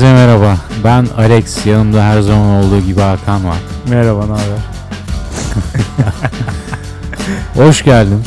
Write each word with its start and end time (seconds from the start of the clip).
Herkese 0.00 0.26
merhaba. 0.26 0.56
Ben 0.84 1.06
Alex. 1.16 1.66
Yanımda 1.66 2.04
her 2.04 2.20
zaman 2.20 2.64
olduğu 2.64 2.80
gibi 2.80 3.00
Hakan 3.00 3.44
var. 3.44 3.56
Merhaba, 3.88 4.26
ne 4.26 4.32
haber? 4.32 4.58
Hoş 7.66 7.84
geldin. 7.84 8.20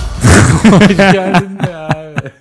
Hoş 0.71 0.97
geldin 0.97 1.57
ya 1.67 1.89
abi. 1.89 2.31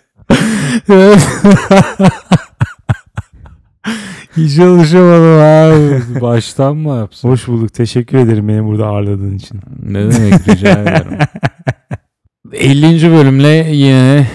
Hiç 4.37 4.59
alışamadım 4.59 5.41
abi. 5.41 6.21
Baştan 6.21 6.77
mı 6.77 6.97
yapsın? 6.97 7.29
Hoş 7.29 7.49
bulduk. 7.49 7.75
Teşekkür 7.75 8.19
ederim 8.19 8.49
beni 8.49 8.65
burada 8.65 8.87
ağırladığın 8.87 9.37
için. 9.37 9.61
Ne 9.83 9.99
demek 9.99 10.49
rica 10.49 10.71
ederim. 10.71 11.19
50. 12.53 13.11
bölümle 13.11 13.69
yine 13.73 14.27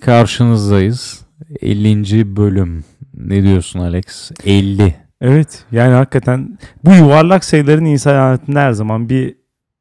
karşınızdayız. 0.00 1.20
50. 1.60 2.36
bölüm. 2.36 2.84
Ne 3.16 3.42
diyorsun 3.42 3.80
Alex? 3.80 4.30
50. 4.44 4.94
Evet, 5.20 5.64
yani 5.72 5.94
hakikaten 5.94 6.58
bu 6.84 6.92
yuvarlak 6.92 7.44
sayıların 7.44 7.84
insan 7.84 8.10
hayatında 8.10 8.60
her 8.60 8.72
zaman 8.72 9.08
bir 9.08 9.34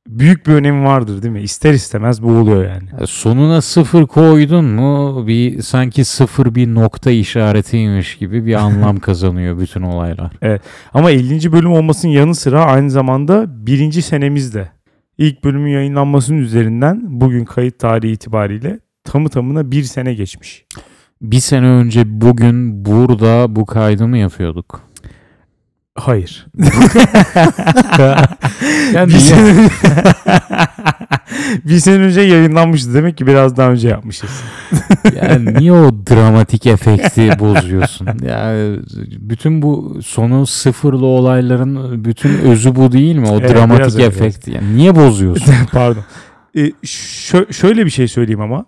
büyük 0.08 0.48
bir 0.48 0.54
önemi 0.54 0.86
vardır 0.86 1.22
değil 1.24 1.34
mi? 1.34 1.42
İster 1.42 1.74
istemez 1.74 2.24
bu 2.24 2.32
oluyor 2.32 2.64
yani. 2.66 3.08
Sonuna 3.08 3.62
sıfır 3.62 4.08
koydun 4.08 4.66
mu 4.66 5.24
bir 5.28 5.62
sanki 5.62 6.06
sıfır 6.06 6.56
bir 6.56 6.68
nokta 6.68 7.12
işaretiymiş 7.12 8.18
gibi 8.18 8.46
bir 8.46 8.54
anlam 8.54 8.98
kazanıyor 9.00 9.60
bütün 9.60 9.82
olaylar. 9.82 10.32
Ama 10.94 11.12
50. 11.12 11.52
bölüm 11.52 11.72
olmasının 11.72 12.12
yanı 12.12 12.36
sıra 12.36 12.66
aynı 12.66 12.92
zamanda 12.92 13.46
birinci 13.68 14.02
senemizde. 14.02 14.72
İlk 15.18 15.44
bölümün 15.44 15.72
yayınlanmasının 15.72 16.38
üzerinden 16.38 17.02
bugün 17.06 17.46
kayıt 17.46 17.80
tarihi 17.80 18.12
itibariyle 18.12 18.80
tamı 19.04 19.30
tamına 19.30 19.72
bir 19.72 19.84
sene 19.84 20.14
geçmiş. 20.14 20.66
Bir 21.24 21.40
sene 21.40 21.68
önce 21.68 22.22
bugün 22.22 22.86
burada 22.86 23.56
bu 23.56 23.66
kaydı 23.66 24.08
mı 24.08 24.18
yapıyorduk? 24.18 24.82
Hayır. 25.96 26.48
Yani 28.94 29.14
bir, 29.14 29.20
sene... 29.20 29.70
bir 31.66 31.80
sene 31.80 32.04
önce 32.04 32.22
yayınlanmıştı. 32.22 32.94
Demek 32.94 33.18
ki 33.18 33.28
biraz 33.28 33.58
daha 33.58 33.70
önce 33.72 33.88
yapmışız. 33.90 34.44
yani 35.16 35.54
niye 35.54 35.72
o 35.72 35.92
dramatik 36.10 36.66
efekti 36.66 37.40
bozuyorsun? 37.40 38.08
Yani 38.28 38.80
bütün 39.20 39.62
bu 39.62 40.00
sonu 40.06 40.46
sıfırlı 40.46 41.06
olayların 41.06 42.06
bütün 42.06 42.30
özü 42.30 42.76
bu 42.76 42.92
değil 42.92 43.16
mi? 43.16 43.28
O 43.28 43.40
Evet, 43.40 43.56
dramatik 43.56 43.96
öyle, 43.96 44.06
efekt. 44.06 44.48
Yani 44.48 44.78
niye 44.78 44.96
bozuyorsun? 44.96 45.54
Pardon. 45.72 46.04
Ee, 46.56 46.60
şö- 46.84 47.54
şöyle 47.54 47.86
bir 47.86 47.92
şey 47.92 48.08
söyleyeyim 48.08 48.42
ama. 48.42 48.66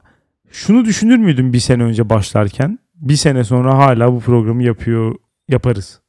Şunu 0.56 0.86
düşünür 0.86 1.18
müydün 1.18 1.54
bir 1.54 1.60
sene 1.60 1.84
önce 1.84 2.10
başlarken? 2.10 2.80
Bir 2.96 3.16
sene 3.16 3.44
sonra 3.44 3.78
hala 3.78 4.14
bu 4.14 4.20
programı 4.20 4.64
yapıyor 4.64 5.16
yaparız. 5.50 6.00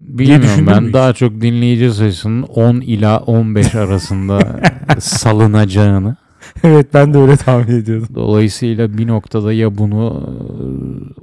Bilmiyorum 0.00 0.66
ben 0.66 0.92
daha 0.92 1.12
çok 1.12 1.40
dinleyici 1.40 1.90
sayısının 1.90 2.42
10 2.42 2.80
ila 2.80 3.18
15 3.18 3.74
arasında 3.74 4.62
salınacağını. 4.98 6.16
evet 6.64 6.86
ben 6.94 7.14
de 7.14 7.18
öyle 7.18 7.36
tahmin 7.36 7.74
ediyordum. 7.74 8.08
Dolayısıyla 8.14 8.98
bir 8.98 9.06
noktada 9.06 9.52
ya 9.52 9.78
bunu 9.78 10.28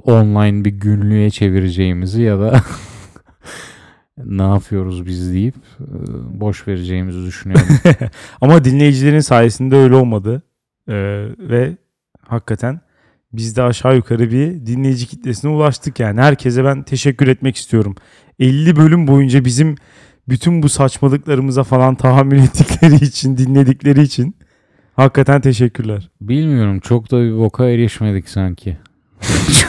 e, 0.06 0.10
online 0.10 0.64
bir 0.64 0.70
günlüğe 0.70 1.30
çevireceğimizi 1.30 2.22
ya 2.22 2.40
da 2.40 2.60
ne 4.24 4.42
yapıyoruz 4.42 5.06
biz 5.06 5.32
deyip 5.32 5.54
e, 5.80 5.86
boş 6.40 6.68
vereceğimizi 6.68 7.26
düşünüyorum. 7.26 7.66
Ama 8.40 8.64
dinleyicilerin 8.64 9.20
sayesinde 9.20 9.76
öyle 9.76 9.94
olmadı. 9.94 10.42
Ee, 10.88 11.26
ve 11.38 11.76
hakikaten 12.32 12.80
biz 13.32 13.56
de 13.56 13.62
aşağı 13.62 13.96
yukarı 13.96 14.30
bir 14.30 14.66
dinleyici 14.66 15.06
kitlesine 15.06 15.50
ulaştık 15.50 16.00
yani. 16.00 16.20
Herkese 16.20 16.64
ben 16.64 16.82
teşekkür 16.82 17.28
etmek 17.28 17.56
istiyorum. 17.56 17.94
50 18.38 18.76
bölüm 18.76 19.06
boyunca 19.06 19.44
bizim 19.44 19.74
bütün 20.28 20.62
bu 20.62 20.68
saçmalıklarımıza 20.68 21.64
falan 21.64 21.94
tahammül 21.94 22.38
ettikleri 22.44 22.94
için, 22.94 23.36
dinledikleri 23.36 24.02
için 24.02 24.36
hakikaten 24.96 25.40
teşekkürler. 25.40 26.10
Bilmiyorum 26.20 26.80
çok 26.80 27.10
da 27.10 27.22
bir 27.22 27.36
boka 27.36 27.68
erişmedik 27.68 28.28
sanki. 28.28 28.76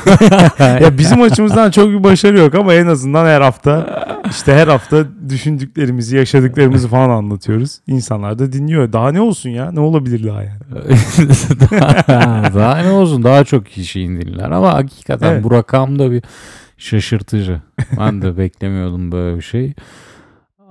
ya 0.59 0.97
bizim 0.97 1.21
açımızdan 1.21 1.71
çok 1.71 1.89
bir 1.89 2.03
başarı 2.03 2.37
yok 2.37 2.55
ama 2.55 2.73
en 2.73 2.87
azından 2.87 3.25
her 3.25 3.41
hafta 3.41 4.02
işte 4.29 4.53
her 4.53 4.67
hafta 4.67 5.05
düşündüklerimizi, 5.29 6.17
yaşadıklarımızı 6.17 6.87
falan 6.87 7.09
anlatıyoruz. 7.09 7.79
İnsanlar 7.87 8.39
da 8.39 8.51
dinliyor. 8.51 8.93
Daha 8.93 9.11
ne 9.11 9.21
olsun 9.21 9.49
ya? 9.49 9.71
Ne 9.71 9.79
olabilir 9.79 10.27
daha 10.27 10.43
yani? 10.43 10.59
daha, 11.71 12.53
daha 12.53 12.77
ne 12.77 12.89
olsun 12.91 13.23
daha 13.23 13.43
çok 13.43 13.65
kişi 13.65 13.99
dinler 13.99 14.51
ama 14.51 14.73
hakikaten 14.73 15.31
Evet. 15.31 15.43
bu 15.43 15.51
rakam 15.51 15.99
da 15.99 16.11
bir 16.11 16.23
şaşırtıcı. 16.77 17.61
Ben 17.99 18.21
de 18.21 18.37
beklemiyordum 18.37 19.11
böyle 19.11 19.37
bir 19.37 19.41
şey. 19.41 19.73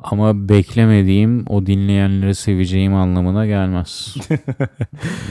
Ama 0.03 0.49
beklemediğim 0.49 1.45
o 1.49 1.67
dinleyenleri 1.67 2.35
seveceğim 2.35 2.95
anlamına 2.95 3.47
gelmez. 3.47 4.17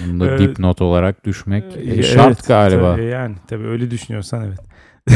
Bunu 0.07 0.19
da 0.19 0.25
Evet. 0.25 0.39
dipnot 0.39 0.81
olarak 0.81 1.25
düşmek 1.25 1.63
e, 1.63 1.79
Evet, 1.93 2.05
şart 2.05 2.47
galiba. 2.47 2.95
Tabii 2.95 3.05
yani 3.05 3.35
tabii 3.47 3.67
öyle 3.67 3.91
düşünüyorsan 3.91 4.43
evet. 4.47 4.59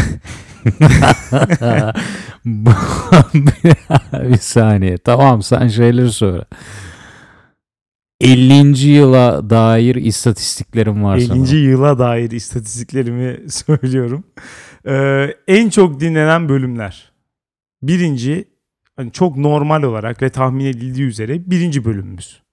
bir 4.14 4.38
saniye. 4.38 4.98
Tamam 4.98 5.44
sen 5.44 5.68
şeyleri 5.68 6.12
söyle. 6.12 6.46
50. 8.22 8.88
yıla 8.88 9.50
dair 9.50 9.96
istatistiklerim 9.96 11.04
var 11.04 11.18
50. 11.18 11.26
sana. 11.26 11.58
yıla 11.58 12.00
dair 12.00 12.32
istatistiklerimi 12.32 13.40
söylüyorum. 13.50 14.24
Ee, 14.88 15.36
en 15.48 15.70
çok 15.70 16.00
dinlenen 16.00 16.50
bölümler. 16.50 17.12
Birinci 17.82 18.46
hani 18.96 19.12
çok 19.12 19.38
normal 19.38 19.84
olarak 19.84 20.22
ve 20.22 20.30
tahmin 20.30 20.66
edildiği 20.66 21.08
üzere 21.08 21.52
birinci 21.52 21.86
bölümümüz. 21.86 22.45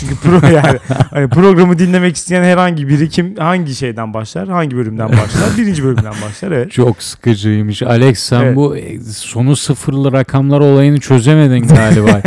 Çünkü 0.00 0.14
pro 0.16 0.46
yani 0.46 0.78
hani 1.10 1.28
programı 1.28 1.78
dinlemek 1.78 2.16
isteyen 2.16 2.42
herhangi 2.42 2.88
biri 2.88 3.08
kim 3.08 3.36
hangi 3.36 3.74
şeyden 3.74 4.14
başlar, 4.14 4.48
hangi 4.48 4.76
bölümden 4.76 5.08
başlar? 5.08 5.56
Birinci 5.58 5.84
bölümden 5.84 6.14
başlar 6.26 6.52
evet. 6.52 6.70
Çok 6.72 7.02
sıkıcıymış. 7.02 7.82
Alex 7.82 8.18
sen 8.18 8.40
Evet. 8.42 8.56
bu 8.56 8.76
e, 8.76 9.00
sonu 9.00 9.56
sıfırlı 9.56 10.12
rakamlar 10.12 10.60
olayını 10.60 11.00
çözemedin 11.00 11.68
galiba. 11.68 12.08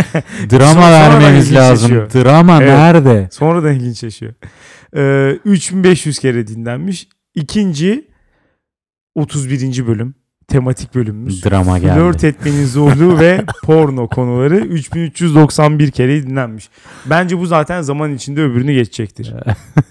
Drama 0.51 0.73
Sonra- 0.73 0.91
vermemiz 0.91 1.53
lazım. 1.53 1.91
ilginç 1.91 2.13
Drama 2.13 2.57
Evet. 2.63 2.67
nerede? 2.77 3.27
Sonradan 3.31 3.73
ilginç 3.73 4.03
yaşıyor. 4.03 4.33
Ee, 4.97 5.39
3500 5.45 6.19
kere 6.19 6.47
dinlenmiş. 6.47 7.07
İkinci 7.35 8.07
31. 9.15 9.87
bölüm. 9.87 10.15
Tematik 10.51 10.95
bölümümüz. 10.95 11.45
Drama 11.45 11.77
geldi. 11.77 11.93
Flört 11.93 12.23
etmenin 12.23 12.65
zorluğu 12.65 13.19
ve 13.19 13.45
porno 13.63 14.07
konuları 14.07 14.57
3391 14.57 15.91
kere 15.91 16.23
dinlenmiş. 16.23 16.69
Bence 17.05 17.39
bu 17.39 17.45
zaten 17.45 17.81
zaman 17.81 18.13
içinde 18.15 18.41
öbürünü 18.41 18.73
geçecektir. 18.73 19.33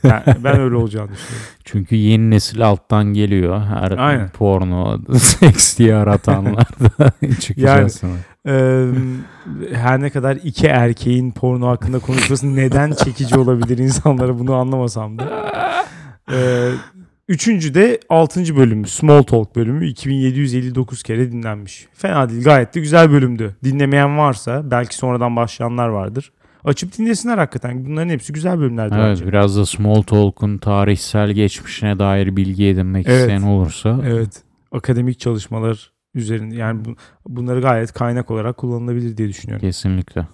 Yani 0.04 0.22
ben 0.44 0.60
öyle 0.60 0.76
olacağını 0.76 1.10
düşünüyorum. 1.10 1.48
Çünkü 1.64 1.96
yeni 1.96 2.30
nesil 2.30 2.66
alttan 2.66 3.04
geliyor. 3.04 3.60
Her 3.60 3.90
Aynen. 3.98 4.28
porno, 4.28 4.98
seks 5.18 5.78
diye 5.78 5.94
aratanlar 5.94 6.66
da 6.98 7.12
çıkacağız 7.40 7.94
sonra. 7.94 8.12
Ee, 8.48 8.86
her 9.72 10.00
ne 10.00 10.10
kadar 10.10 10.38
iki 10.44 10.66
erkeğin 10.66 11.30
porno 11.30 11.68
hakkında 11.68 11.98
konuşması 11.98 12.56
neden 12.56 12.92
çekici 12.92 13.38
olabilir 13.38 13.78
insanlara 13.78 14.38
bunu 14.38 14.54
anlamasam 14.54 15.18
da. 15.18 15.24
Ee, 16.32 16.70
üçüncü 17.30 17.74
de 17.74 18.00
altıncı 18.08 18.56
bölümü 18.56 18.86
Small 18.88 19.22
Talk 19.22 19.56
bölümü 19.56 19.86
2759 19.86 21.02
kere 21.02 21.32
dinlenmiş. 21.32 21.86
Fena 21.94 22.28
değil 22.30 22.44
gayet 22.44 22.74
de 22.74 22.80
güzel 22.80 23.10
bölümdü. 23.10 23.56
Dinlemeyen 23.64 24.18
varsa 24.18 24.70
belki 24.70 24.94
sonradan 24.96 25.36
başlayanlar 25.36 25.88
vardır. 25.88 26.32
Açıp 26.64 26.98
dinlesinler 26.98 27.38
hakikaten. 27.38 27.84
Bunların 27.86 28.08
hepsi 28.08 28.32
güzel 28.32 28.58
bölümlerdi 28.58 28.94
Evet 28.94 29.06
bence. 29.10 29.26
biraz 29.26 29.56
da 29.56 29.66
Small 29.66 30.02
Talk'un 30.02 30.58
tarihsel 30.58 31.30
geçmişine 31.30 31.98
dair 31.98 32.36
bilgi 32.36 32.66
edinmek 32.66 33.06
Evet. 33.08 33.20
isteyen 33.20 33.42
olursa 33.42 34.00
Evet. 34.06 34.42
Akademik 34.72 35.20
çalışmalar 35.20 35.92
üzerinde 36.14 36.54
yani 36.56 36.84
bu, 36.84 36.94
bunları 37.28 37.60
gayet 37.60 37.92
kaynak 37.92 38.30
olarak 38.30 38.56
kullanılabilir 38.56 39.16
diye 39.16 39.28
düşünüyorum. 39.28 39.60
kesinlikle. 39.66 40.26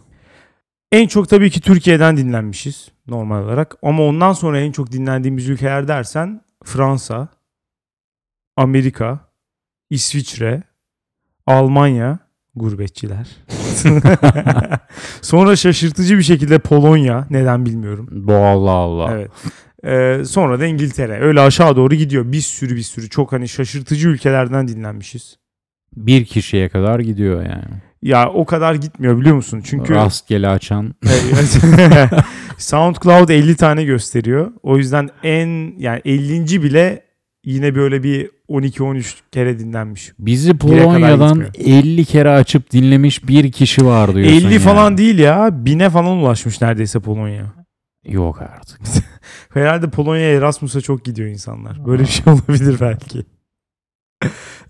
En 0.92 1.06
çok 1.06 1.28
tabii 1.28 1.50
ki 1.50 1.60
Türkiye'den 1.60 2.16
dinlenmişiz 2.16 2.88
normal 3.06 3.42
olarak. 3.44 3.76
Ama 3.82 4.02
ondan 4.02 4.32
sonra 4.32 4.60
en 4.60 4.72
çok 4.72 4.92
dinlendiğimiz 4.92 5.48
ülkeler 5.48 5.88
dersen 5.88 6.40
Fransa, 6.66 7.28
Amerika, 8.56 9.20
İsviçre, 9.90 10.62
Almanya, 11.46 12.18
gurbetçiler. 12.56 13.28
sonra 15.22 15.56
şaşırtıcı 15.56 16.18
bir 16.18 16.22
şekilde 16.22 16.58
Polonya, 16.58 17.26
neden 17.30 17.66
bilmiyorum. 17.66 18.08
Bu 18.10 18.34
Allah 18.34 18.70
Allah. 18.70 19.12
Evet. 19.12 19.30
Ee, 19.84 20.24
sonra 20.24 20.60
da 20.60 20.66
İngiltere. 20.66 21.20
Öyle 21.20 21.40
aşağı 21.40 21.76
doğru 21.76 21.94
gidiyor. 21.94 22.32
Bir 22.32 22.40
sürü 22.40 22.76
bir 22.76 22.82
sürü 22.82 23.08
çok 23.08 23.32
hani 23.32 23.48
şaşırtıcı 23.48 24.08
ülkelerden 24.08 24.68
dinlenmişiz. 24.68 25.36
Bir 25.96 26.24
kişiye 26.24 26.68
kadar 26.68 27.00
gidiyor 27.00 27.42
yani. 27.42 27.82
Ya 28.02 28.30
o 28.30 28.44
kadar 28.44 28.74
gitmiyor 28.74 29.20
biliyor 29.20 29.36
musun? 29.36 29.62
Çünkü 29.64 29.94
Rastgele 29.94 30.48
açan 30.48 30.94
SoundCloud 32.58 33.28
50 33.28 33.56
tane 33.56 33.84
gösteriyor. 33.84 34.52
O 34.62 34.76
yüzden 34.76 35.08
en 35.22 35.78
yani 35.78 36.00
50. 36.04 36.62
bile 36.62 37.02
yine 37.44 37.74
böyle 37.74 38.02
bir 38.02 38.30
12-13 38.48 39.14
kere 39.32 39.58
dinlenmiş. 39.58 40.12
Bizi 40.18 40.58
Polonya'dan 40.58 41.28
gitmiyor. 41.28 41.82
50 41.84 42.04
kere 42.04 42.30
açıp 42.30 42.70
dinlemiş 42.70 43.28
bir 43.28 43.52
kişi 43.52 43.86
var 43.86 44.14
diyorsun 44.14 44.34
50 44.36 44.44
yani. 44.44 44.58
falan 44.58 44.98
değil 44.98 45.18
ya. 45.18 45.48
Bine 45.52 45.90
falan 45.90 46.16
ulaşmış 46.16 46.60
neredeyse 46.60 47.00
Polonya. 47.00 47.52
Yok 48.04 48.42
artık. 48.42 48.80
Herhalde 49.54 49.90
Polonya'ya 49.90 50.36
Erasmus'a 50.36 50.80
çok 50.80 51.04
gidiyor 51.04 51.28
insanlar. 51.28 51.86
Böyle 51.86 52.02
bir 52.02 52.08
şey 52.08 52.32
olabilir 52.32 52.76
belki. 52.80 53.24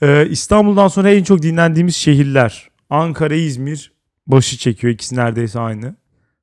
Ee, 0.03 0.27
İstanbul'dan 0.31 0.89
sonra 0.89 1.11
en 1.11 1.23
çok 1.23 1.43
dinlendiğimiz 1.43 1.97
şehirler. 1.97 2.69
Ankara, 2.91 3.35
İzmir 3.35 3.93
başı 4.27 4.57
çekiyor. 4.57 4.93
İkisi 4.93 5.17
neredeyse 5.17 5.61
aynı. 5.61 5.95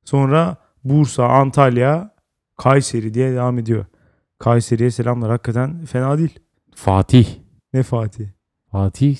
Sonra 0.05 0.57
Bursa, 0.83 1.25
Antalya, 1.25 2.13
Kayseri 2.57 3.13
diye 3.13 3.31
devam 3.31 3.59
ediyor. 3.59 3.85
Kayseri'ye 4.39 4.91
selamlar. 4.91 5.29
Hakikaten 5.31 5.85
fena 5.85 6.17
değil. 6.17 6.39
Fatih. 6.75 7.27
Ne 7.73 7.83
Fatih? 7.83 8.27
Fatih 8.71 9.17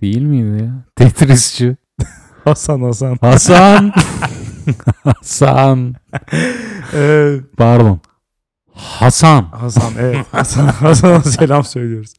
değil 0.00 0.22
miydi 0.22 0.64
ya? 0.64 0.84
Tetrisçi. 0.96 1.76
Hasan 2.44 2.82
Hasan. 2.82 3.18
Hasan. 3.20 3.92
Hasan. 5.04 5.94
Ee, 6.94 7.36
Pardon. 7.56 8.00
Hasan. 8.72 9.42
Hasan 9.42 9.92
evet. 9.98 10.26
Hasan 10.32 10.66
Hasan'a 10.66 11.20
selam 11.22 11.64
söylüyoruz. 11.64 12.14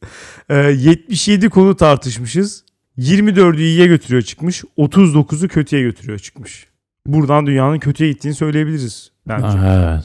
Ee, 0.48 0.54
77 0.56 1.48
konu 1.48 1.76
tartışmışız. 1.76 2.64
24'ü 2.98 3.60
iyiye 3.60 3.86
götürüyor 3.86 4.22
çıkmış. 4.22 4.64
39'u 4.78 5.48
kötüye 5.48 5.82
götürüyor 5.82 6.18
çıkmış. 6.18 6.68
Buradan 7.06 7.46
dünyanın 7.46 7.78
kötüye 7.78 8.12
gittiğini 8.12 8.34
söyleyebiliriz 8.34 9.12
bence. 9.28 9.58
Evet. 9.66 10.04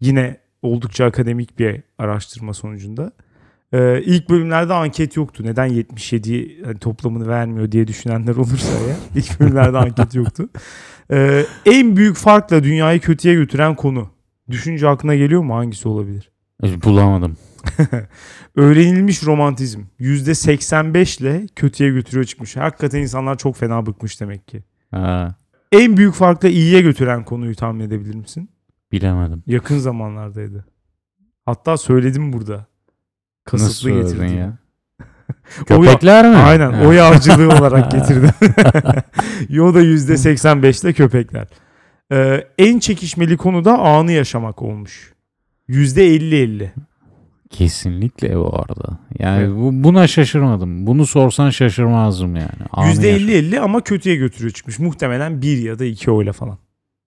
Yine 0.00 0.36
oldukça 0.62 1.04
akademik 1.04 1.58
bir 1.58 1.82
araştırma 1.98 2.54
sonucunda. 2.54 3.12
Ee, 3.72 4.02
ilk 4.02 4.30
bölümlerde 4.30 4.74
anket 4.74 5.16
yoktu. 5.16 5.42
Neden 5.46 5.66
77 5.66 6.64
hani 6.64 6.78
toplamını 6.78 7.28
vermiyor 7.28 7.72
diye 7.72 7.86
düşünenler 7.86 8.36
olursa 8.36 8.72
ya. 8.72 8.96
İlk 9.14 9.40
bölümlerde 9.40 9.78
anket 9.78 10.14
yoktu. 10.14 10.48
Ee, 11.12 11.44
en 11.66 11.96
büyük 11.96 12.16
farkla 12.16 12.64
dünyayı 12.64 13.00
kötüye 13.00 13.34
götüren 13.34 13.74
konu. 13.74 14.10
Düşünce 14.50 14.88
aklına 14.88 15.14
geliyor 15.14 15.42
mu? 15.42 15.54
Hangisi 15.54 15.88
olabilir? 15.88 16.30
Bulamadım. 16.62 17.36
Öğrenilmiş 18.56 19.26
romantizm 19.26 19.80
%85 20.00 21.20
ile 21.20 21.46
kötüye 21.56 21.90
götürüyor 21.90 22.24
çıkmış. 22.24 22.56
Hakikaten 22.56 23.00
insanlar 23.00 23.38
çok 23.38 23.56
fena 23.56 23.86
bıkmış 23.86 24.20
demek 24.20 24.48
ki. 24.48 24.62
Ha, 24.90 25.34
En 25.72 25.96
büyük 25.96 26.14
farkla 26.14 26.48
iyiye 26.48 26.80
götüren 26.80 27.24
konuyu 27.24 27.56
tahmin 27.56 27.80
edebilir 27.84 28.14
misin? 28.14 28.50
bilemedim. 28.92 29.42
Yakın 29.46 29.78
zamanlardaydı. 29.78 30.64
Hatta 31.46 31.76
söyledim 31.76 32.32
burada. 32.32 32.52
Nasıl 32.56 32.66
Kasıtlı 33.66 33.74
söyledin 33.74 34.02
getirdim. 34.06 34.38
ya? 34.38 34.58
O 35.60 35.64
Köpekler 35.64 36.30
mi? 36.30 36.36
Aynen 36.36 36.72
Ha. 36.72 36.86
oy 36.88 37.00
avcılığı 37.00 37.48
olarak 37.48 37.90
getirdim. 37.90 38.30
Yo 39.48 39.74
da 39.74 39.82
%85 39.82 40.84
ile 40.84 40.92
köpekler. 40.92 41.48
Ee, 42.12 42.46
en 42.58 42.78
çekişmeli 42.78 43.36
konu 43.36 43.64
da 43.64 43.78
anı 43.78 44.12
yaşamak 44.12 44.62
olmuş. 44.62 45.14
%50-50. 45.68 46.70
Kesinlikle 47.50 48.36
bu 48.36 48.54
arada. 48.58 48.98
Yani 49.18 49.42
Evet. 49.42 49.50
bu, 49.56 49.84
buna 49.84 50.06
şaşırmadım. 50.06 50.86
Bunu 50.86 51.06
sorsan 51.06 51.50
şaşırmazdım 51.50 52.36
yani. 52.36 52.48
Anı 52.70 52.86
yaşa- 52.88 53.02
%50-50 53.02 53.60
ama 53.60 53.80
kötüye 53.80 54.16
götürüyor 54.16 54.50
çıkmış. 54.52 54.78
Muhtemelen 54.78 55.42
bir 55.42 55.58
ya 55.58 55.78
da 55.78 55.84
iki 55.84 56.10
oyla 56.10 56.32
falan. 56.32 56.58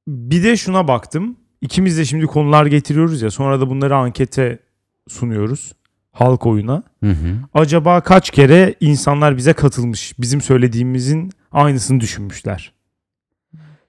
Bir 0.07 0.43
de 0.43 0.57
şuna 0.57 0.87
baktım. 0.87 1.35
İkimiz 1.61 1.97
de 1.97 2.05
şimdi 2.05 2.25
konular 2.25 2.65
getiriyoruz 2.65 3.21
ya. 3.21 3.31
Sonra 3.31 3.59
da 3.61 3.69
bunları 3.69 3.95
ankete 3.95 4.59
sunuyoruz. 5.07 5.71
Halk 6.11 6.45
oyuna. 6.45 6.83
Hı 7.03 7.09
hı. 7.11 7.35
Acaba 7.53 8.01
kaç 8.01 8.29
kere 8.29 8.75
insanlar 8.79 9.37
bize 9.37 9.53
katılmış? 9.53 10.13
Bizim 10.19 10.41
söylediğimizin 10.41 11.31
aynısını 11.51 11.99
düşünmüşler. 11.99 12.73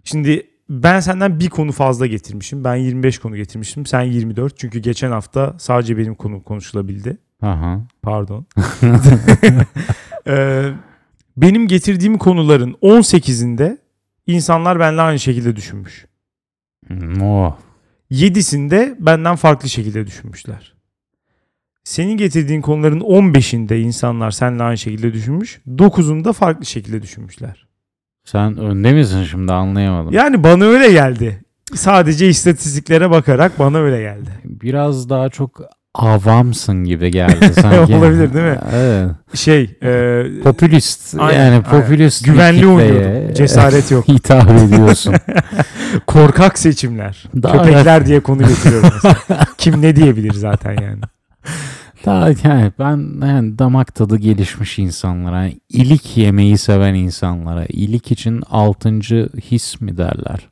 Şimdi 0.04 0.46
ben 0.68 1.00
senden 1.00 1.40
bir 1.40 1.50
konu 1.50 1.72
fazla 1.72 2.06
getirmişim. 2.06 2.64
Ben 2.64 2.74
25 2.74 3.18
konu 3.18 3.36
getirmişim. 3.36 3.86
Sen 3.86 4.02
24. 4.02 4.58
Çünkü 4.58 4.78
geçen 4.78 5.10
hafta 5.10 5.54
sadece 5.58 5.98
benim 5.98 6.14
konum 6.14 6.40
konuşulabildi. 6.40 7.18
Aha. 7.42 7.80
Pardon. 8.02 8.46
Ee, 10.26 10.72
benim 11.36 11.68
getirdiğim 11.68 12.18
konuların 12.18 12.72
18'inde 12.82 13.78
insanlar 14.26 14.80
benimle 14.80 15.00
aynı 15.02 15.18
şekilde 15.18 15.56
düşünmüş. 15.56 16.06
Oh. 17.22 17.56
7'sinde 18.10 18.96
benden 18.98 19.36
farklı 19.36 19.68
şekilde 19.68 20.06
düşünmüşler. 20.06 20.74
Senin 21.84 22.16
getirdiğin 22.16 22.60
konuların 22.60 23.00
15'inde 23.00 23.80
insanlar 23.80 24.30
seninle 24.30 24.62
aynı 24.62 24.78
şekilde 24.78 25.12
düşünmüş. 25.12 25.60
9'unda 25.68 26.32
farklı 26.32 26.66
şekilde 26.66 27.02
düşünmüşler. 27.02 27.66
Sen 28.24 28.56
önde 28.58 28.92
misin 28.92 29.24
şimdi 29.24 29.52
anlayamadım. 29.52 30.12
Yani 30.12 30.44
bana 30.44 30.64
öyle 30.64 30.92
geldi. 30.92 31.40
Sadece 31.74 32.28
istatistiklere 32.28 33.10
bakarak 33.10 33.58
bana 33.58 33.78
öyle 33.78 34.00
geldi. 34.00 34.30
Biraz 34.44 35.08
daha 35.10 35.28
çok 35.28 35.60
avamsın 35.94 36.84
gibi 36.84 37.10
geldi 37.10 37.52
sanki. 37.60 37.94
Olabilir, 37.94 38.34
değil 38.34 38.44
mi? 38.44 38.58
Evet. 38.74 39.10
Şey, 39.34 39.76
e, 39.82 40.22
Popülist 40.42 41.14
Aynen, 41.18 41.38
yani 41.38 41.48
aynen. 41.50 41.62
popülist 41.62 42.24
bir 42.26 42.32
güvenli 42.32 42.56
kitleye 42.60 42.74
oynuyordum. 42.74 43.34
Cesaret 43.34 43.90
yok. 43.90 44.08
hitap 44.08 44.50
ediyorsun. 44.50 45.14
Korkak 46.06 46.58
seçimler. 46.58 47.24
Daha- 47.42 47.62
Köpekler 47.62 48.06
diye 48.06 48.20
konu 48.20 48.48
getiriyorum. 48.48 48.90
Kim 49.58 49.82
ne 49.82 49.96
diyebilir 49.96 50.32
zaten 50.32 50.72
yani. 50.82 51.00
Daha 52.04 52.28
yani 52.28 52.72
ben 52.78 53.26
yani 53.26 53.58
damak 53.58 53.94
tadı 53.94 54.16
gelişmiş 54.16 54.78
insanlara, 54.78 55.42
yani 55.42 55.60
ilik 55.68 56.16
yemeyi 56.16 56.58
seven 56.58 56.94
insanlara, 56.94 57.64
ilik 57.64 58.12
için 58.12 58.42
altıncı 58.50 59.28
his 59.50 59.80
mi 59.80 59.96
derler? 59.96 60.48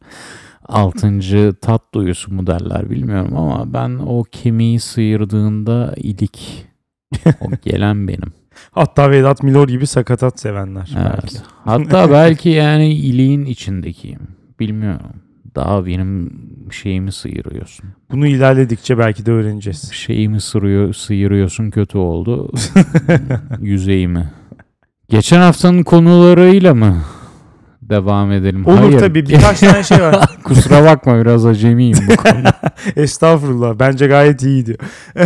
Altıncı 0.69 1.54
tat 1.60 1.82
duyusu 1.94 2.34
mu 2.34 2.46
derler 2.46 2.90
bilmiyorum 2.90 3.37
ama 3.37 3.72
ben 3.72 3.99
o 4.06 4.22
kemiği 4.22 4.81
sıyırdığında 4.81 5.94
ilik 5.96 6.66
o 7.40 7.50
gelen 7.64 8.08
benim. 8.08 8.32
Hatta 8.70 9.10
Vedat 9.10 9.43
Milor 9.43 9.69
gibi 9.69 9.87
sakatat 9.87 10.40
sevenler. 10.40 10.93
belki. 10.96 11.37
Evet. 11.37 11.43
Hatta 11.64 12.10
belki 12.10 12.49
yani 12.49 12.94
iliğin 12.94 13.44
içindekiyim. 13.44 14.20
Bilmiyorum. 14.60 15.22
Daha 15.54 15.87
benim 15.87 16.30
şeyimi 16.71 17.12
sıyırıyorsun. 17.12 17.85
Bunu 18.11 18.26
ilerledikçe 18.26 18.99
belki 18.99 19.26
de 19.26 19.32
öğreneceğiz. 19.32 19.92
Şeyimi 19.92 20.40
sırıyor, 20.40 20.92
sıyırıyorsun 20.94 21.71
kötü 21.71 21.99
oldu. 21.99 22.52
Yüzeyimi. 23.61 24.30
Geçen 25.09 25.40
haftanın 25.40 25.82
konularıyla 25.82 26.75
mı 26.75 27.02
devam 27.92 28.32
edelim? 28.32 28.66
Olur 28.66 28.78
Hayır. 28.78 28.99
tabii 28.99 29.26
birkaç 29.26 29.61
tane 29.61 29.82
şey 29.82 29.99
var. 30.00 30.26
Kusura 30.44 30.84
bakma 30.84 31.20
biraz 31.20 31.46
acemiyim 31.46 31.99
bu 32.11 32.16
konuda. 32.16 32.52
Estağfurullah. 32.96 33.78
Bence 33.78 34.06
gayet 34.06 34.42
iyiydi. 34.42 34.76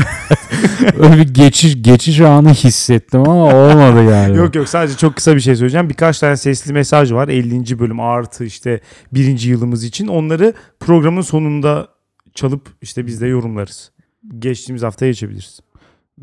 Öyle 0.99 1.17
bir 1.17 1.35
geçiş, 1.35 1.83
geçiş 1.83 2.21
anı 2.21 2.51
hissettim 2.51 3.21
ama 3.21 3.45
olmadı 3.45 4.05
yani. 4.11 4.37
Yok 4.37 4.55
yok 4.55 4.69
sadece 4.69 4.97
çok 4.97 5.17
kısa 5.17 5.35
bir 5.35 5.41
şey 5.41 5.57
söyleyeceğim. 5.57 5.89
Birkaç 5.89 6.19
tane 6.19 6.37
sesli 6.37 6.73
mesaj 6.73 7.13
var. 7.13 7.29
50. 7.29 7.79
bölüm 7.79 8.01
artı 8.01 8.45
işte 8.45 8.81
birinci 9.13 9.51
yılımız 9.51 9.85
için. 9.85 10.07
Onları 10.07 10.53
programın 10.81 11.21
sonunda 11.21 11.89
çalıp 12.35 12.69
işte 12.83 13.07
biz 13.07 13.21
de 13.21 13.27
yorumlarız. 13.27 13.93
Geçtiğimiz 14.39 14.83
haftaya 14.83 15.11
geçebiliriz. 15.11 15.61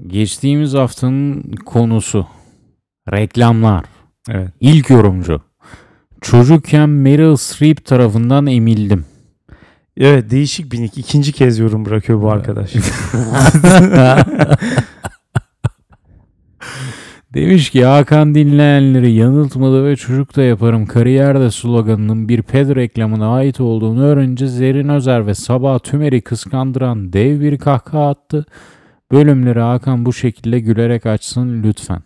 Geçtiğimiz 0.07 0.73
haftanın 0.73 1.51
konusu 1.65 2.27
reklamlar. 3.11 3.85
Evet. 4.29 4.49
İlk 4.59 4.89
yorumcu. 4.89 5.41
Çocukken 6.23 6.89
Meryl 6.89 7.35
Streep 7.35 7.85
tarafından 7.85 8.47
emildim. 8.47 9.05
Evet 9.97 10.31
değişik 10.31 10.71
bir 10.71 10.81
nick. 10.81 11.01
İkinci 11.01 11.31
kez 11.31 11.59
yorum 11.59 11.85
bırakıyor 11.85 12.21
bu 12.21 12.31
arkadaş. 12.31 12.73
Demiş 17.33 17.69
ki 17.69 17.85
Hakan 17.85 18.35
dinleyenleri 18.35 19.11
yanıltmadı 19.11 19.85
ve 19.85 19.95
çocuk 19.95 20.35
da 20.35 20.43
yaparım 20.43 20.85
kariyerde 20.85 21.51
sloganının 21.51 22.29
bir 22.29 22.41
ped 22.41 22.75
reklamına 22.75 23.33
ait 23.33 23.61
olduğunu 23.61 24.03
öğrenince 24.03 24.47
Zerrin 24.47 24.89
Özer 24.89 25.27
ve 25.27 25.35
Sabah 25.35 25.79
Tümer'i 25.79 26.21
kıskandıran 26.21 27.13
dev 27.13 27.39
bir 27.39 27.57
kahkaha 27.57 28.09
attı. 28.09 28.45
Bölümleri 29.11 29.59
Hakan 29.59 30.05
bu 30.05 30.13
şekilde 30.13 30.59
gülerek 30.59 31.05
açsın 31.05 31.63
lütfen. 31.63 32.01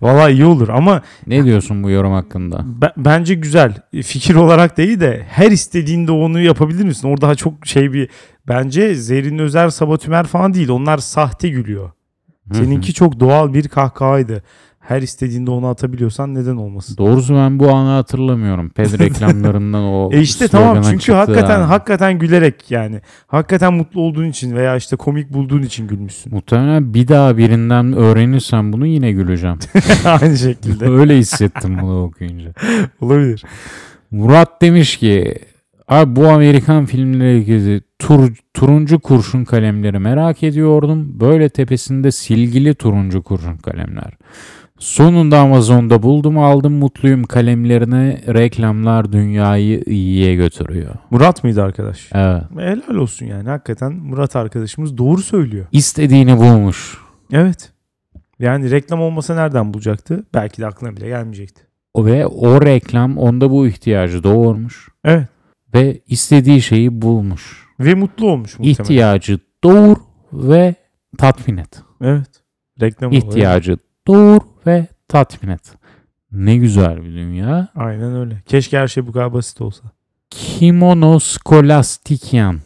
Valla 0.00 0.30
iyi 0.30 0.44
olur 0.44 0.68
ama 0.68 1.02
Ne 1.26 1.44
diyorsun 1.44 1.82
bu 1.82 1.90
yorum 1.90 2.12
hakkında? 2.12 2.64
be- 2.82 2.92
bence 2.96 3.34
güzel. 3.34 3.74
Fikir 4.04 4.34
olarak 4.34 4.76
değil 4.76 5.00
de 5.00 5.26
her 5.28 5.50
istediğinde 5.50 6.12
onu 6.12 6.40
yapabilir 6.40 6.84
misin? 6.84 7.08
Orada 7.08 7.34
çok 7.34 7.66
şey 7.66 7.92
bir 7.92 8.08
bence 8.48 8.94
Zerrin 8.94 9.38
Özer, 9.38 9.68
Sabah 9.68 9.96
Tümer 9.96 10.26
falan 10.26 10.54
değil. 10.54 10.68
Onlar 10.68 10.98
sahte 10.98 11.48
gülüyor. 11.48 11.90
Seninki 12.52 12.94
çok 12.94 13.20
doğal 13.20 13.54
bir 13.54 13.68
kahkahaydı. 13.68 14.42
Her 14.88 15.02
istediğinde 15.02 15.50
onu 15.50 15.66
atabiliyorsan 15.66 16.34
neden 16.34 16.56
olmasın? 16.56 16.96
Doğrusu 16.96 17.34
ben 17.34 17.58
bu 17.58 17.70
anı 17.70 17.88
hatırlamıyorum. 17.88 18.70
Ped 18.70 18.98
reklamlarından 18.98 19.82
o 19.82 20.10
E 20.12 20.20
işte 20.20 20.48
tamam 20.48 20.82
çünkü 20.90 21.12
hakikaten 21.12 21.58
yani. 21.58 21.64
hakikaten 21.64 22.18
gülerek 22.18 22.70
yani 22.70 23.00
hakikaten 23.26 23.74
mutlu 23.74 24.00
olduğun 24.00 24.28
için 24.28 24.56
veya 24.56 24.76
işte 24.76 24.96
komik 24.96 25.32
bulduğun 25.32 25.62
için 25.62 25.88
gülmüşsün. 25.88 26.34
Muhtemelen 26.34 26.94
bir 26.94 27.08
daha 27.08 27.36
birinden 27.36 27.92
öğrenirsem 27.92 28.72
bunu 28.72 28.86
yine 28.86 29.12
güleceğim. 29.12 29.58
Aynı 30.04 30.36
şekilde. 30.36 30.84
Öyle 30.90 31.18
hissettim 31.18 31.78
bunu 31.82 32.02
okuyunca. 32.02 32.52
Olabilir. 33.00 33.44
Murat 34.10 34.62
demiş 34.62 34.96
ki 34.96 35.34
Abi 35.88 36.16
bu 36.16 36.28
Amerikan 36.28 36.86
filmleri 36.86 37.38
ilgili 37.38 37.80
tur, 37.98 38.32
turuncu 38.54 38.98
kurşun 38.98 39.44
kalemleri 39.44 39.98
merak 39.98 40.42
ediyordum. 40.42 41.20
Böyle 41.20 41.48
tepesinde 41.48 42.10
silgili 42.10 42.74
turuncu 42.74 43.22
kurşun 43.22 43.56
kalemler. 43.56 44.12
Sonunda 44.78 45.38
Amazon'da 45.38 46.02
buldum 46.02 46.38
aldım 46.38 46.72
mutluyum 46.72 47.24
kalemlerini 47.24 48.20
reklamlar 48.34 49.12
dünyayı 49.12 49.82
iyiye 49.86 50.34
götürüyor. 50.34 50.94
Murat 51.10 51.44
mıydı 51.44 51.62
arkadaş? 51.62 52.08
Evet. 52.14 52.42
Helal 52.56 52.94
olsun 52.94 53.26
yani 53.26 53.48
hakikaten 53.48 53.92
Murat 53.92 54.36
arkadaşımız 54.36 54.98
doğru 54.98 55.22
söylüyor. 55.22 55.66
İstediğini 55.72 56.36
bulmuş. 56.36 56.98
Evet. 57.32 57.72
Yani 58.38 58.70
reklam 58.70 59.00
olmasa 59.00 59.34
nereden 59.34 59.74
bulacaktı? 59.74 60.24
Belki 60.34 60.62
de 60.62 60.66
aklına 60.66 60.96
bile 60.96 61.06
gelmeyecekti. 61.08 61.62
O 61.94 62.06
Ve 62.06 62.26
o 62.26 62.62
reklam 62.62 63.18
onda 63.18 63.50
bu 63.50 63.66
ihtiyacı 63.66 64.22
doğurmuş. 64.22 64.88
Evet. 65.04 65.28
Ve 65.74 66.00
istediği 66.06 66.62
şeyi 66.62 67.02
bulmuş. 67.02 67.66
Ve 67.80 67.94
mutlu 67.94 68.30
olmuş 68.30 68.58
muhtemelen. 68.58 68.82
İhtiyacı 68.82 69.38
doğur 69.64 69.96
ve 70.32 70.74
tatmin 71.18 71.56
et. 71.56 71.82
Evet. 72.02 72.30
Reklam. 72.80 73.12
İhtiyacı 73.12 73.78
doğur 74.06 74.40
ve 74.68 74.86
tatmin 75.08 75.50
et. 75.50 75.72
Ne 76.32 76.56
güzel 76.56 76.96
bir 77.04 77.12
dünya. 77.12 77.68
Aynen 77.76 78.16
öyle. 78.16 78.42
Keşke 78.46 78.78
her 78.78 78.88
şey 78.88 79.06
bu 79.06 79.12
kadar 79.12 79.32
basit 79.32 79.60
olsa. 79.60 79.84
Kimono 80.30 81.18
Skolastikyan. 81.18 82.60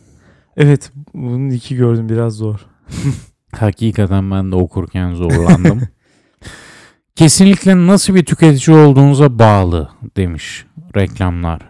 Evet. 0.57 0.93
Bunun 1.15 1.51
iki 1.51 1.77
gördüm 1.77 2.09
biraz 2.09 2.35
zor. 2.35 2.67
Hakikaten 3.57 4.31
ben 4.31 4.53
de 4.53 4.57
okurken 4.57 5.15
zorlandım. 5.15 5.83
Kesinlikle 7.17 7.87
nasıl 7.87 8.15
bir 8.15 8.25
tüketici 8.25 8.77
olduğunuza 8.77 9.39
bağlı 9.39 9.89
demiş 10.17 10.67
reklamlar. 10.97 11.61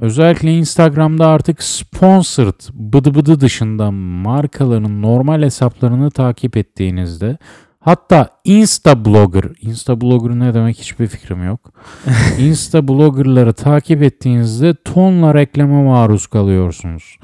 Özellikle 0.00 0.52
Instagram'da 0.52 1.26
artık 1.26 1.62
sponsored 1.62 2.60
bıdı 2.72 3.14
bıdı 3.14 3.40
dışında 3.40 3.90
markaların 3.90 5.02
normal 5.02 5.42
hesaplarını 5.42 6.10
takip 6.10 6.56
ettiğinizde 6.56 7.38
hatta 7.82 8.28
Insta 8.44 9.04
blogger, 9.04 9.44
Insta 9.60 10.00
blogger 10.00 10.38
ne 10.38 10.54
demek 10.54 10.78
hiçbir 10.78 11.06
fikrim 11.06 11.44
yok. 11.44 11.72
Insta 12.38 12.88
bloggerları 12.88 13.52
takip 13.52 14.02
ettiğinizde 14.02 14.74
tonla 14.84 15.34
reklama 15.34 15.82
maruz 15.82 16.26
kalıyorsunuz. 16.26 17.16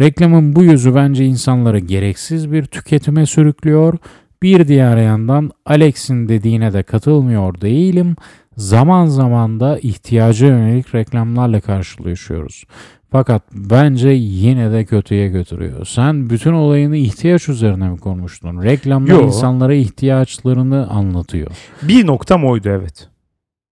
Reklamın 0.00 0.56
bu 0.56 0.62
yüzü 0.62 0.94
bence 0.94 1.24
insanları 1.24 1.78
gereksiz 1.78 2.52
bir 2.52 2.64
tüketime 2.64 3.26
sürüklüyor. 3.26 3.98
Bir 4.42 4.68
diğer 4.68 4.96
yandan 4.96 5.50
Alex'in 5.66 6.28
dediğine 6.28 6.72
de 6.72 6.82
katılmıyor 6.82 7.60
değilim. 7.60 8.16
Zaman 8.56 9.06
zaman 9.06 9.60
da 9.60 9.78
ihtiyaca 9.78 10.46
yönelik 10.46 10.94
reklamlarla 10.94 11.60
karşılaşıyoruz. 11.60 12.64
Fakat 13.10 13.42
bence 13.52 14.08
yine 14.10 14.72
de 14.72 14.84
kötüye 14.84 15.28
götürüyor. 15.28 15.86
Sen 15.86 16.30
bütün 16.30 16.52
olayını 16.52 16.96
ihtiyaç 16.96 17.48
üzerine 17.48 17.88
mi 17.88 17.98
konmuştun? 17.98 18.62
Reklamlar 18.62 19.10
Yo. 19.10 19.26
insanlara 19.26 19.74
ihtiyaçlarını 19.74 20.90
anlatıyor. 20.90 21.50
Bir 21.82 22.06
noktam 22.06 22.44
oydu 22.44 22.68
evet. 22.68 23.08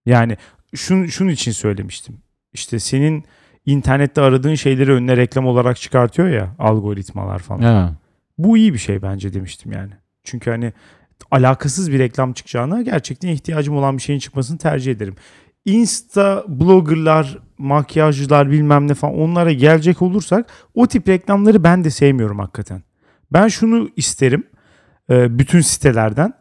Yani 0.07 0.37
şun, 0.75 1.07
şunun 1.07 1.31
için 1.31 1.53
söylemiştim. 1.53 2.19
İşte 2.53 2.79
senin 2.79 3.25
internette 3.67 4.21
aradığın 4.21 4.55
şeyleri 4.55 4.93
önüne 4.93 5.17
reklam 5.17 5.47
olarak 5.47 5.77
çıkartıyor 5.77 6.29
ya 6.29 6.55
algoritmalar 6.59 7.39
falan. 7.39 7.63
Evet. 7.63 7.95
Bu 8.39 8.57
iyi 8.57 8.73
bir 8.75 8.79
şey 8.79 9.03
bence 9.03 9.35
demiştim 9.35 9.73
yani. 9.73 9.93
Çünkü 10.25 10.51
hani 10.51 10.73
alakasız 11.31 11.93
bir 11.93 11.99
reklam 11.99 12.33
çıkacağına 12.33 12.83
gerçekten 12.83 13.29
ihtiyacım 13.29 13.77
olan 13.77 13.97
bir 13.97 14.03
şeyin 14.03 14.19
çıkmasını 14.19 14.59
tercih 14.59 14.93
ederim. 14.93 15.15
Insta 15.65 16.45
bloggerlar, 16.49 17.39
makyajcılar 17.59 18.51
bilmem 18.51 18.89
ne 18.89 18.95
falan 18.95 19.19
onlara 19.19 19.53
gelecek 19.53 20.03
olursak 20.03 20.47
o 20.75 20.87
tip 20.87 21.09
reklamları 21.09 21.65
ben 21.65 21.85
de 21.85 21.91
sevmiyorum 21.91 22.39
hakikaten. 22.39 22.83
Ben 23.33 23.49
şunu 23.49 23.91
isterim 23.97 24.45
e, 25.11 25.39
bütün 25.39 25.61
sitelerden. 25.61 26.33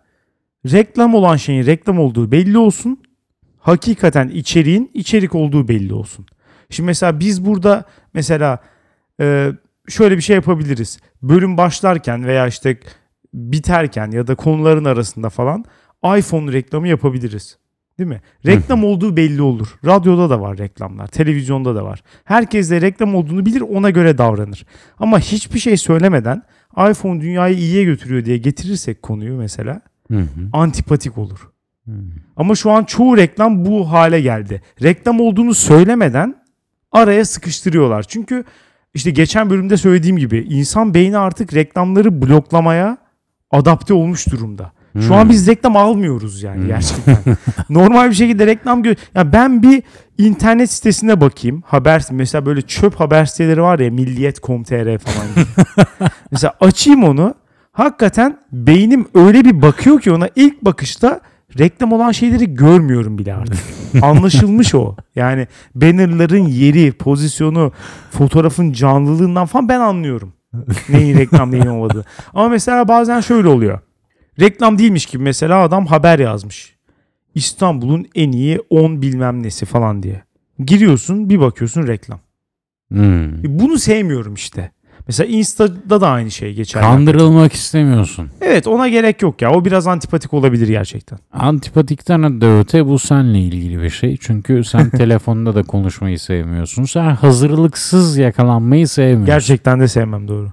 Reklam 0.65 1.15
olan 1.15 1.35
şeyin 1.35 1.65
reklam 1.65 1.99
olduğu 1.99 2.31
belli 2.31 2.57
olsun. 2.57 3.03
Hakikaten 3.59 4.27
içeriğin 4.27 4.91
içerik 4.93 5.35
olduğu 5.35 5.67
belli 5.67 5.93
olsun. 5.93 6.25
Şimdi 6.69 6.87
mesela 6.87 7.19
biz 7.19 7.45
burada 7.45 7.83
mesela 8.13 8.59
e, 9.19 9.51
şöyle 9.87 10.17
bir 10.17 10.21
şey 10.21 10.35
yapabiliriz. 10.35 10.99
Bölüm 11.21 11.57
başlarken 11.57 12.25
veya 12.25 12.47
işte 12.47 12.79
biterken 13.33 14.11
ya 14.11 14.27
da 14.27 14.35
konuların 14.35 14.85
arasında 14.85 15.29
falan 15.29 15.65
iPhone 16.17 16.51
reklamı 16.51 16.87
yapabiliriz. 16.87 17.60
Değil 18.01 18.11
mi? 18.11 18.21
Reklam 18.45 18.83
olduğu 18.83 19.17
belli 19.17 19.41
olur. 19.41 19.67
Radyoda 19.85 20.29
da 20.29 20.41
var 20.41 20.57
reklamlar, 20.57 21.07
televizyonda 21.07 21.75
da 21.75 21.85
var. 21.85 22.03
Herkes 22.25 22.71
de 22.71 22.81
reklam 22.81 23.15
olduğunu 23.15 23.45
bilir, 23.45 23.61
ona 23.61 23.89
göre 23.89 24.17
davranır. 24.17 24.65
Ama 24.99 25.19
hiçbir 25.19 25.59
şey 25.59 25.77
söylemeden 25.77 26.43
iPhone 26.89 27.21
dünyayı 27.21 27.57
iyiye 27.57 27.83
götürüyor 27.83 28.25
diye 28.25 28.37
getirirsek 28.37 29.01
konuyu 29.01 29.37
mesela 29.37 29.81
antipatik 30.53 31.17
olur. 31.17 31.39
Ama 32.35 32.55
şu 32.55 32.71
an 32.71 32.83
çoğu 32.83 33.17
reklam 33.17 33.65
bu 33.65 33.91
hale 33.91 34.21
geldi. 34.21 34.61
Reklam 34.81 35.19
olduğunu 35.19 35.53
söylemeden 35.53 36.35
araya 36.91 37.25
sıkıştırıyorlar. 37.25 38.03
Çünkü 38.03 38.43
işte 38.93 39.11
geçen 39.11 39.49
bölümde 39.49 39.77
söylediğim 39.77 40.17
gibi 40.17 40.47
insan 40.49 40.93
beyni 40.93 41.17
artık 41.17 41.53
reklamları 41.53 42.21
bloklamaya 42.21 42.97
adapte 43.51 43.93
olmuş 43.93 44.27
durumda. 44.31 44.71
Şu 44.99 45.07
Hmm. 45.07 45.11
an 45.15 45.29
biz 45.29 45.47
reklam 45.47 45.77
almıyoruz 45.77 46.43
yani 46.43 46.57
Hmm. 46.61 46.67
gerçekten. 46.67 47.17
Normal 47.69 48.09
bir 48.09 48.15
şekilde 48.15 48.47
reklam 48.47 48.81
gö- 48.83 48.97
ya 49.15 49.33
ben 49.33 49.63
bir 49.63 49.83
internet 50.17 50.71
sitesine 50.71 51.21
bakayım. 51.21 51.63
Haber 51.65 52.03
mesela 52.11 52.45
böyle 52.45 52.61
çöp 52.61 52.95
haber 52.99 53.25
siteleri 53.25 53.61
var 53.61 53.79
ya 53.79 53.91
milliyet.com.tr 53.91 54.97
falan 54.97 55.27
mesela 56.31 56.53
açayım 56.59 57.03
onu. 57.03 57.33
Hakikaten 57.71 58.37
beynim 58.51 59.07
öyle 59.13 59.45
bir 59.45 59.61
bakıyor 59.61 60.01
ki 60.01 60.11
ona 60.11 60.29
ilk 60.35 60.61
bakışta 60.65 61.21
reklam 61.59 61.93
olan 61.93 62.11
şeyleri 62.11 62.55
görmüyorum 62.55 63.17
bile 63.17 63.33
artık. 63.33 63.57
Anlaşılmış 64.01 64.75
o. 64.75 64.95
Yani 65.15 65.47
bannerların 65.75 66.47
yeri, 66.47 66.91
pozisyonu, 66.91 67.71
fotoğrafın 68.11 68.71
canlılığından 68.71 69.45
falan 69.45 69.69
ben 69.69 69.79
anlıyorum. 69.79 70.33
Neyin 70.89 71.17
reklam 71.17 71.51
neyin 71.51 71.65
olmadığı. 71.65 72.05
Ama 72.33 72.49
mesela 72.49 72.87
bazen 72.87 73.21
şöyle 73.21 73.47
oluyor. 73.47 73.79
Reklam 74.39 74.77
değilmiş 74.77 75.05
gibi 75.05 75.23
mesela 75.23 75.61
adam 75.61 75.85
haber 75.85 76.19
yazmış. 76.19 76.75
İstanbul'un 77.35 78.07
en 78.15 78.31
iyi 78.31 78.59
10 78.69 79.01
bilmem 79.01 79.43
nesi 79.43 79.65
falan 79.65 80.03
diye. 80.03 80.23
Giriyorsun 80.59 81.29
bir 81.29 81.39
bakıyorsun 81.39 81.87
reklam. 81.87 82.19
Hmm. 82.91 83.45
E 83.45 83.59
Bunu 83.59 83.77
sevmiyorum 83.77 84.33
işte. 84.33 84.71
Mesela 85.07 85.27
Insta'da 85.27 86.01
da 86.01 86.09
aynı 86.09 86.31
şey 86.31 86.53
geçer. 86.53 86.81
Kandırılmak 86.81 87.53
istemiyorsun. 87.53 88.29
Evet 88.41 88.67
ona 88.67 88.87
gerek 88.87 89.21
yok 89.21 89.41
ya. 89.41 89.51
O 89.51 89.65
biraz 89.65 89.87
antipatik 89.87 90.33
olabilir 90.33 90.67
gerçekten. 90.67 91.19
Antipatikten 91.33 92.41
de 92.41 92.59
öte 92.59 92.87
bu 92.87 92.99
seninle 92.99 93.39
ilgili 93.39 93.81
bir 93.81 93.89
şey. 93.89 94.17
Çünkü 94.21 94.63
sen 94.63 94.89
telefonda 94.97 95.55
da 95.55 95.63
konuşmayı 95.63 96.19
sevmiyorsun. 96.19 96.83
Sen 96.83 97.09
hazırlıksız 97.09 98.17
yakalanmayı 98.17 98.87
sevmiyorsun. 98.87 99.25
Gerçekten 99.25 99.79
de 99.79 99.87
sevmem 99.87 100.27
doğru. 100.27 100.51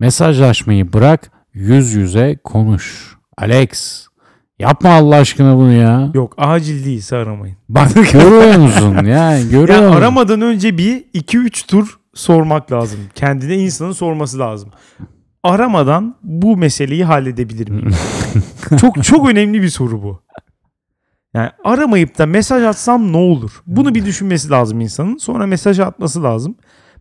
Mesajlaşmayı 0.00 0.92
bırak 0.92 1.30
yüz 1.54 1.92
yüze 1.94 2.36
konuş. 2.44 3.16
Alex 3.38 4.02
yapma 4.58 4.90
Allah 4.90 5.16
aşkına 5.16 5.56
bunu 5.56 5.72
ya. 5.72 6.10
Yok 6.14 6.34
acil 6.38 6.84
değilse 6.84 7.16
aramayın. 7.16 7.56
Bak 7.68 7.94
görüyor 8.12 8.56
musun 8.58 9.04
ya 9.04 9.42
görüyor 9.50 9.68
Ya 9.82 9.88
musun? 9.88 9.96
aramadan 10.00 10.40
önce 10.40 10.78
bir 10.78 11.04
2-3 11.14 11.66
tur 11.66 11.98
sormak 12.14 12.72
lazım. 12.72 13.00
Kendine 13.14 13.56
insanın 13.56 13.92
sorması 13.92 14.38
lazım. 14.38 14.70
Aramadan 15.42 16.16
bu 16.22 16.56
meseleyi 16.56 17.04
halledebilir 17.04 17.68
miyim? 17.70 17.90
çok 18.80 19.04
çok 19.04 19.28
önemli 19.28 19.62
bir 19.62 19.68
soru 19.68 20.02
bu. 20.02 20.22
Yani 21.34 21.50
aramayıp 21.64 22.18
da 22.18 22.26
mesaj 22.26 22.62
atsam 22.64 23.12
ne 23.12 23.16
olur? 23.16 23.50
Bunu 23.66 23.94
bir 23.94 24.04
düşünmesi 24.06 24.50
lazım 24.50 24.80
insanın. 24.80 25.16
Sonra 25.16 25.46
mesaj 25.46 25.80
atması 25.80 26.22
lazım. 26.22 26.54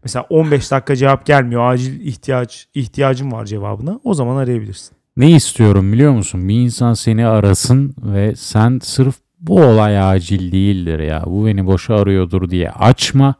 Mesela 0.03 0.25
15 0.29 0.71
dakika 0.71 0.95
cevap 0.95 1.25
gelmiyor. 1.25 1.73
Acil 1.73 2.01
ihtiyaç 2.01 2.67
ihtiyacım 2.73 3.31
var 3.31 3.45
cevabına. 3.45 3.99
O 4.03 4.13
zaman 4.13 4.35
arayabilirsin. 4.35 4.91
Ne 5.17 5.31
istiyorum 5.31 5.93
biliyor 5.93 6.11
musun? 6.11 6.47
Bir 6.47 6.55
insan 6.55 6.93
seni 6.93 7.27
arasın 7.27 7.95
ve 8.03 8.35
sen 8.35 8.79
sırf 8.83 9.15
bu 9.39 9.61
olay 9.61 9.99
acil 10.01 10.51
değildir 10.51 10.99
ya. 10.99 11.23
Bu 11.25 11.45
beni 11.45 11.65
boşa 11.65 11.95
arıyordur 11.95 12.49
diye 12.49 12.71
açma 12.71 13.35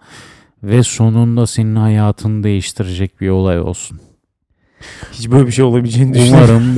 ve 0.63 0.83
sonunda 0.83 1.47
senin 1.47 1.75
hayatını 1.75 2.43
değiştirecek 2.43 3.21
bir 3.21 3.29
olay 3.29 3.59
olsun. 3.59 3.99
Hiç 5.11 5.31
böyle 5.31 5.47
bir 5.47 5.51
şey 5.51 5.65
olabileceğini 5.65 6.13
düşünüyorum. 6.13 6.63
Umarım 6.63 6.75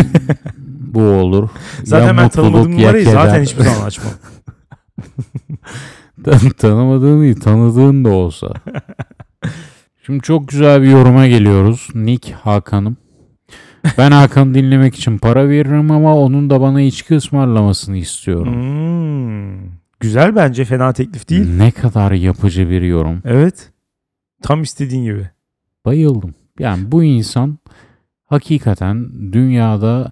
bu 0.94 1.02
olur. 1.02 1.50
Zaten 1.84 2.08
ya 2.08 2.18
ben 2.18 2.30
tanımadığım 2.30 2.72
numarayı 2.72 3.06
zaten 3.06 3.44
hiçbir 3.44 3.64
zaman 3.64 3.86
açmam. 3.86 4.14
Tan- 6.24 6.50
Tanımadığın 6.58 7.22
değil, 7.22 7.40
tanıdığın 7.40 8.06
da 8.06 8.10
olsa. 8.10 8.48
Şimdi 10.06 10.22
çok 10.22 10.48
güzel 10.48 10.82
bir 10.82 10.88
yoruma 10.88 11.28
geliyoruz. 11.28 11.88
Nick 11.96 12.34
Hakan'ım. 12.34 12.98
Ben 13.98 14.12
Hakan'ı 14.12 14.54
dinlemek 14.54 14.96
için 14.96 15.18
para 15.18 15.50
veririm 15.50 15.92
ama 15.92 16.18
onun 16.18 16.50
da 16.50 16.62
bana 16.62 16.82
içki 16.82 17.16
ısmarlamasını 17.16 17.98
istiyorum. 17.98 18.54
Hmm. 18.54 19.70
Güzel 20.00 20.36
bence 20.36 20.66
fena 20.66 20.94
teklif 20.94 21.30
değil. 21.30 21.58
Ne 21.58 21.72
kadar 21.72 22.12
yapıcı 22.12 22.70
bir 22.70 22.82
yorum. 22.82 23.22
Evet. 23.26 23.72
Tam 24.42 24.62
istediğin 24.62 25.04
gibi. 25.04 25.30
Bayıldım. 25.86 26.36
Yani 26.60 26.92
bu 26.92 27.04
insan 27.04 27.58
hakikaten 28.26 29.10
dünyada 29.34 30.12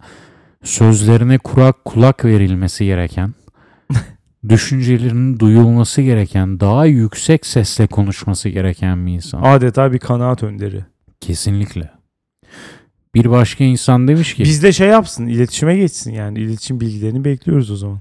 sözlerine 0.64 1.38
kurak 1.38 1.86
kulak 1.86 2.26
verilmesi 2.26 2.86
gereken, 2.86 3.34
düşüncelerinin 4.50 5.40
duyulması 5.40 6.02
gereken, 6.02 6.60
daha 6.60 6.86
yüksek 6.86 7.46
sesle 7.46 7.88
konuşması 7.88 8.50
gereken 8.50 9.06
bir 9.06 9.12
insan. 9.12 9.42
Adeta 9.42 9.92
bir 9.92 10.00
kanaat 10.00 10.44
önderi. 10.44 10.86
Kesinlikle. 11.20 11.92
Bir 13.16 13.30
başka 13.30 13.64
insan 13.64 14.08
demiş 14.08 14.34
ki 14.34 14.44
Bizde 14.44 14.72
şey 14.72 14.88
yapsın, 14.88 15.28
iletişime 15.28 15.78
geçsin 15.78 16.12
yani. 16.12 16.40
İletişim 16.40 16.80
bilgilerini 16.80 17.26
bekliyoruz 17.26 17.72
o 17.72 17.76
zaman. 17.76 18.00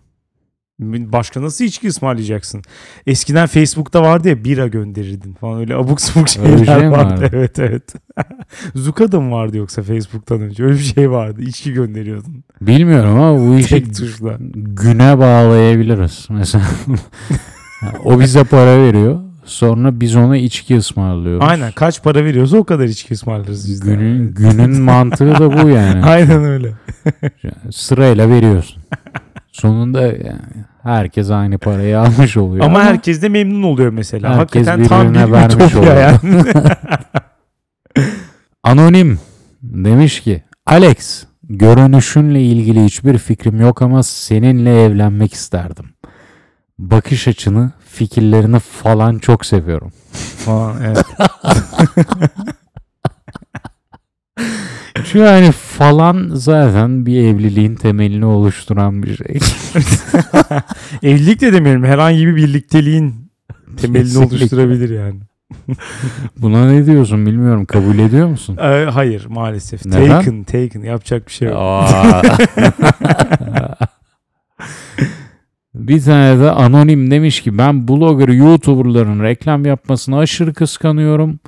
Başka 0.81 1.43
nasıl 1.43 1.65
içki 1.65 1.89
ısmarlayacaksın? 1.89 2.63
Eskiden 3.07 3.47
Facebook'ta 3.47 4.03
vardı 4.03 4.29
ya 4.29 4.45
bira 4.45 4.67
gönderirdin 4.67 5.33
falan 5.35 5.61
öyle 5.61 5.75
abuk 5.75 6.01
subuk 6.01 6.29
şeyler 6.29 6.53
Öyle 6.53 6.65
şey 6.65 6.91
vardı. 6.91 6.91
vardı? 6.91 7.31
Evet 7.37 7.59
evet. 7.59 7.95
Zuka'da 8.75 9.21
mı 9.21 9.33
vardı 9.33 9.57
yoksa 9.57 9.83
Facebook'tan 9.83 10.41
önce? 10.41 10.65
Öyle 10.65 10.75
bir 10.75 10.79
şey 10.95 11.11
vardı. 11.11 11.43
İçki 11.43 11.73
gönderiyordun. 11.73 12.45
bilmiyorum 12.61 13.21
ama 13.21 13.39
bu 13.49 13.55
işi 13.59 13.69
Tek 13.69 13.95
tuşla. 13.97 14.37
güne 14.55 15.19
bağlayabiliriz. 15.19 16.27
Mesela 16.31 16.65
o 18.05 18.21
bize 18.21 18.45
para 18.45 18.79
veriyor. 18.79 19.21
Sonra 19.45 20.01
biz 20.01 20.17
ona 20.17 20.37
içki 20.37 20.77
ısmarlıyoruz. 20.77 21.47
Aynen 21.49 21.73
kaç 21.73 22.03
para 22.03 22.25
veriyorsa 22.25 22.57
o 22.57 22.65
kadar 22.65 22.85
içki 22.85 23.15
ısmarlarız 23.15 23.69
biz 23.69 23.87
de. 23.87 23.91
Günün, 23.95 24.35
günün 24.35 24.81
mantığı 24.81 25.33
da 25.39 25.63
bu 25.63 25.69
yani. 25.69 26.05
Aynen 26.05 26.45
öyle. 26.45 26.73
Sırayla 27.71 28.29
veriyorsun. 28.29 28.83
Sonunda 29.53 30.03
yani 30.03 30.65
herkes 30.83 31.31
aynı 31.31 31.59
parayı 31.59 31.99
almış 32.01 32.37
oluyor. 32.37 32.65
Ama 32.65 32.83
herkes 32.85 33.23
de 33.23 33.29
memnun 33.29 33.63
oluyor 33.63 33.93
mesela. 33.93 34.37
Herkes 34.37 34.67
Hakikaten 34.67 34.85
tam 34.89 35.15
bir 35.15 35.33
vermiş 35.33 35.75
oluyor. 35.75 35.97
yani. 35.97 36.45
Anonim 38.63 39.19
demiş 39.63 40.21
ki 40.21 40.43
Alex 40.67 41.25
görünüşünle 41.43 42.43
ilgili 42.43 42.85
hiçbir 42.85 43.19
fikrim 43.19 43.61
yok 43.61 43.83
ama 43.83 44.03
seninle 44.03 44.85
evlenmek 44.85 45.35
isterdim. 45.35 45.85
Bakış 46.79 47.29
açını, 47.29 47.73
fikirlerini 47.89 48.59
falan 48.59 49.19
çok 49.19 49.47
seviyorum. 49.47 49.93
Falan, 50.37 50.77
evet. 50.83 51.05
Çünkü 55.13 55.25
yani 55.25 55.53
falan 55.53 56.31
zaten 56.33 57.07
bir 57.07 57.23
evliliğin 57.23 57.75
temelini 57.75 58.25
oluşturan 58.25 59.03
bir 59.03 59.17
şey. 59.17 59.39
Evlilik 61.13 61.41
de 61.41 61.53
demeyelim. 61.53 61.85
Herhangi 61.85 62.27
bir 62.27 62.37
birlikteliğin 62.37 63.15
temelini 63.77 64.09
Kesinlikle. 64.09 64.37
oluşturabilir 64.37 64.91
yani. 64.91 65.21
Buna 66.37 66.71
ne 66.71 66.87
diyorsun 66.87 67.27
bilmiyorum. 67.27 67.67
Kabul 67.67 67.99
ediyor 67.99 68.29
musun? 68.29 68.57
Ee, 68.61 68.87
hayır 68.93 69.27
maalesef. 69.27 69.87
Neden? 69.87 70.09
Taken, 70.09 70.45
taken. 70.45 70.81
Yapacak 70.81 71.27
bir 71.27 71.33
şey 71.33 71.49
yok. 71.49 71.85
Bir 75.75 76.03
tane 76.03 76.41
de 76.41 76.51
anonim 76.51 77.11
demiş 77.11 77.43
ki 77.43 77.59
ben 77.59 77.89
blogger, 77.89 78.29
youtuberların 78.29 79.23
reklam 79.23 79.67
yapmasını 79.67 80.19
aşırı 80.19 80.55
kıskanıyorum. 80.55 81.39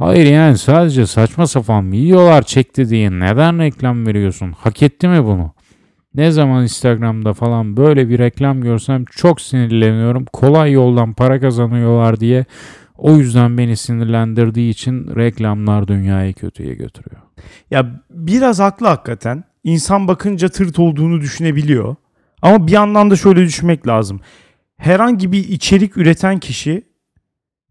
Hayır 0.00 0.26
yani 0.26 0.58
sadece 0.58 1.06
saçma 1.06 1.46
sapan 1.46 1.92
videolar 1.92 2.42
çekti 2.42 2.88
diye 2.88 3.10
neden 3.10 3.58
reklam 3.58 4.06
veriyorsun? 4.06 4.52
Hak 4.52 4.82
etti 4.82 5.08
mi 5.08 5.24
bunu? 5.24 5.52
Ne 6.14 6.30
zaman 6.30 6.62
Instagram'da 6.62 7.32
falan 7.32 7.76
böyle 7.76 8.08
bir 8.08 8.18
reklam 8.18 8.60
görsem 8.60 9.04
çok 9.04 9.40
sinirleniyorum. 9.40 10.24
Kolay 10.24 10.72
yoldan 10.72 11.12
para 11.12 11.40
kazanıyorlar 11.40 12.20
diye. 12.20 12.44
O 12.98 13.16
yüzden 13.16 13.58
beni 13.58 13.76
sinirlendirdiği 13.76 14.70
için 14.70 15.16
reklamlar 15.16 15.88
dünyayı 15.88 16.34
kötüye 16.34 16.74
götürüyor. 16.74 17.22
Ya 17.70 18.02
biraz 18.10 18.60
haklı 18.60 18.86
hakikaten. 18.86 19.44
İnsan 19.64 20.08
bakınca 20.08 20.48
tırt 20.48 20.78
olduğunu 20.78 21.20
düşünebiliyor. 21.20 21.96
Ama 22.42 22.66
bir 22.66 22.72
yandan 22.72 23.10
da 23.10 23.16
şöyle 23.16 23.40
düşünmek 23.40 23.86
lazım. 23.86 24.20
Herhangi 24.76 25.32
bir 25.32 25.48
içerik 25.48 25.96
üreten 25.96 26.38
kişi 26.38 26.89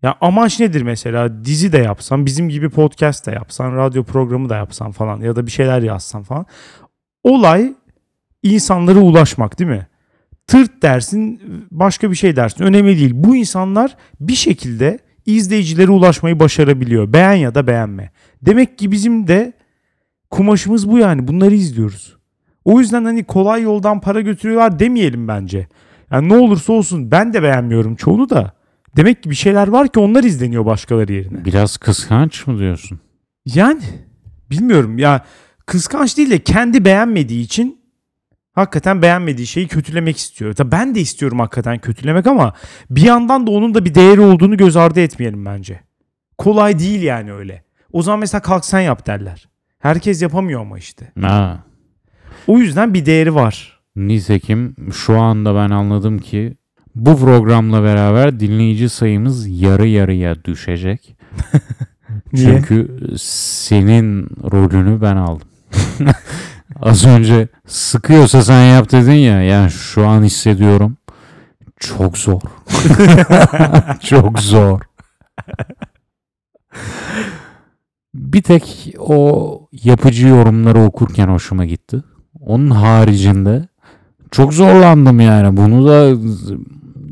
ya 0.04 0.16
amaç 0.22 0.60
nedir 0.60 0.82
mesela? 0.82 1.46
Dizi 1.46 1.72
de 1.72 1.78
yapsan, 1.78 2.26
bizim 2.26 2.50
gibi 2.50 2.70
podcast 2.70 3.28
da 3.28 3.32
yapsan, 3.32 3.76
radyo 3.76 4.04
programı 4.04 4.50
da 4.50 4.56
yapsan 4.56 4.92
falan 4.92 5.22
ya 5.22 5.36
da 5.36 5.46
bir 5.46 5.52
şeyler 5.52 5.82
yazsan 5.82 6.24
falan. 6.24 6.46
Olay 7.24 7.74
insanlara 8.44 9.00
ulaşmak 9.00 9.60
değil 9.60 9.70
mi? 9.70 9.88
Tırt 10.48 10.82
dersin, 10.82 11.42
başka 11.72 12.12
bir 12.12 12.16
şey 12.16 12.36
dersin. 12.36 12.64
Önemli 12.64 13.00
değil. 13.00 13.12
Bu 13.14 13.36
insanlar 13.36 13.96
bir 14.20 14.36
şekilde 14.36 15.00
izleyicilere 15.26 15.92
ulaşmayı 15.92 16.40
başarabiliyor. 16.40 17.14
Beğen 17.14 17.34
ya 17.34 17.56
da 17.56 17.68
beğenme. 17.68 18.12
Demek 18.42 18.78
ki 18.78 18.92
bizim 18.92 19.28
de 19.28 19.54
kumaşımız 20.30 20.90
bu 20.90 20.98
yani. 20.98 21.28
Bunları 21.28 21.56
izliyoruz. 21.56 22.18
O 22.66 22.80
yüzden 22.80 23.06
hani 23.06 23.24
kolay 23.24 23.62
yoldan 23.62 24.00
para 24.00 24.22
götürüyorlar 24.22 24.80
demeyelim 24.80 25.28
bence. 25.28 25.68
Yani 26.12 26.30
ne 26.30 26.38
olursa 26.38 26.74
olsun 26.74 27.12
ben 27.12 27.34
de 27.34 27.44
beğenmiyorum 27.44 27.96
çoğunu 27.96 28.30
da. 28.30 28.59
Demek 28.98 29.24
ki 29.24 29.30
bir 29.30 29.36
şeyler 29.36 29.68
var 29.68 29.88
ki 29.88 30.00
onlar 30.00 30.24
izleniyor 30.24 30.66
başkaları 30.66 31.14
yerine. 31.14 31.46
Biraz 31.46 31.78
kıskanç 31.78 32.48
mı 32.48 32.60
diyorsun? 32.60 33.00
Yani 33.46 33.82
bilmiyorum 34.52 34.98
ya 34.98 35.26
kıskanç 35.66 36.18
değil 36.18 36.30
de 36.32 36.40
kendi 36.40 36.86
beğenmediği 36.86 37.44
için 37.44 37.80
hakikaten 38.54 39.02
beğenmediği 39.02 39.48
şeyi 39.48 39.68
kötülemek 39.68 40.18
istiyor. 40.18 40.54
Tabii 40.54 40.72
ben 40.72 40.96
de 40.96 41.02
istiyorum 41.02 41.40
hakikaten 41.40 41.80
kötülemek 41.80 42.28
ama 42.28 42.54
bir 42.90 43.02
yandan 43.02 43.48
da 43.48 43.52
onun 43.52 43.74
da 43.74 43.86
bir 43.86 43.96
değeri 43.96 44.22
olduğunu 44.22 44.58
göz 44.58 44.76
ardı 44.78 45.00
etmeyelim 45.00 45.46
bence. 45.46 45.80
Kolay 46.38 46.80
değil 46.80 47.02
yani 47.02 47.34
öyle. 47.34 47.64
O 47.92 48.02
zaman 48.02 48.20
mesela 48.20 48.42
kalk 48.42 48.66
sen 48.66 48.80
yap 48.80 49.08
derler. 49.08 49.50
Herkes 49.80 50.22
yapamıyor 50.22 50.62
ama 50.62 50.78
işte. 50.78 51.12
Ha. 51.22 51.64
O 52.48 52.58
yüzden 52.58 52.94
bir 52.94 53.06
değeri 53.06 53.36
var. 53.36 53.80
Nitekim 53.96 54.76
şu 54.94 55.20
anda 55.20 55.56
ben 55.56 55.70
anladım 55.70 56.20
ki 56.20 56.58
bu 57.06 57.18
programla 57.18 57.84
beraber 57.84 58.40
dinleyici 58.40 58.90
sayımız 58.90 59.48
yarı 59.48 59.88
yarıya 59.88 60.44
düşecek. 60.44 61.16
Çünkü 62.36 63.00
senin 63.18 64.30
rolünü 64.52 65.02
ben 65.02 65.16
aldım. 65.16 65.48
Az 66.82 67.06
önce 67.06 67.48
sıkıyorsa 67.68 68.44
sen 68.44 68.64
yap 68.64 68.92
dedin 68.92 69.12
ya. 69.12 69.44
Yani 69.44 69.72
şu 69.72 70.08
an 70.08 70.24
hissediyorum. 70.24 70.98
Çok 71.80 72.18
zor. 72.18 72.42
Çok 74.02 74.40
zor. 74.40 74.82
Bir 78.14 78.42
tek 78.42 78.96
o 79.00 79.68
yapıcı 79.72 80.28
yorumları 80.28 80.80
okurken 80.80 81.28
hoşuma 81.28 81.66
gitti. 81.66 82.04
Onun 82.40 82.70
haricinde 82.70 83.68
çok 84.32 84.54
zorlandım 84.54 85.20
yani. 85.20 85.58
Bunu 85.58 85.88
da 85.88 86.18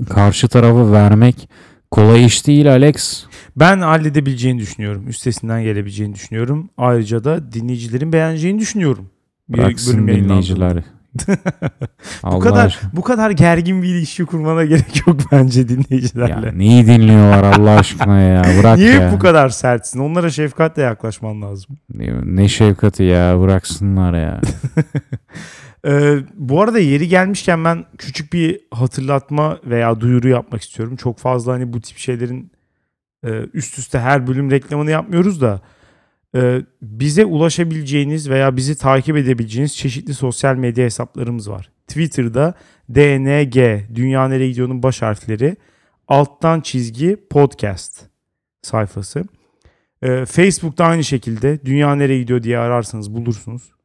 karşı 0.05 0.47
tarafa 0.47 0.91
vermek 0.91 1.49
kolay 1.91 2.25
iş 2.25 2.47
değil 2.47 2.71
Alex. 2.71 3.23
Ben 3.55 3.79
halledebileceğini 3.79 4.59
düşünüyorum. 4.59 5.07
Üstesinden 5.07 5.63
gelebileceğini 5.63 6.15
düşünüyorum. 6.15 6.69
Ayrıca 6.77 7.23
da 7.23 7.51
dinleyicilerin 7.51 8.13
beğeneceğini 8.13 8.59
düşünüyorum. 8.59 9.09
Bir 9.49 9.57
Bıraksın 9.57 9.93
bölüm 9.93 10.07
yayınlandığında. 10.07 10.55
dinleyiciler. 10.55 10.83
Bu 12.23 12.39
kadar 12.39 12.65
aşkına. 12.65 12.91
bu 12.93 13.01
kadar 13.01 13.31
gergin 13.31 13.83
bir 13.83 13.87
ilişki 13.87 14.25
kurmana 14.25 14.65
gerek 14.65 15.07
yok 15.07 15.17
bence 15.31 15.69
dinleyicilerle. 15.69 16.45
Ya 16.47 16.51
neyi 16.53 16.87
dinliyorlar 16.87 17.43
Allah 17.43 17.71
aşkına 17.79 18.19
ya 18.19 18.43
bırak 18.59 18.77
Niye 18.77 18.91
ya. 18.93 19.11
bu 19.13 19.19
kadar 19.19 19.49
sertsin? 19.49 19.99
Onlara 19.99 20.29
şefkatle 20.29 20.81
yaklaşman 20.81 21.41
lazım. 21.41 21.77
Ne, 21.93 22.13
ne 22.23 22.47
şefkati 22.47 23.03
ya 23.03 23.39
bıraksınlar 23.41 24.13
ya. 24.13 24.41
Ee, 25.85 26.17
bu 26.33 26.61
arada 26.61 26.79
yeri 26.79 27.07
gelmişken 27.07 27.63
ben 27.63 27.85
küçük 27.97 28.33
bir 28.33 28.59
hatırlatma 28.71 29.59
veya 29.65 29.99
duyuru 29.99 30.27
yapmak 30.27 30.61
istiyorum. 30.61 30.95
Çok 30.95 31.19
fazla 31.19 31.53
hani 31.53 31.73
bu 31.73 31.81
tip 31.81 31.97
şeylerin 31.97 32.51
e, 33.23 33.29
üst 33.53 33.79
üste 33.79 33.99
her 33.99 34.27
bölüm 34.27 34.51
reklamını 34.51 34.91
yapmıyoruz 34.91 35.41
da 35.41 35.61
e, 36.35 36.61
bize 36.81 37.25
ulaşabileceğiniz 37.25 38.29
veya 38.29 38.55
bizi 38.55 38.77
takip 38.77 39.17
edebileceğiniz 39.17 39.75
çeşitli 39.75 40.13
sosyal 40.13 40.55
medya 40.55 40.85
hesaplarımız 40.85 41.49
var. 41.49 41.69
Twitter'da 41.87 42.53
DNG 42.89 43.55
Dünya 43.95 44.27
Nereye 44.27 44.49
Gidiyor'un 44.49 44.83
baş 44.83 45.01
harfleri 45.01 45.57
alttan 46.07 46.61
çizgi 46.61 47.17
podcast 47.29 48.05
sayfası. 48.61 49.23
E, 50.01 50.25
Facebook'ta 50.25 50.85
aynı 50.85 51.03
şekilde 51.03 51.65
Dünya 51.65 51.95
Nereye 51.95 52.19
Gidiyor 52.19 52.43
diye 52.43 52.57
ararsanız 52.57 53.13
bulursunuz. 53.13 53.76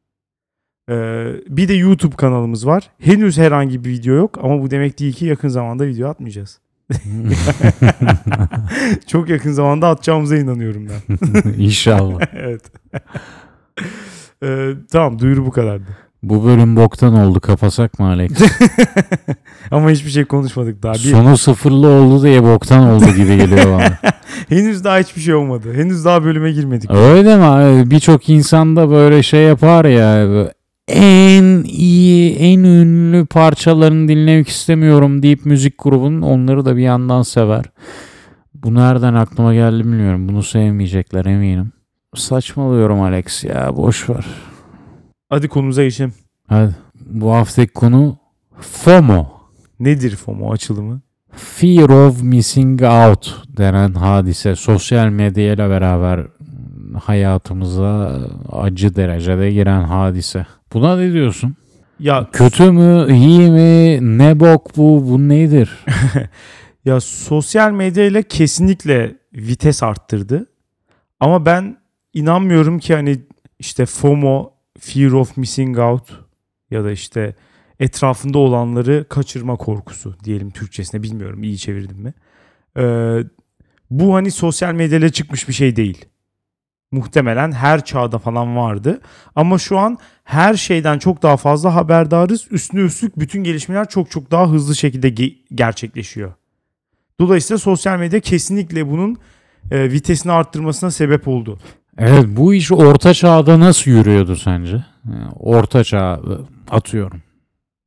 Ee, 0.89 1.25
bir 1.49 1.67
de 1.67 1.73
YouTube 1.73 2.15
kanalımız 2.15 2.67
var. 2.67 2.89
Henüz 2.99 3.37
herhangi 3.37 3.83
bir 3.83 3.89
video 3.89 4.15
yok 4.15 4.39
ama 4.43 4.61
bu 4.61 4.71
demek 4.71 4.99
değil 4.99 5.13
ki 5.13 5.25
yakın 5.25 5.47
zamanda 5.49 5.87
video 5.87 6.09
atmayacağız. 6.09 6.59
Çok 9.07 9.29
yakın 9.29 9.51
zamanda 9.51 9.87
atacağımıza 9.89 10.37
inanıyorum 10.37 10.87
ben. 10.89 11.17
İnşallah. 11.57 12.19
evet. 12.33 12.61
Ee, 14.43 14.69
tamam 14.91 15.19
duyuru 15.19 15.45
bu 15.45 15.51
kadardı. 15.51 15.87
Bu 16.23 16.45
bölüm 16.45 16.75
boktan 16.75 17.15
oldu 17.15 17.39
kapasak 17.39 17.99
mı 17.99 18.05
Alex? 18.05 18.31
Ama 19.71 19.89
hiçbir 19.89 20.09
şey 20.09 20.25
konuşmadık 20.25 20.83
daha. 20.83 20.93
Bir, 20.93 20.97
Sonu 20.99 21.37
sıfırlı 21.37 21.87
oldu 21.87 22.23
diye 22.23 22.43
boktan 22.43 22.89
oldu 22.89 23.05
gibi 23.05 23.37
geliyor 23.37 23.65
bana. 23.65 23.97
henüz 24.49 24.83
daha 24.83 24.97
hiçbir 24.99 25.21
şey 25.21 25.33
olmadı. 25.33 25.73
Henüz 25.73 26.05
daha 26.05 26.23
bölüme 26.23 26.51
girmedik. 26.51 26.91
Öyle 26.91 27.37
mi? 27.37 27.91
Birçok 27.91 28.29
insan 28.29 28.75
da 28.75 28.89
böyle 28.89 29.23
şey 29.23 29.43
yapar 29.43 29.85
ya. 29.85 30.27
En 30.87 31.63
iyi, 31.63 32.35
en 32.35 32.59
ünlü 32.63 33.25
parçalarını 33.25 34.07
dinlemek 34.07 34.47
istemiyorum 34.47 35.23
deyip 35.23 35.45
müzik 35.45 35.83
grubunun 35.83 36.21
onları 36.21 36.65
da 36.65 36.77
bir 36.77 36.81
yandan 36.81 37.21
sever. 37.21 37.65
Bu 38.53 38.73
nereden 38.73 39.13
aklıma 39.13 39.53
geldi 39.53 39.79
bilmiyorum. 39.79 40.29
Bunu 40.29 40.43
sevmeyecekler 40.43 41.25
eminim. 41.25 41.71
Saçmalıyorum 42.15 43.01
Alex 43.01 43.43
ya 43.43 43.75
boş 43.77 44.09
ver. 44.09 44.25
Hadi 45.29 45.47
konumuza 45.47 45.83
geçelim. 45.83 46.13
Hadi. 46.47 46.75
Bu 47.05 47.33
haftaki 47.33 47.73
konu 47.73 48.17
FOMO. 48.59 49.27
Nedir 49.79 50.15
FOMO 50.15 50.51
açılımı? 50.51 51.01
Fear 51.31 51.89
of 51.89 52.23
Missing 52.23 52.81
Out 52.81 53.47
denen 53.57 53.93
hadise 53.93 54.55
sosyal 54.55 55.07
medyayla 55.07 55.69
beraber 55.69 56.27
hayatımıza 57.03 58.19
acı 58.51 58.95
derecede 58.95 59.51
giren 59.51 59.83
hadise. 59.83 60.45
Buna 60.73 60.97
ne 60.97 61.13
diyorsun? 61.13 61.55
Ya 61.99 62.29
Kötü 62.33 62.71
mü, 62.71 63.13
iyi 63.13 63.51
mi, 63.51 63.99
ne 64.17 64.39
bok 64.39 64.77
bu, 64.77 65.09
bu 65.09 65.29
nedir? 65.29 65.85
ya 66.85 67.01
sosyal 67.01 67.71
medya 67.71 68.05
ile 68.05 68.23
kesinlikle 68.23 69.15
vites 69.33 69.83
arttırdı. 69.83 70.45
Ama 71.19 71.45
ben 71.45 71.77
inanmıyorum 72.13 72.79
ki 72.79 72.93
hani 72.95 73.21
işte 73.59 73.85
FOMO, 73.85 74.53
Fear 74.79 75.11
of 75.11 75.37
Missing 75.37 75.79
Out 75.79 76.19
ya 76.71 76.83
da 76.83 76.91
işte 76.91 77.35
etrafında 77.79 78.37
olanları 78.37 79.05
kaçırma 79.09 79.55
korkusu 79.55 80.15
diyelim 80.23 80.51
Türkçesine 80.51 81.03
bilmiyorum 81.03 81.43
iyi 81.43 81.57
çevirdim 81.57 81.97
mi. 81.97 82.13
Ee, 82.77 83.17
bu 83.89 84.15
hani 84.15 84.31
sosyal 84.31 84.73
medyayla 84.73 85.09
çıkmış 85.09 85.47
bir 85.47 85.53
şey 85.53 85.75
değil. 85.75 86.05
Muhtemelen 86.91 87.51
her 87.51 87.85
çağda 87.85 88.19
falan 88.19 88.57
vardı. 88.57 89.01
Ama 89.35 89.57
şu 89.57 89.77
an 89.77 89.97
her 90.23 90.53
şeyden 90.53 90.99
çok 90.99 91.23
daha 91.23 91.37
fazla 91.37 91.75
haberdarız. 91.75 92.47
Üstüne 92.51 92.81
üstlük 92.81 93.19
bütün 93.19 93.43
gelişmeler 93.43 93.89
çok 93.89 94.11
çok 94.11 94.31
daha 94.31 94.49
hızlı 94.49 94.75
şekilde 94.75 95.09
ge- 95.09 95.35
gerçekleşiyor. 95.55 96.33
Dolayısıyla 97.19 97.57
sosyal 97.57 97.99
medya 97.99 98.19
kesinlikle 98.19 98.89
bunun 98.91 99.17
e, 99.71 99.91
vitesini 99.91 100.31
arttırmasına 100.31 100.91
sebep 100.91 101.27
oldu. 101.27 101.59
Evet 101.97 102.25
bu 102.27 102.53
iş 102.53 102.71
orta 102.71 103.13
çağda 103.13 103.59
nasıl 103.59 103.91
yürüyordu 103.91 104.35
sence? 104.35 104.85
Yani 105.05 105.31
Orta 105.39 105.83
çağ 105.83 106.19
atıyorum. 106.69 107.21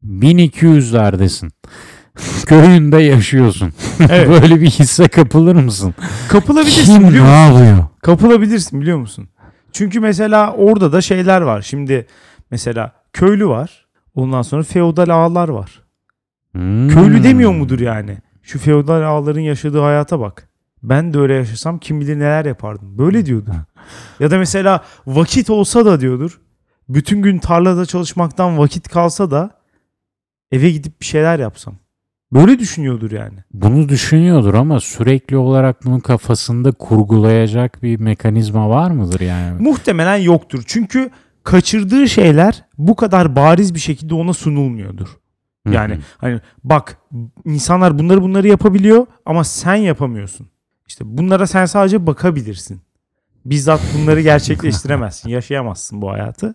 1200'lerdesin. 0.04 1.50
Köyünde 2.46 2.98
yaşıyorsun. 3.02 3.72
Evet. 4.10 4.28
Böyle 4.28 4.60
bir 4.60 4.70
hisse 4.70 5.08
kapılır 5.08 5.54
mısın? 5.54 5.94
Kapılabilirsin 6.28 6.98
Kim 6.98 7.08
biliyor 7.08 7.24
ne 7.26 7.48
musun? 7.50 7.64
yapıyor? 7.64 7.86
Kapılabilirsin 8.02 8.80
biliyor 8.80 8.98
musun? 8.98 9.28
Çünkü 9.76 10.00
mesela 10.00 10.52
orada 10.52 10.92
da 10.92 11.00
şeyler 11.00 11.40
var. 11.40 11.62
Şimdi 11.62 12.06
mesela 12.50 12.92
köylü 13.12 13.48
var. 13.48 13.86
Ondan 14.14 14.42
sonra 14.42 14.62
feodal 14.62 15.08
ağalar 15.08 15.48
var. 15.48 15.82
Hmm. 16.52 16.88
Köylü 16.88 17.22
demiyor 17.22 17.52
mudur 17.52 17.80
yani? 17.80 18.18
Şu 18.42 18.58
feodal 18.58 19.02
ağaların 19.02 19.40
yaşadığı 19.40 19.80
hayata 19.80 20.20
bak. 20.20 20.48
Ben 20.82 21.14
de 21.14 21.18
öyle 21.18 21.34
yaşasam 21.34 21.78
kim 21.78 22.00
bilir 22.00 22.18
neler 22.18 22.44
yapardım. 22.44 22.98
Böyle 22.98 23.26
diyordur. 23.26 23.52
Ya 24.20 24.30
da 24.30 24.38
mesela 24.38 24.84
vakit 25.06 25.50
olsa 25.50 25.84
da 25.84 26.00
diyordur. 26.00 26.40
Bütün 26.88 27.22
gün 27.22 27.38
tarlada 27.38 27.86
çalışmaktan 27.86 28.58
vakit 28.58 28.88
kalsa 28.88 29.30
da 29.30 29.50
eve 30.52 30.70
gidip 30.70 31.00
bir 31.00 31.06
şeyler 31.06 31.38
yapsam. 31.38 31.74
Böyle 32.32 32.58
düşünüyordur 32.58 33.10
yani. 33.10 33.38
Bunu 33.52 33.88
düşünüyordur 33.88 34.54
ama 34.54 34.80
sürekli 34.80 35.36
olarak 35.36 35.84
bunun 35.84 36.00
kafasında 36.00 36.72
kurgulayacak 36.72 37.82
bir 37.82 38.00
mekanizma 38.00 38.68
var 38.68 38.90
mıdır 38.90 39.20
yani? 39.20 39.62
Muhtemelen 39.62 40.16
yoktur. 40.16 40.62
Çünkü 40.66 41.10
kaçırdığı 41.44 42.08
şeyler 42.08 42.64
bu 42.78 42.96
kadar 42.96 43.36
bariz 43.36 43.74
bir 43.74 43.80
şekilde 43.80 44.14
ona 44.14 44.32
sunulmuyordur. 44.32 45.08
Yani 45.70 45.94
Hı 45.94 45.98
hı. 45.98 46.02
hani 46.18 46.40
bak 46.64 46.98
insanlar 47.44 47.98
bunları 47.98 48.22
bunları 48.22 48.48
yapabiliyor 48.48 49.06
ama 49.26 49.44
sen 49.44 49.74
yapamıyorsun. 49.74 50.48
İşte 50.88 51.04
bunlara 51.18 51.46
sen 51.46 51.64
sadece 51.64 52.06
bakabilirsin. 52.06 52.80
Bizzat 53.44 53.80
bunları 53.98 54.20
gerçekleştiremezsin. 54.20 55.28
Yaşayamazsın 55.30 56.02
bu 56.02 56.10
hayatı. 56.12 56.54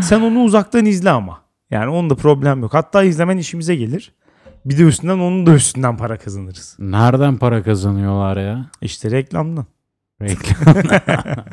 Sen 0.00 0.20
onu 0.20 0.42
uzaktan 0.42 0.86
izle 0.86 1.10
ama. 1.10 1.40
Yani 1.70 1.90
onda 1.90 2.14
problem 2.14 2.60
yok. 2.60 2.74
Hatta 2.74 3.02
izlemen 3.02 3.36
işimize 3.36 3.76
gelir. 3.76 4.14
Bir 4.64 4.78
de 4.78 4.82
üstünden 4.82 5.18
onun 5.18 5.46
da 5.46 5.54
üstünden 5.54 5.96
para 5.96 6.18
kazanırız. 6.18 6.76
Nereden 6.78 7.36
para 7.36 7.62
kazanıyorlar 7.62 8.36
ya? 8.36 8.70
İşte 8.80 9.10
reklamdan. 9.10 9.66
Reklam. 10.22 10.74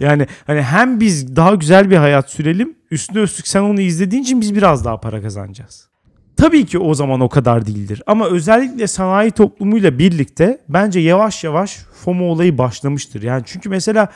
Yani 0.00 0.26
hani 0.46 0.62
hem 0.62 1.00
biz 1.00 1.36
daha 1.36 1.54
güzel 1.54 1.90
bir 1.90 1.96
hayat 1.96 2.30
sürelim 2.30 2.76
üstüne 2.90 3.22
üstlük 3.22 3.48
sen 3.48 3.60
onu 3.60 3.80
izlediğin 3.80 4.22
için 4.22 4.40
biz 4.40 4.54
biraz 4.54 4.84
daha 4.84 5.00
para 5.00 5.22
kazanacağız. 5.22 5.88
Tabii 6.36 6.66
ki 6.66 6.78
o 6.78 6.94
zaman 6.94 7.20
o 7.20 7.28
kadar 7.28 7.66
değildir 7.66 8.02
ama 8.06 8.26
özellikle 8.26 8.86
sanayi 8.86 9.30
toplumuyla 9.30 9.98
birlikte 9.98 10.60
bence 10.68 11.00
yavaş 11.00 11.44
yavaş 11.44 11.78
FOMO 12.04 12.24
olayı 12.24 12.58
başlamıştır. 12.58 13.22
Yani 13.22 13.42
çünkü 13.46 13.68
mesela 13.68 14.08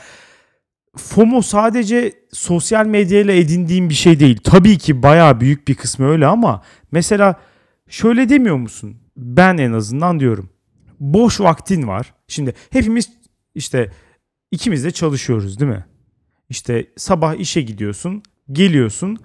FOMO 0.97 1.41
sadece 1.41 2.13
sosyal 2.31 2.85
medyayla 2.85 3.33
edindiğim 3.33 3.89
bir 3.89 3.93
şey 3.93 4.19
değil. 4.19 4.39
Tabii 4.43 4.77
ki 4.77 5.03
bayağı 5.03 5.39
büyük 5.39 5.67
bir 5.67 5.75
kısmı 5.75 6.09
öyle 6.09 6.27
ama 6.27 6.61
mesela 6.91 7.35
şöyle 7.89 8.29
demiyor 8.29 8.55
musun? 8.55 8.97
Ben 9.17 9.57
en 9.57 9.73
azından 9.73 10.19
diyorum. 10.19 10.49
Boş 10.99 11.39
vaktin 11.39 11.87
var. 11.87 12.13
Şimdi 12.27 12.53
hepimiz 12.69 13.09
işte 13.55 13.91
ikimiz 14.51 14.83
de 14.83 14.91
çalışıyoruz 14.91 15.59
değil 15.59 15.71
mi? 15.71 15.85
İşte 16.49 16.87
sabah 16.97 17.35
işe 17.35 17.61
gidiyorsun, 17.61 18.23
geliyorsun. 18.51 19.17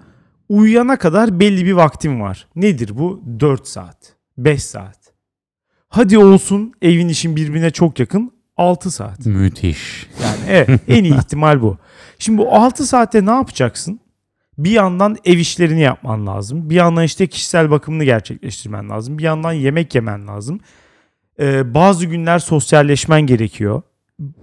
Uyuyana 0.49 0.97
kadar 0.97 1.39
belli 1.39 1.65
bir 1.65 1.73
vaktin 1.73 2.21
var. 2.21 2.47
Nedir 2.55 2.97
bu? 2.97 3.23
4 3.39 3.67
saat, 3.67 4.15
5 4.37 4.63
saat. 4.63 4.99
Hadi 5.89 6.17
olsun 6.17 6.73
evin 6.81 7.07
işin 7.09 7.35
birbirine 7.35 7.71
çok 7.71 7.99
yakın 7.99 8.31
6 8.57 8.91
saat. 8.91 9.25
Müthiş. 9.25 10.07
Yani 10.23 10.39
evet 10.49 10.81
en 10.87 11.03
iyi 11.03 11.15
ihtimal 11.19 11.61
bu. 11.61 11.77
Şimdi 12.19 12.37
bu 12.37 12.51
6 12.55 12.85
saatte 12.87 13.25
ne 13.25 13.31
yapacaksın? 13.31 13.99
Bir 14.57 14.71
yandan 14.71 15.17
ev 15.25 15.37
işlerini 15.37 15.81
yapman 15.81 16.27
lazım. 16.27 16.69
Bir 16.69 16.75
yandan 16.75 17.03
işte 17.03 17.27
kişisel 17.27 17.71
bakımını 17.71 18.03
gerçekleştirmen 18.03 18.89
lazım. 18.89 19.17
Bir 19.17 19.23
yandan 19.23 19.51
yemek 19.53 19.95
yemen 19.95 20.27
lazım. 20.27 20.59
Ee, 21.39 21.73
bazı 21.73 22.05
günler 22.05 22.39
sosyalleşmen 22.39 23.21
gerekiyor. 23.21 23.81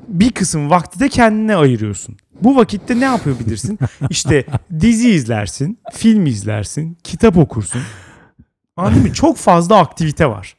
Bir 0.08 0.30
kısım 0.30 0.70
vakti 0.70 1.00
de 1.00 1.08
kendine 1.08 1.56
ayırıyorsun. 1.56 2.16
Bu 2.42 2.56
vakitte 2.56 3.00
ne 3.00 3.04
yapabilirsin? 3.04 3.78
İşte 4.10 4.44
dizi 4.80 5.10
izlersin, 5.10 5.78
film 5.92 6.26
izlersin, 6.26 6.98
kitap 7.04 7.36
okursun. 7.36 7.82
Anladın 8.76 9.02
mı? 9.02 9.12
Çok 9.12 9.36
fazla 9.36 9.78
aktivite 9.78 10.26
var. 10.26 10.56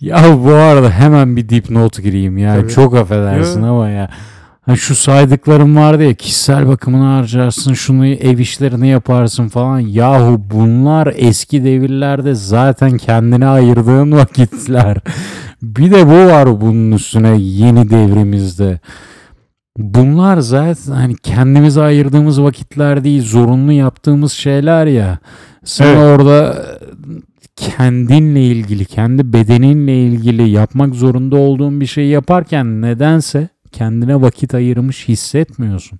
Ya 0.00 0.44
bu 0.44 0.52
arada 0.52 0.90
hemen 0.90 1.36
bir 1.36 1.48
dipnot 1.48 2.02
gireyim 2.02 2.38
ya. 2.38 2.60
Tabii. 2.60 2.72
Çok 2.72 2.94
affedersin 2.96 3.62
Yo. 3.62 3.66
ama 3.66 3.88
ya. 3.88 4.10
Ha 4.66 4.76
şu 4.76 4.94
saydıklarım 4.94 5.76
vardı 5.76 6.04
ya 6.04 6.14
kişisel 6.14 6.68
bakımını 6.68 7.04
harcarsın 7.04 7.74
şunu 7.74 8.06
ev 8.06 8.38
işlerini 8.38 8.88
yaparsın 8.88 9.48
falan. 9.48 9.78
Yahu 9.78 10.42
bunlar 10.50 11.14
eski 11.16 11.64
devirlerde 11.64 12.34
zaten 12.34 12.98
kendine 12.98 13.46
ayırdığın 13.46 14.12
vakitler. 14.16 14.98
Bir 15.62 15.90
de 15.90 16.06
bu 16.06 16.32
var 16.32 16.60
bunun 16.60 16.92
üstüne 16.92 17.36
yeni 17.38 17.90
devrimizde. 17.90 18.80
Bunlar 19.78 20.38
zaten 20.38 20.92
hani 20.92 21.16
kendimize 21.16 21.82
ayırdığımız 21.82 22.42
vakitler 22.42 23.04
değil 23.04 23.22
zorunlu 23.22 23.72
yaptığımız 23.72 24.32
şeyler 24.32 24.86
ya. 24.86 25.18
Sen 25.64 25.86
Evet. 25.86 25.98
orada 25.98 26.66
kendinle 27.56 28.42
ilgili, 28.46 28.84
kendi 28.84 29.32
bedeninle 29.32 30.02
ilgili 30.02 30.48
yapmak 30.50 30.94
zorunda 30.94 31.36
olduğun 31.36 31.80
bir 31.80 31.86
şey 31.86 32.06
yaparken 32.06 32.82
nedense 32.82 33.48
kendine 33.74 34.20
vakit 34.20 34.54
ayırmış 34.54 35.08
hissetmiyorsun. 35.08 35.98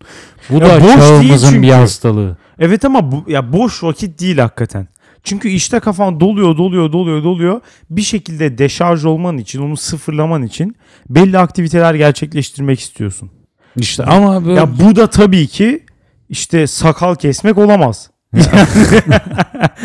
Bu 0.51 0.55
Ya 0.55 0.61
da 0.61 0.81
çağımızın 0.81 1.63
bir 1.63 1.71
hastalığı. 1.71 2.37
Evet 2.59 2.85
ama 2.85 3.13
bu 3.13 3.25
ya 3.29 3.53
boş 3.53 3.83
vakit 3.83 4.21
değil 4.21 4.39
hakikaten. 4.39 4.89
Çünkü 5.23 5.49
işte 5.49 5.81
kafan 5.81 6.21
doluyor, 6.21 6.57
doluyor, 6.57 6.93
doluyor, 6.93 7.25
doluyor. 7.25 7.61
Bir 7.91 8.03
şekilde 8.03 8.59
deşarj 8.59 9.05
olman 9.05 9.39
için, 9.39 9.63
onu 9.63 9.77
sıfırlaman 9.77 10.43
için 10.43 10.77
belli 11.09 11.39
aktiviteler 11.39 11.95
gerçekleştirmek 11.95 12.81
istiyorsun. 12.81 13.31
İşte 13.77 14.05
ama 14.05 14.45
böyle 14.45 14.61
Ya 14.61 14.79
bu 14.79 14.97
da 14.97 15.07
tabii 15.07 15.47
ki 15.47 15.85
işte 16.29 16.67
sakal 16.67 17.15
kesmek 17.15 17.59
olamaz. 17.59 18.11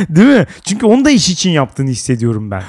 Değil 0.10 0.28
mi? 0.28 0.46
Çünkü 0.66 0.86
onu 0.86 1.06
da 1.06 1.10
iş 1.10 1.30
için 1.30 1.50
yaptığını 1.50 1.90
hissediyorum 1.90 2.52
ben. 2.52 2.64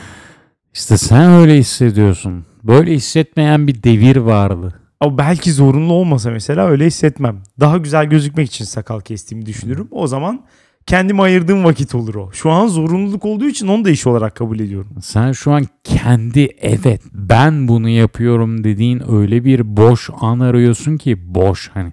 İşte 0.75 0.99
sen 0.99 1.31
öyle 1.31 1.59
hissediyorsun. 1.59 2.47
Böyle 2.63 2.93
hissetmeyen 2.93 3.67
bir 3.67 3.83
devir 3.83 4.17
vardı. 4.17 4.80
Ama 5.01 5.19
belki 5.19 5.53
zorunlu 5.53 5.93
olmasa 5.93 6.31
mesela 6.31 6.67
öyle 6.67 6.87
hissetmem. 6.87 7.43
Daha 7.61 7.77
güzel 7.77 8.07
gözükmek 8.07 8.47
için 8.49 8.65
sakal 8.65 9.01
kestiğimi 9.01 9.47
düşünürüm. 9.47 9.89
O 9.91 10.07
zaman 10.07 10.45
kendime 10.87 11.23
ayırdığım 11.23 11.65
vakit 11.65 11.95
olur 11.95 12.15
o. 12.15 12.31
Şu 12.33 12.51
an 12.51 12.67
zorunluluk 12.67 13.25
olduğu 13.25 13.47
için 13.47 13.69
onu 13.69 13.85
da 13.85 13.91
iş 13.91 14.07
olarak 14.07 14.35
kabul 14.35 14.61
ediyorum. 14.61 14.91
Sen 15.03 15.33
şu 15.33 15.53
an 15.53 15.67
kendi 15.85 16.49
evet 16.61 17.03
ben 17.13 17.69
bunu 17.69 17.89
yapıyorum 17.89 18.65
dediğin 18.65 19.13
öyle 19.13 19.45
bir 19.45 19.77
boş 19.77 20.11
an 20.21 20.41
arıyorsun 20.41 20.97
ki 20.97 21.35
boş 21.35 21.71
hani. 21.75 21.93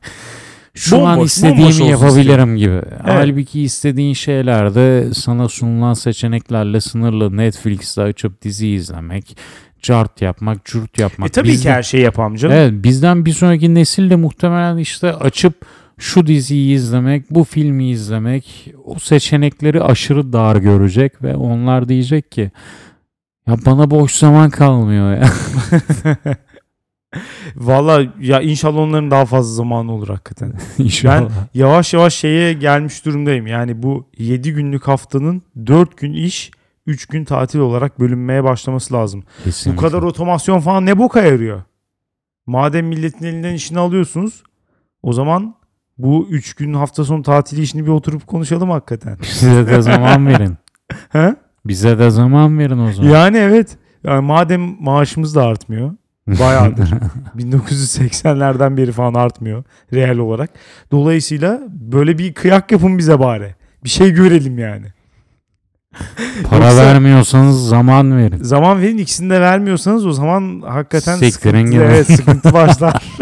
Şu 0.74 0.98
an 0.98 1.02
Bomboş, 1.02 1.16
bomboş 1.18 1.32
istediğimi 1.32 1.92
yapabilirim 1.92 2.58
gibi. 2.58 2.82
Halbuki 3.04 3.62
istediğin 3.62 4.14
şeyler 4.14 4.76
de 4.76 5.14
sana 5.14 5.50
sunulan 5.50 5.94
seçeneklerle 5.94 6.82
sınırlı. 6.82 7.38
Netflix'te 7.38 8.02
açıp 8.02 8.42
dizi 8.42 8.68
izlemek, 8.68 9.38
cart 9.82 10.22
yapmak, 10.22 10.66
cürt 10.66 11.00
yapmak. 11.00 11.30
E 11.30 11.32
tabii 11.32 11.48
ki 11.48 11.54
Bizden- 11.54 11.72
her 11.74 11.84
şeyi 11.84 12.04
yapamam 12.04 12.36
canım. 12.36 12.56
Evet 12.56 12.74
bizden 12.84 13.26
bir 13.26 13.32
sonraki 13.32 13.76
nesil 13.76 14.10
de 14.10 14.16
muhtemelen 14.16 14.78
işte 14.78 15.14
açıp 15.14 15.66
şu 15.98 16.28
diziyi 16.28 16.76
izlemek, 16.76 17.32
bu 17.32 17.44
filmi 17.44 17.90
izlemek 17.90 18.74
o 18.86 19.00
seçenekleri 19.00 19.84
aşırı 19.84 20.34
dar 20.34 20.56
görecek 20.56 21.24
ve 21.24 21.36
onlar 21.36 21.90
diyecek 21.90 22.32
ki 22.32 22.52
ya 23.48 23.56
bana 23.66 23.92
boş 23.92 24.12
zaman 24.12 24.50
kalmıyor 24.50 25.14
ya. 25.14 25.30
Valla 27.56 28.04
ya 28.22 28.42
inşallah 28.42 28.78
onların 28.78 29.12
daha 29.12 29.26
fazla 29.26 29.54
zamanı 29.54 29.92
olur 29.92 30.08
hakikaten. 30.08 30.54
İnşallah. 30.78 31.30
Yavaş 31.54 31.94
yavaş 31.94 32.14
şeye 32.16 32.54
gelmiş 32.54 33.06
durumdayım. 33.06 33.48
Yani 33.48 33.84
bu 33.84 34.10
7 34.18 34.54
günlük 34.54 34.88
haftanın 34.88 35.42
4 35.68 35.98
gün 35.98 36.14
iş 36.14 36.52
3 36.88 37.06
gün 37.06 37.26
tatil 37.26 37.60
olarak 37.60 38.00
bölünmeye 38.00 38.44
başlaması 38.44 38.94
lazım. 38.94 39.24
Kesinlikle. 39.44 39.78
Bu 39.78 39.82
kadar 39.82 40.04
otomasyon 40.04 40.60
falan 40.60 40.86
ne 40.86 40.98
boka 40.98 41.22
yarıyor? 41.22 41.62
Madem 42.46 42.88
milletin 42.88 43.26
elinden 43.26 43.54
işini 43.54 43.80
alıyorsunuz 43.80 44.44
o 45.04 45.14
zaman 45.14 45.56
bu 45.98 46.28
3 46.30 46.54
gün 46.54 46.74
hafta 46.74 47.04
sonu 47.04 47.24
tatili 47.24 47.62
işini 47.62 47.86
bir 47.86 47.92
oturup 47.92 48.28
konuşalım 48.28 48.70
hakikaten. 48.70 49.18
Bize 49.22 49.68
de 49.68 49.82
zaman 49.82 50.28
verin. 50.28 50.58
He? 51.10 51.36
Bize 51.66 52.00
de 52.00 52.10
zaman 52.10 52.60
verin 52.60 52.80
o 52.80 52.94
zaman. 52.94 53.10
Yani 53.10 53.38
evet. 53.38 53.78
Yani 54.04 54.26
madem 54.26 54.84
maaşımız 54.84 55.36
da 55.36 55.44
artmıyor. 55.46 55.92
Bayağıdır. 56.28 56.90
1980'lerden 57.38 58.78
beri 58.78 58.92
falan 58.92 59.14
artmıyor 59.14 59.64
reel 59.94 60.18
olarak. 60.18 60.50
Dolayısıyla 60.92 61.62
böyle 61.70 62.18
bir 62.18 62.34
kıyak 62.34 62.72
yapın 62.72 62.98
bize 62.98 63.20
bari. 63.20 63.56
Bir 63.84 63.90
şey 63.90 64.14
görelim 64.14 64.58
yani. 64.60 64.86
Para 66.50 66.66
Yoksa- 66.66 66.78
vermiyorsanız 66.86 67.68
zaman 67.68 68.18
verin. 68.18 68.44
Zaman 68.44 68.82
verin 68.82 68.98
ikisini 68.98 69.30
de 69.30 69.42
vermiyorsanız 69.42 70.06
o 70.06 70.12
zaman 70.12 70.62
hakikaten 70.62 71.18
Siktirin 71.18 71.32
sıkıntı, 71.32 71.72
gidin. 71.72 71.80
evet, 71.84 72.08
sıkıntı 72.08 72.54
başlar. 72.54 73.04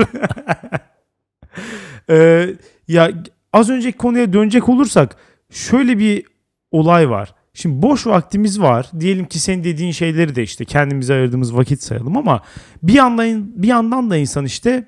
Ee, 2.09 2.49
ya 2.87 3.11
az 3.53 3.69
önceki 3.69 3.97
konuya 3.97 4.33
dönecek 4.33 4.69
olursak 4.69 5.15
şöyle 5.51 5.99
bir 5.99 6.23
olay 6.71 7.09
var. 7.09 7.35
Şimdi 7.53 7.81
boş 7.81 8.07
vaktimiz 8.07 8.61
var. 8.61 8.91
Diyelim 8.99 9.25
ki 9.25 9.39
senin 9.39 9.63
dediğin 9.63 9.91
şeyleri 9.91 10.35
de 10.35 10.43
işte 10.43 10.65
kendimize 10.65 11.13
ayırdığımız 11.13 11.55
vakit 11.55 11.83
sayalım 11.83 12.17
ama 12.17 12.41
bir 12.83 12.93
yandan 12.93 13.61
bir 13.63 13.67
yandan 13.67 14.09
da 14.09 14.17
insan 14.17 14.45
işte 14.45 14.87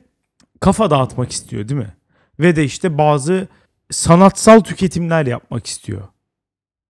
kafa 0.60 0.90
dağıtmak 0.92 1.32
istiyor 1.32 1.68
değil 1.68 1.80
mi? 1.82 1.94
Ve 2.40 2.56
de 2.56 2.64
işte 2.64 2.98
bazı 2.98 3.48
sanatsal 3.92 4.60
tüketimler 4.60 5.26
yapmak 5.26 5.68
istiyor. 5.68 6.02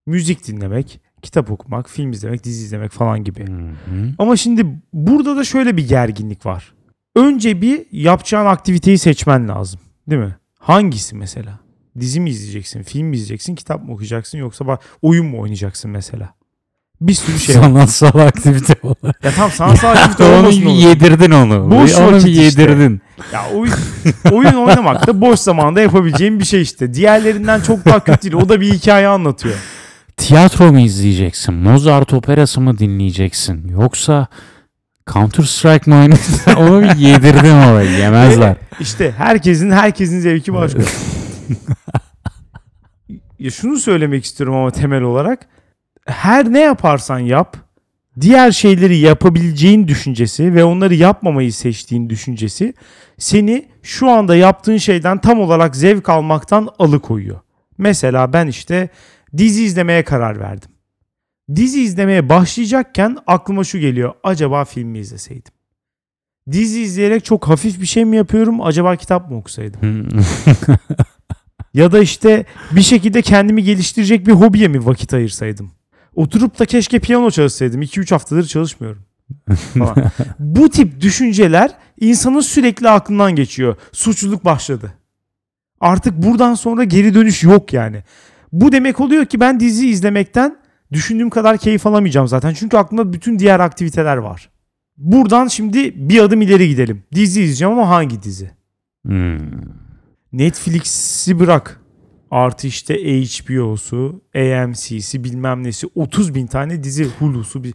Müzik 0.07 0.47
dinlemek, 0.47 1.01
kitap 1.21 1.51
okumak, 1.51 1.89
film 1.89 2.11
izlemek, 2.11 2.43
dizi 2.43 2.63
izlemek 2.63 2.91
falan 2.91 3.23
gibi. 3.23 3.47
Hı 3.47 3.53
hı. 3.53 4.13
Ama 4.17 4.37
şimdi 4.37 4.65
burada 4.93 5.37
da 5.37 5.43
şöyle 5.43 5.77
bir 5.77 5.87
gerginlik 5.87 6.45
var. 6.45 6.73
Önce 7.15 7.61
bir 7.61 7.85
yapacağın 7.91 8.45
aktiviteyi 8.45 8.97
seçmen 8.97 9.47
lazım. 9.47 9.79
Değil 10.09 10.21
mi? 10.21 10.35
Hangisi 10.59 11.15
mesela? 11.15 11.59
Dizi 11.99 12.19
mi 12.19 12.29
izleyeceksin, 12.29 12.83
film 12.83 13.07
mi 13.07 13.15
izleyeceksin, 13.15 13.55
kitap 13.55 13.83
mı 13.83 13.93
okuyacaksın 13.93 14.37
yoksa 14.37 14.79
oyun 15.01 15.25
mu 15.25 15.41
oynayacaksın 15.41 15.91
mesela? 15.91 16.33
Bir 17.01 17.13
sürü 17.13 17.39
şey 17.39 17.55
var. 17.55 17.61
Sanatsal 17.63 18.19
aktivite 18.19 18.75
olarak. 18.83 19.23
Ya 19.23 19.31
tam 19.31 19.51
sanatsal 19.51 19.91
aktivite 19.91 20.23
onu 20.23 20.37
olmasın 20.37 20.65
olur. 20.65 20.79
yedirdin 20.79 21.31
onu. 21.31 21.71
Boş 21.71 21.95
onu 21.95 22.11
vakit 22.11 22.25
bir 22.25 22.31
işte. 22.31 22.61
yedirdin. 22.61 23.01
Ya 23.33 23.41
oyun, 23.53 23.73
oyun 24.31 24.53
oynamak 24.53 25.07
da 25.07 25.21
boş 25.21 25.39
zamanda 25.39 25.81
yapabileceğim 25.81 26.39
bir 26.39 26.45
şey 26.45 26.61
işte. 26.61 26.93
Diğerlerinden 26.93 27.61
çok 27.61 27.85
daha 27.85 27.99
kötü 28.03 28.21
değil. 28.21 28.43
O 28.43 28.49
da 28.49 28.61
bir 28.61 28.73
hikaye 28.73 29.07
anlatıyor. 29.07 29.55
Tiyatro 30.17 30.71
mu 30.71 30.79
izleyeceksin? 30.79 31.53
Mozart 31.53 32.13
operası 32.13 32.61
mı 32.61 32.77
dinleyeceksin? 32.77 33.67
Yoksa 33.67 34.27
Counter 35.13 35.43
Strike 35.43 35.91
mı 35.91 35.97
oynayacaksın? 35.97 36.53
Onu 36.57 36.81
bir 36.81 36.95
yedirdin 36.95 37.49
ama 37.49 37.81
yemezler. 37.81 38.55
İşte 38.79 39.11
herkesin 39.17 39.71
herkesin 39.71 40.19
zevki 40.19 40.53
başka. 40.53 40.79
ya 43.39 43.51
şunu 43.51 43.77
söylemek 43.77 44.25
istiyorum 44.25 44.55
ama 44.55 44.71
temel 44.71 45.01
olarak 45.01 45.47
her 46.05 46.53
ne 46.53 46.59
yaparsan 46.59 47.19
yap 47.19 47.57
diğer 48.21 48.51
şeyleri 48.51 48.97
yapabileceğin 48.97 49.87
düşüncesi 49.87 50.55
ve 50.55 50.63
onları 50.63 50.95
yapmamayı 50.95 51.53
seçtiğin 51.53 52.09
düşüncesi 52.09 52.73
seni 53.17 53.65
şu 53.83 54.09
anda 54.09 54.35
yaptığın 54.35 54.77
şeyden 54.77 55.21
tam 55.21 55.39
olarak 55.39 55.75
zevk 55.75 56.09
almaktan 56.09 56.69
alıkoyuyor. 56.79 57.39
Mesela 57.77 58.33
ben 58.33 58.47
işte 58.47 58.89
dizi 59.37 59.63
izlemeye 59.63 60.03
karar 60.03 60.39
verdim. 60.39 60.69
Dizi 61.55 61.81
izlemeye 61.81 62.29
başlayacakken 62.29 63.17
aklıma 63.27 63.63
şu 63.63 63.79
geliyor. 63.79 64.13
Acaba 64.23 64.65
film 64.65 64.89
mi 64.89 64.99
izleseydim? 64.99 65.53
Dizi 66.51 66.81
izleyerek 66.81 67.25
çok 67.25 67.47
hafif 67.47 67.81
bir 67.81 67.85
şey 67.85 68.05
mi 68.05 68.17
yapıyorum? 68.17 68.61
Acaba 68.61 68.95
kitap 68.95 69.29
mı 69.31 69.37
okusaydım? 69.37 70.09
Ya 71.73 71.91
da 71.91 71.99
işte 71.99 72.45
bir 72.71 72.81
şekilde 72.81 73.21
kendimi 73.21 73.63
geliştirecek 73.63 74.27
bir 74.27 74.31
hobiye 74.31 74.67
mi 74.67 74.85
vakit 74.85 75.13
ayırsaydım? 75.13 75.71
Oturup 76.15 76.59
da 76.59 76.65
keşke 76.65 76.99
piyano 76.99 77.31
çalışsaydım. 77.31 77.81
2-3 77.81 78.13
haftadır 78.13 78.47
çalışmıyorum. 78.47 79.01
Bu 80.39 80.69
tip 80.69 81.01
düşünceler 81.01 81.71
insanın 81.99 82.39
sürekli 82.39 82.89
aklından 82.89 83.35
geçiyor. 83.35 83.75
Suçluluk 83.91 84.45
başladı. 84.45 84.93
Artık 85.79 86.17
buradan 86.17 86.53
sonra 86.53 86.83
geri 86.83 87.13
dönüş 87.13 87.43
yok 87.43 87.73
yani. 87.73 88.03
Bu 88.51 88.71
demek 88.71 88.99
oluyor 88.99 89.25
ki 89.25 89.39
ben 89.39 89.59
dizi 89.59 89.89
izlemekten 89.89 90.57
düşündüğüm 90.91 91.29
kadar 91.29 91.57
keyif 91.57 91.87
alamayacağım 91.87 92.27
zaten. 92.27 92.53
Çünkü 92.53 92.77
aklımda 92.77 93.13
bütün 93.13 93.39
diğer 93.39 93.59
aktiviteler 93.59 94.17
var. 94.17 94.49
Buradan 94.97 95.47
şimdi 95.47 96.09
bir 96.09 96.19
adım 96.19 96.41
ileri 96.41 96.69
gidelim. 96.69 97.03
Dizi 97.15 97.41
izleyeceğim 97.41 97.73
ama 97.73 97.89
hangi 97.89 98.23
dizi? 98.23 98.51
Hmm. 99.05 99.37
Netflix'i 100.33 101.39
bırak. 101.39 101.81
Artı 102.31 102.67
işte 102.67 102.93
HBO'su, 102.95 104.21
AMC'si 104.35 105.23
bilmem 105.23 105.63
nesi 105.63 105.87
30 105.95 106.35
bin 106.35 106.47
tane 106.47 106.83
dizi 106.83 107.07
Hulu'su. 107.19 107.63
Bir... 107.63 107.73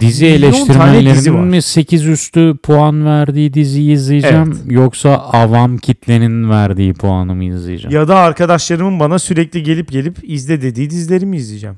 Dizi 0.00 0.26
eleştirmenlerinin 0.26 1.44
mi 1.44 1.62
8 1.62 2.06
üstü 2.06 2.56
puan 2.62 3.06
verdiği 3.06 3.54
diziyi 3.54 3.92
izleyeceğim 3.92 4.58
yoksa 4.70 5.10
avam 5.16 5.78
kitlenin 5.78 6.50
verdiği 6.50 6.94
puanı 6.94 7.34
mı 7.34 7.44
izleyeceğim? 7.44 7.96
Ya 7.96 8.08
da 8.08 8.16
arkadaşlarımın 8.16 9.00
bana 9.00 9.18
sürekli 9.18 9.62
gelip 9.62 9.92
gelip 9.92 10.18
izle 10.22 10.62
dediği 10.62 10.90
dizileri 10.90 11.26
mi 11.26 11.36
izleyeceğim? 11.36 11.76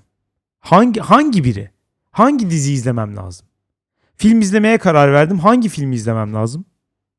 Hangi 0.61 1.01
hangi 1.01 1.45
biri? 1.45 1.71
Hangi 2.11 2.51
dizi 2.51 2.73
izlemem 2.73 3.17
lazım? 3.17 3.47
Film 4.17 4.41
izlemeye 4.41 4.79
karar 4.79 5.13
verdim. 5.13 5.39
Hangi 5.39 5.69
filmi 5.69 5.95
izlemem 5.95 6.35
lazım? 6.35 6.65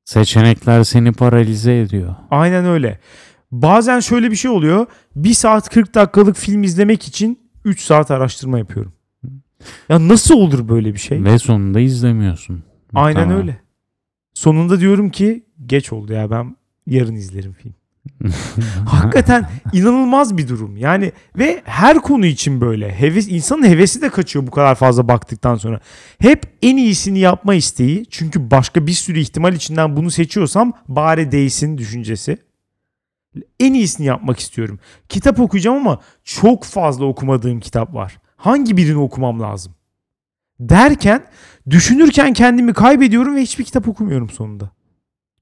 Seçenekler 0.06 0.84
seni 0.84 1.12
paralize 1.12 1.80
ediyor. 1.80 2.16
Aynen 2.32 2.66
öyle. 2.66 3.00
Bazen 3.62 4.00
şöyle 4.00 4.32
bir 4.32 4.36
şey 4.36 4.52
oluyor. 4.52 4.86
1 5.16 5.34
saat 5.34 5.70
40 5.70 5.96
dakikalık 5.96 6.38
film 6.38 6.64
izlemek 6.64 7.08
için 7.08 7.40
3 7.66 7.82
saat 7.82 8.12
araştırma 8.12 8.58
yapıyorum. 8.58 8.94
Ya 9.90 10.08
nasıl 10.08 10.36
olur 10.36 10.70
böyle 10.70 10.94
bir 10.94 11.00
şey? 11.00 11.24
Ve 11.24 11.40
sonunda 11.40 11.80
izlemiyorsun. 11.80 12.64
Aynen 12.94 13.20
Muhtemelen. 13.20 13.42
öyle. 13.42 13.62
Sonunda 14.34 14.80
diyorum 14.80 15.10
ki 15.10 15.46
geç 15.66 15.94
oldu 15.94 16.14
ya 16.14 16.32
ben 16.32 16.56
yarın 16.88 17.16
izlerim 17.16 17.54
film. 17.54 17.74
Hakikaten 18.86 19.50
inanılmaz 19.74 20.38
bir 20.38 20.48
durum. 20.48 20.78
Yani 20.78 21.12
ve 21.38 21.62
her 21.66 21.98
konu 21.98 22.26
için 22.26 22.62
böyle. 22.62 23.00
Heves 23.00 23.28
insanın 23.28 23.64
hevesi 23.66 24.02
de 24.02 24.10
kaçıyor 24.10 24.48
bu 24.48 24.52
kadar 24.52 24.76
fazla 24.76 25.08
baktıktan 25.08 25.56
sonra. 25.56 25.80
Hep 26.20 26.44
en 26.62 26.78
iyisini 26.78 27.20
yapma 27.20 27.56
isteği. 27.56 28.06
Çünkü 28.10 28.52
başka 28.52 28.88
bir 28.88 28.92
sürü 28.92 29.20
ihtimal 29.20 29.54
içinden 29.54 29.96
bunu 29.96 30.12
seçiyorsam 30.12 30.74
bari 30.88 31.32
değsin 31.32 31.78
düşüncesi. 31.78 32.38
En 33.60 33.74
iyisini 33.74 34.08
yapmak 34.08 34.40
istiyorum. 34.40 34.80
Kitap 35.10 35.40
okuyacağım 35.40 35.78
ama 35.78 36.00
çok 36.24 36.64
fazla 36.64 37.06
okumadığım 37.06 37.60
kitap 37.60 37.94
var. 37.94 38.18
Hangi 38.38 38.78
birini 38.78 38.98
okumam 38.98 39.42
lazım? 39.42 39.74
Derken 40.60 41.26
düşünürken 41.70 42.34
kendimi 42.34 42.74
kaybediyorum 42.74 43.36
ve 43.36 43.42
hiçbir 43.42 43.64
kitap 43.64 43.88
okumuyorum 43.88 44.30
sonunda. 44.30 44.70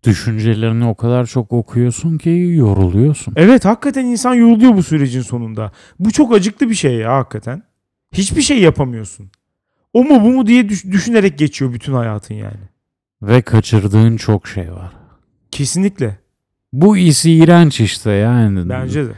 düşüncelerini 0.05 0.85
o 0.85 0.95
kadar 0.95 1.25
çok 1.25 1.53
okuyorsun 1.53 2.17
ki 2.17 2.29
yoruluyorsun. 2.55 3.33
Evet 3.37 3.65
hakikaten 3.65 4.05
insan 4.05 4.33
yoruluyor 4.33 4.75
bu 4.77 4.83
sürecin 4.83 5.21
sonunda. 5.21 5.71
Bu 5.99 6.11
çok 6.11 6.33
acıklı 6.33 6.69
bir 6.69 6.75
şey 6.75 6.93
ya 6.95 7.13
hakikaten. 7.17 7.63
Hiçbir 8.13 8.41
şey 8.41 8.61
yapamıyorsun. 8.61 9.31
O 9.93 10.03
mu 10.03 10.21
bu 10.23 10.29
mu 10.31 10.45
diye 10.47 10.69
düş- 10.69 10.85
düşünerek 10.85 11.37
geçiyor 11.39 11.73
bütün 11.73 11.93
hayatın 11.93 12.35
yani. 12.35 12.59
Ve 13.21 13.41
kaçırdığın 13.41 14.17
çok 14.17 14.47
şey 14.47 14.71
var. 14.73 14.91
Kesinlikle. 15.51 16.17
Bu 16.73 16.97
iyisi 16.97 17.31
iğrenç 17.31 17.79
işte 17.79 18.11
yani. 18.11 18.69
Bence 18.69 19.05
de. 19.05 19.11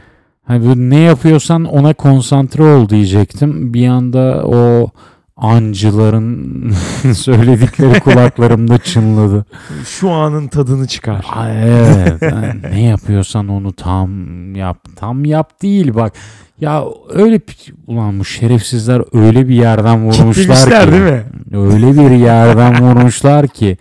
Hani 0.44 0.90
ne 0.90 1.00
yapıyorsan 1.00 1.64
ona 1.64 1.94
konsantre 1.94 2.62
ol 2.62 2.88
diyecektim. 2.88 3.74
Bir 3.74 3.88
anda 3.88 4.42
o 4.46 4.90
ancıların 5.36 6.70
söyledikleri 7.14 8.00
kulaklarımda 8.00 8.78
çınladı. 8.78 9.44
Şu 9.86 10.10
anın 10.10 10.48
tadını 10.48 10.86
çıkar. 10.86 11.26
Ay, 11.32 11.62
evet. 11.62 12.22
yani 12.22 12.62
ne 12.62 12.82
yapıyorsan 12.82 13.48
onu 13.48 13.72
tam 13.72 14.54
yap. 14.54 14.78
Tam 14.96 15.24
yap 15.24 15.62
değil 15.62 15.94
bak. 15.94 16.12
Ya 16.60 16.84
öyle 17.10 17.40
ulan 17.86 18.18
bu 18.20 18.24
şerefsizler 18.24 19.26
öyle 19.26 19.48
bir 19.48 19.54
yerden 19.54 20.04
vurmuşlar 20.04 20.34
Kitlemişler 20.34 20.86
ki. 20.86 20.92
değil 20.92 21.02
mi? 21.02 21.24
Öyle 21.52 22.10
bir 22.10 22.16
yerden 22.16 22.82
vurmuşlar 22.82 23.48
ki 23.48 23.76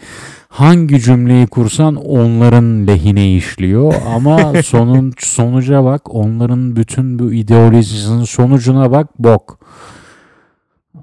hangi 0.56 1.02
cümleyi 1.02 1.48
kursan 1.48 1.96
onların 1.96 2.88
lehine 2.88 3.36
işliyor 3.36 3.94
ama 4.16 4.54
sonun 4.64 5.14
sonuca 5.20 5.84
bak 5.84 6.16
onların 6.16 6.76
bütün 6.76 7.20
bu 7.20 7.34
ideolojisinin 7.34 8.24
sonucuna 8.24 8.92
bak 8.92 9.20
bok. 9.20 9.60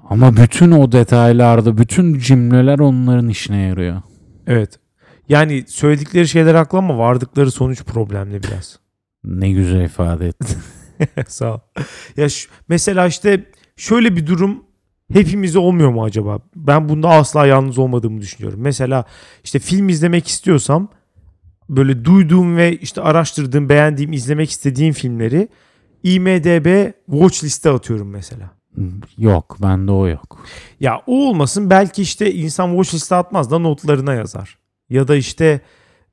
Ama 0.09 0.37
bütün 0.37 0.71
o 0.71 0.91
detaylarda 0.91 1.77
bütün 1.77 2.19
cümleler 2.19 2.79
onların 2.79 3.29
işine 3.29 3.57
yarıyor. 3.57 4.01
Evet. 4.47 4.79
Yani 5.29 5.63
söyledikleri 5.67 6.27
şeyler 6.27 6.55
haklı 6.55 6.77
ama 6.77 6.97
vardıkları 6.97 7.51
sonuç 7.51 7.83
problemli 7.83 8.43
biraz. 8.43 8.79
Ne 9.23 9.51
güzel 9.51 9.81
ifade 9.85 10.27
ettin. 10.27 10.57
Sağ 11.27 11.53
ol. 11.53 11.59
Ya 12.17 12.29
şu- 12.29 12.49
mesela 12.67 13.07
işte 13.07 13.45
şöyle 13.75 14.15
bir 14.15 14.27
durum 14.27 14.63
hepimizde 15.13 15.59
olmuyor 15.59 15.89
mu 15.89 16.03
acaba? 16.03 16.39
Ben 16.55 16.89
bunda 16.89 17.09
asla 17.09 17.45
yalnız 17.45 17.77
olmadığımı 17.77 18.21
düşünüyorum. 18.21 18.59
Mesela 18.61 19.05
işte 19.43 19.59
film 19.59 19.89
izlemek 19.89 20.27
istiyorsam 20.27 20.87
böyle 21.69 22.05
duyduğum 22.05 22.57
ve 22.57 22.77
işte 22.77 23.01
araştırdığım, 23.01 23.69
beğendiğim, 23.69 24.13
izlemek 24.13 24.49
istediğim 24.49 24.93
filmleri 24.93 25.47
IMDB 26.03 26.91
watch 27.05 27.43
liste 27.43 27.69
atıyorum 27.69 28.09
mesela. 28.09 28.51
yok 29.17 29.57
bende 29.61 29.91
o 29.91 30.07
yok. 30.07 30.45
Ya 30.79 31.01
o 31.07 31.29
olmasın 31.29 31.69
belki 31.69 32.01
işte 32.01 32.33
insan 32.33 32.69
watch 32.69 32.93
liste 32.93 33.15
atmaz 33.15 33.51
da 33.51 33.59
notlarına 33.59 34.13
yazar. 34.13 34.57
Ya 34.89 35.07
da 35.07 35.15
işte 35.15 35.61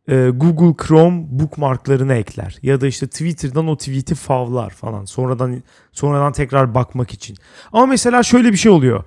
Google 0.08 0.86
Chrome 0.86 1.24
bookmarklarına 1.30 2.14
ekler. 2.14 2.58
Ya 2.62 2.80
da 2.80 2.86
işte 2.86 3.06
Twitter'dan 3.06 3.68
o 3.68 3.76
tweet'i 3.76 4.14
favlar 4.14 4.70
falan. 4.70 5.04
Sonradan 5.04 5.62
sonradan 5.92 6.32
tekrar 6.32 6.74
bakmak 6.74 7.12
için. 7.12 7.36
Ama 7.72 7.86
mesela 7.86 8.22
şöyle 8.22 8.52
bir 8.52 8.56
şey 8.56 8.72
oluyor. 8.72 9.04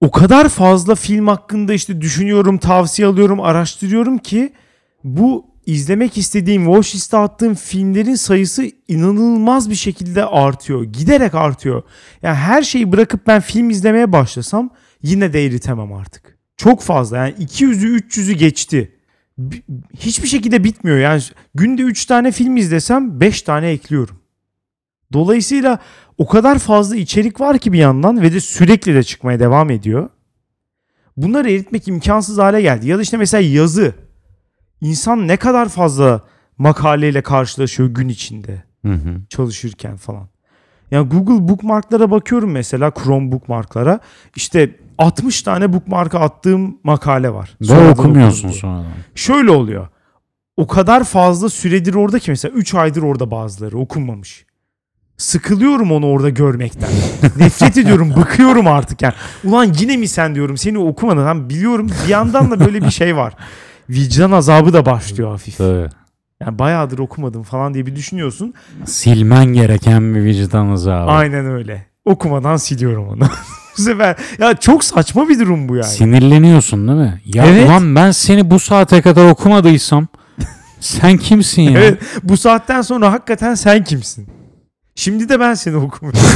O 0.00 0.10
kadar 0.10 0.48
fazla 0.48 0.94
film 0.94 1.26
hakkında 1.26 1.74
işte 1.74 2.00
düşünüyorum, 2.00 2.58
tavsiye 2.58 3.08
alıyorum, 3.08 3.40
araştırıyorum 3.40 4.18
ki 4.18 4.52
bu 5.04 5.46
izlemek 5.66 6.18
istediğim, 6.18 6.64
watch 6.64 6.94
liste 6.94 7.16
attığım 7.16 7.54
filmlerin 7.54 8.14
sayısı 8.14 8.70
inanılmaz 8.88 9.70
bir 9.70 9.74
şekilde 9.74 10.24
artıyor. 10.24 10.84
Giderek 10.84 11.34
artıyor. 11.34 11.82
Yani 12.22 12.34
her 12.34 12.62
şeyi 12.62 12.92
bırakıp 12.92 13.26
ben 13.26 13.40
film 13.40 13.70
izlemeye 13.70 14.12
başlasam 14.12 14.70
yine 15.02 15.32
de 15.32 15.44
eritemem 15.44 15.92
artık. 15.92 16.38
Çok 16.56 16.82
fazla 16.82 17.16
yani 17.16 17.34
200'ü 17.34 17.98
300'ü 17.98 18.32
geçti. 18.32 18.93
Bi- 19.38 19.62
Hiçbir 19.98 20.28
şekilde 20.28 20.64
bitmiyor. 20.64 20.98
Yani 20.98 21.22
günde 21.54 21.82
3 21.82 22.06
tane 22.06 22.32
film 22.32 22.56
izlesem 22.56 23.20
5 23.20 23.42
tane 23.42 23.68
ekliyorum. 23.68 24.16
Dolayısıyla 25.12 25.78
o 26.18 26.26
kadar 26.28 26.58
fazla 26.58 26.96
içerik 26.96 27.40
var 27.40 27.58
ki 27.58 27.72
bir 27.72 27.78
yandan 27.78 28.22
ve 28.22 28.32
de 28.32 28.40
sürekli 28.40 28.94
de 28.94 29.02
çıkmaya 29.02 29.40
devam 29.40 29.70
ediyor. 29.70 30.08
Bunları 31.16 31.50
eritmek 31.50 31.88
imkansız 31.88 32.38
hale 32.38 32.62
geldi. 32.62 32.88
Ya 32.88 32.98
da 32.98 33.02
işte 33.02 33.16
mesela 33.16 33.40
yazı. 33.40 33.94
İnsan 34.80 35.28
ne 35.28 35.36
kadar 35.36 35.68
fazla 35.68 36.22
makaleyle 36.58 37.22
karşılaşıyor 37.22 37.88
gün 37.88 38.08
içinde 38.08 38.62
Hı 38.84 38.92
hı. 38.92 39.20
çalışırken 39.28 39.96
falan. 39.96 40.28
Yani 40.90 41.08
Google 41.08 41.48
bookmarklara 41.48 42.10
bakıyorum 42.10 42.50
mesela 42.50 42.92
Chrome 43.04 43.32
bookmarklara. 43.32 44.00
İşte 44.36 44.70
60 44.98 45.42
tane 45.42 45.72
bookmark'a 45.72 46.20
attığım 46.20 46.78
makale 46.84 47.34
var. 47.34 47.56
Ve 47.60 47.88
okumuyorsun 47.88 48.50
sonradan. 48.50 48.84
Şöyle 49.14 49.50
oluyor. 49.50 49.88
O 50.56 50.66
kadar 50.66 51.04
fazla 51.04 51.48
süredir 51.48 51.94
orada 51.94 52.18
ki 52.18 52.30
mesela 52.30 52.54
3 52.54 52.74
aydır 52.74 53.02
orada 53.02 53.30
bazıları 53.30 53.78
okunmamış. 53.78 54.46
Sıkılıyorum 55.16 55.92
onu 55.92 56.06
orada 56.06 56.30
görmekten. 56.30 56.90
Nefret 57.36 57.78
ediyorum, 57.78 58.12
bıkıyorum 58.16 58.66
artık 58.66 59.02
yani. 59.02 59.14
Ulan 59.44 59.72
yine 59.78 59.96
mi 59.96 60.08
sen 60.08 60.34
diyorum 60.34 60.56
seni 60.56 60.78
okumadın. 60.78 61.26
Hem 61.26 61.48
biliyorum 61.48 61.90
bir 62.04 62.08
yandan 62.08 62.50
da 62.50 62.60
böyle 62.60 62.82
bir 62.82 62.90
şey 62.90 63.16
var. 63.16 63.34
Vicdan 63.90 64.30
azabı 64.32 64.72
da 64.72 64.86
başlıyor 64.86 65.30
hafif. 65.30 65.58
Tabii. 65.58 65.88
Yani 66.40 66.58
bayağıdır 66.58 66.98
okumadım 66.98 67.42
falan 67.42 67.74
diye 67.74 67.86
bir 67.86 67.96
düşünüyorsun. 67.96 68.54
Silmen 68.84 69.46
gereken 69.46 70.14
bir 70.14 70.24
vicdan 70.24 70.68
azabı. 70.68 71.10
Aynen 71.10 71.46
öyle. 71.46 71.86
Okumadan 72.04 72.56
siliyorum 72.56 73.08
onu. 73.08 73.28
Bu 73.78 73.82
sefer 73.82 74.16
ya 74.38 74.56
çok 74.56 74.84
saçma 74.84 75.28
bir 75.28 75.38
durum 75.40 75.68
bu 75.68 75.76
yani. 75.76 75.86
Sinirleniyorsun 75.86 76.88
değil 76.88 76.98
mi? 76.98 77.20
Ya 77.24 77.46
Evet. 77.46 77.68
ulan 77.68 77.94
ben 77.96 78.10
seni 78.10 78.50
bu 78.50 78.58
saate 78.60 79.02
kadar 79.02 79.30
okumadıysam 79.30 80.06
sen 80.80 81.16
kimsin 81.16 81.62
ya? 81.62 81.80
Evet, 81.80 82.02
bu 82.22 82.36
saatten 82.36 82.82
sonra 82.82 83.12
hakikaten 83.12 83.54
sen 83.54 83.84
kimsin? 83.84 84.28
Şimdi 84.94 85.28
de 85.28 85.40
ben 85.40 85.54
seni 85.54 85.76
okumuyorum. 85.76 86.20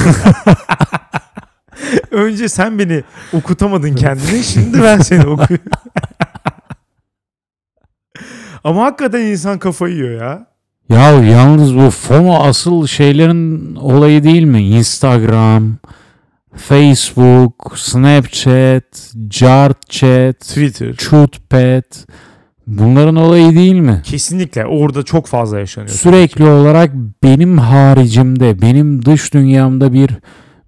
Önce 2.10 2.48
sen 2.48 2.78
beni 2.78 3.02
okutamadın 3.32 3.94
kendine, 3.94 4.42
şimdi 4.42 4.82
ben 4.82 4.98
seni 4.98 5.26
okuyorum. 5.26 5.64
Ama 8.64 8.84
hakikaten 8.84 9.20
insan 9.20 9.58
kafayı 9.58 9.94
yiyor 9.94 10.20
ya. 10.20 10.46
Ya 10.88 11.10
yalnız 11.10 11.76
bu 11.76 11.90
FOMO 11.90 12.42
asıl 12.42 12.86
şeylerin 12.86 13.74
olayı 13.74 14.24
değil 14.24 14.44
mi? 14.44 14.62
Instagram, 14.68 15.76
Facebook, 16.58 17.72
Snapchat, 17.76 19.12
JarChat, 19.30 20.40
Twitter. 20.40 20.94
ChutPat 20.96 22.06
bunların 22.66 23.16
olayı 23.16 23.54
değil 23.54 23.80
mi? 23.80 24.02
Kesinlikle 24.04 24.66
orada 24.66 25.02
çok 25.02 25.26
fazla 25.26 25.58
yaşanıyor. 25.58 25.90
Sürekli 25.90 26.44
olarak 26.44 26.94
benim 27.22 27.58
haricimde, 27.58 28.62
benim 28.62 29.04
dış 29.04 29.34
dünyamda 29.34 29.92
bir 29.92 30.10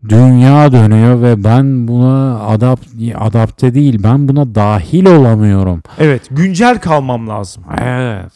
dünya 0.09 0.72
dönüyor 0.72 1.22
ve 1.22 1.44
ben 1.44 1.88
buna 1.88 2.40
adapt 2.40 2.87
adapte 3.14 3.74
değil, 3.74 4.03
ben 4.03 4.29
buna 4.29 4.55
dahil 4.55 5.07
olamıyorum. 5.07 5.83
Evet, 5.98 6.22
güncel 6.31 6.81
kalmam 6.81 7.29
lazım. 7.29 7.64
Evet. 7.83 8.33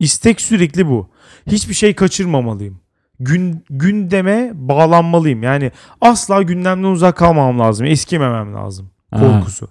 İstek 0.00 0.40
sürekli 0.40 0.86
bu. 0.86 1.08
Hiçbir 1.46 1.74
şey 1.74 1.94
kaçırmamalıyım. 1.94 2.80
Gün, 3.20 3.64
gündeme 3.70 4.50
bağlanmalıyım. 4.54 5.42
Yani 5.42 5.72
asla 6.00 6.42
gündemden 6.42 6.88
uzak 6.88 7.16
kalmamam 7.16 7.58
lazım. 7.58 7.86
Eskimemem 7.86 8.54
lazım. 8.54 8.90
Korkusu. 9.12 9.68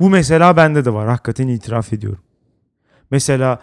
Bu 0.00 0.10
mesela 0.10 0.56
bende 0.56 0.84
de 0.84 0.92
var. 0.92 1.08
Hakikaten 1.08 1.48
itiraf 1.48 1.92
ediyorum. 1.92 2.22
Mesela 3.10 3.60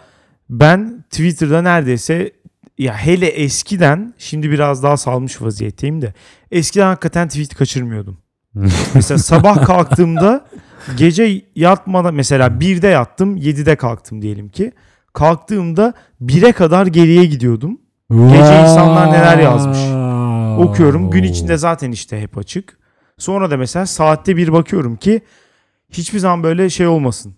ben 0.50 1.04
Twitter'da 1.10 1.62
neredeyse 1.62 2.32
ya 2.78 2.94
hele 2.96 3.26
eskiden 3.26 4.14
şimdi 4.18 4.50
biraz 4.50 4.82
daha 4.82 4.96
salmış 4.96 5.42
vaziyetteyim 5.42 6.02
de 6.02 6.14
eskiden 6.50 6.86
hakikaten 6.86 7.28
tweet 7.28 7.54
kaçırmıyordum. 7.54 8.18
Mesela 8.94 9.18
sabah 9.18 9.66
kalktığımda 9.66 10.46
gece 10.96 11.44
yatmadan 11.56 12.14
mesela 12.14 12.46
1'de 12.46 12.86
yattım 12.86 13.36
7'de 13.36 13.76
kalktım 13.76 14.22
diyelim 14.22 14.48
ki. 14.48 14.72
Kalktığımda 15.12 15.94
1'e 16.22 16.52
kadar 16.52 16.86
geriye 16.86 17.24
gidiyordum. 17.24 17.80
Gece 18.12 18.62
insanlar 18.62 19.12
neler 19.12 19.38
yazmış. 19.38 19.78
Okuyorum. 20.58 21.10
Gün 21.10 21.22
içinde 21.22 21.56
zaten 21.56 21.92
işte 21.92 22.20
hep 22.20 22.38
açık. 22.38 22.78
Sonra 23.18 23.50
da 23.50 23.56
mesela 23.56 23.86
saatte 23.86 24.36
bir 24.36 24.52
bakıyorum 24.52 24.96
ki 24.96 25.20
hiçbir 25.90 26.18
zaman 26.18 26.42
böyle 26.42 26.70
şey 26.70 26.86
olmasın. 26.86 27.34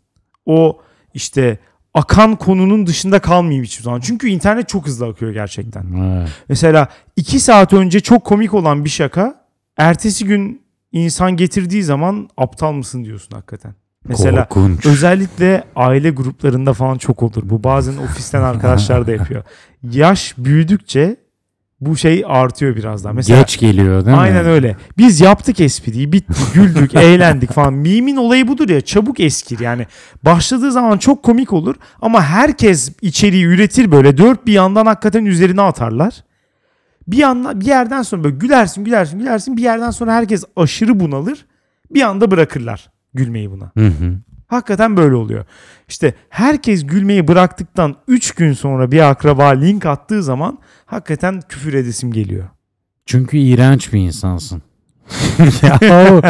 O 0.46 0.80
işte 1.14 1.58
akan 1.94 2.36
konunun 2.36 2.86
dışında 2.86 3.18
kalmayayım 3.18 3.64
hiçbir 3.64 3.84
zaman. 3.84 4.00
Çünkü 4.00 4.28
internet 4.28 4.68
çok 4.68 4.86
hızlı 4.86 5.06
akıyor 5.06 5.32
gerçekten. 5.32 5.84
Evet. 5.96 6.28
Mesela 6.48 6.88
iki 7.16 7.40
saat 7.40 7.72
önce 7.72 8.00
çok 8.00 8.24
komik 8.24 8.54
olan 8.54 8.84
bir 8.84 8.90
şaka 8.90 9.44
ertesi 9.76 10.24
gün 10.24 10.62
insan 10.92 11.36
getirdiği 11.36 11.82
zaman 11.82 12.28
aptal 12.36 12.72
mısın 12.72 13.04
diyorsun 13.04 13.34
hakikaten. 13.34 13.74
Mesela 14.08 14.48
Korkunç. 14.48 14.86
özellikle 14.86 15.64
aile 15.76 16.10
gruplarında 16.10 16.72
falan 16.72 16.98
çok 16.98 17.22
olur. 17.22 17.42
Bu 17.44 17.64
bazen 17.64 17.96
ofisten 17.96 18.42
arkadaşlar 18.52 19.06
da 19.06 19.12
yapıyor. 19.12 19.42
Yaş 19.82 20.34
büyüdükçe 20.38 21.16
Bu 21.80 21.96
şey 21.96 22.24
artıyor 22.26 22.76
biraz 22.76 23.04
daha. 23.04 23.12
Mesela 23.12 23.40
Geç 23.40 23.58
geliyor 23.58 24.04
değil 24.06 24.16
mi? 24.16 24.22
Aynen 24.22 24.46
öyle. 24.46 24.76
Biz 24.98 25.20
yaptık 25.20 25.60
espriyi, 25.60 26.12
bitti, 26.12 26.34
güldük, 26.54 26.94
eğlendik 27.04 27.52
falan. 27.52 27.74
Mimin 27.74 28.16
olayı 28.16 28.48
budur 28.48 28.68
ya, 28.68 28.80
çabuk 28.80 29.20
eskir. 29.20 29.58
Yani 29.58 29.86
başladığı 30.22 30.72
zaman 30.72 30.98
çok 30.98 31.22
komik 31.22 31.52
olur 31.52 31.74
ama 32.02 32.22
herkes 32.22 32.92
içeriği 33.02 33.44
üretir 33.44 33.92
böyle. 33.92 34.18
Dört 34.18 34.46
bir 34.46 34.52
yandan 34.52 34.86
hakikaten 34.86 35.24
üzerine 35.24 35.62
atarlar. 35.62 36.24
Bir 37.08 37.16
yandan 37.16 37.60
bir 37.60 37.66
yerden 37.66 38.02
sonra 38.02 38.24
böyle 38.24 38.36
gülersin, 38.36 38.84
gülersin, 38.84 39.18
gülersin. 39.18 39.56
Bir 39.56 39.62
yerden 39.62 39.90
sonra 39.90 40.14
herkes 40.14 40.44
aşırı 40.56 41.00
bunalır. 41.00 41.46
Bir 41.90 42.02
anda 42.02 42.30
bırakırlar 42.30 42.93
gülmeyi 43.14 43.50
buna. 43.50 43.72
Hı 43.78 43.86
hı. 43.86 44.18
Hakikaten 44.46 44.96
böyle 44.96 45.14
oluyor. 45.14 45.44
İşte 45.88 46.14
herkes 46.28 46.86
gülmeyi 46.86 47.28
bıraktıktan 47.28 47.96
3 48.08 48.32
gün 48.32 48.52
sonra 48.52 48.92
bir 48.92 49.10
akraba 49.10 49.48
link 49.48 49.86
attığı 49.86 50.22
zaman 50.22 50.58
hakikaten 50.86 51.40
küfür 51.48 51.74
edesim 51.74 52.12
geliyor. 52.12 52.48
Çünkü 53.06 53.36
iğrenç 53.36 53.92
bir 53.92 54.00
insansın. 54.00 54.62
ya 55.62 55.78
o, 55.92 56.22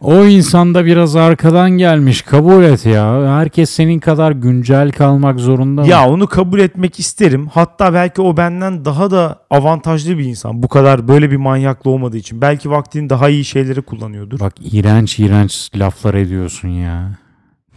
o 0.00 0.24
insanda 0.24 0.84
biraz 0.84 1.16
arkadan 1.16 1.70
gelmiş. 1.70 2.22
Kabul 2.22 2.62
et 2.62 2.86
ya. 2.86 3.36
Herkes 3.38 3.70
senin 3.70 4.00
kadar 4.00 4.32
güncel 4.32 4.92
kalmak 4.92 5.40
zorunda 5.40 5.80
mı? 5.80 5.88
Ya 5.88 6.08
onu 6.08 6.26
kabul 6.26 6.60
etmek 6.60 7.00
isterim. 7.00 7.46
Hatta 7.52 7.94
belki 7.94 8.22
o 8.22 8.36
benden 8.36 8.84
daha 8.84 9.10
da 9.10 9.38
avantajlı 9.50 10.18
bir 10.18 10.24
insan. 10.24 10.62
Bu 10.62 10.68
kadar 10.68 11.08
böyle 11.08 11.30
bir 11.30 11.36
manyaklı 11.36 11.90
olmadığı 11.90 12.16
için. 12.16 12.40
Belki 12.40 12.70
vaktini 12.70 13.10
daha 13.10 13.28
iyi 13.28 13.44
şeyleri 13.44 13.82
kullanıyordur. 13.82 14.40
Bak 14.40 14.54
iğrenç 14.72 15.18
iğrenç 15.18 15.70
laflar 15.76 16.14
ediyorsun 16.14 16.68
ya. 16.68 17.10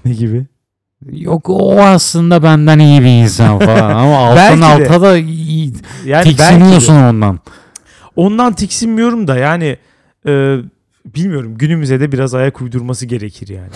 Ne 0.06 0.14
gibi? 0.14 0.46
Yok 1.12 1.50
o 1.50 1.82
aslında 1.82 2.44
benden 2.44 2.80
iyi 2.80 3.02
bir 3.02 3.24
insan 3.24 3.60
falan 3.60 3.90
ama 3.96 4.18
alttan 4.18 4.62
alta 4.62 5.02
da 5.02 5.18
iyi, 5.18 5.74
Yani 6.06 6.24
tiksiniyorsun 6.24 6.96
ondan. 6.96 7.40
Ondan 8.16 8.54
tiksinmiyorum 8.54 9.28
da 9.28 9.38
yani 9.38 9.78
e, 10.28 10.58
bilmiyorum 11.16 11.58
günümüze 11.58 12.00
de 12.00 12.12
biraz 12.12 12.34
ayak 12.34 12.62
uydurması 12.62 13.06
gerekir 13.06 13.48
yani. 13.48 13.70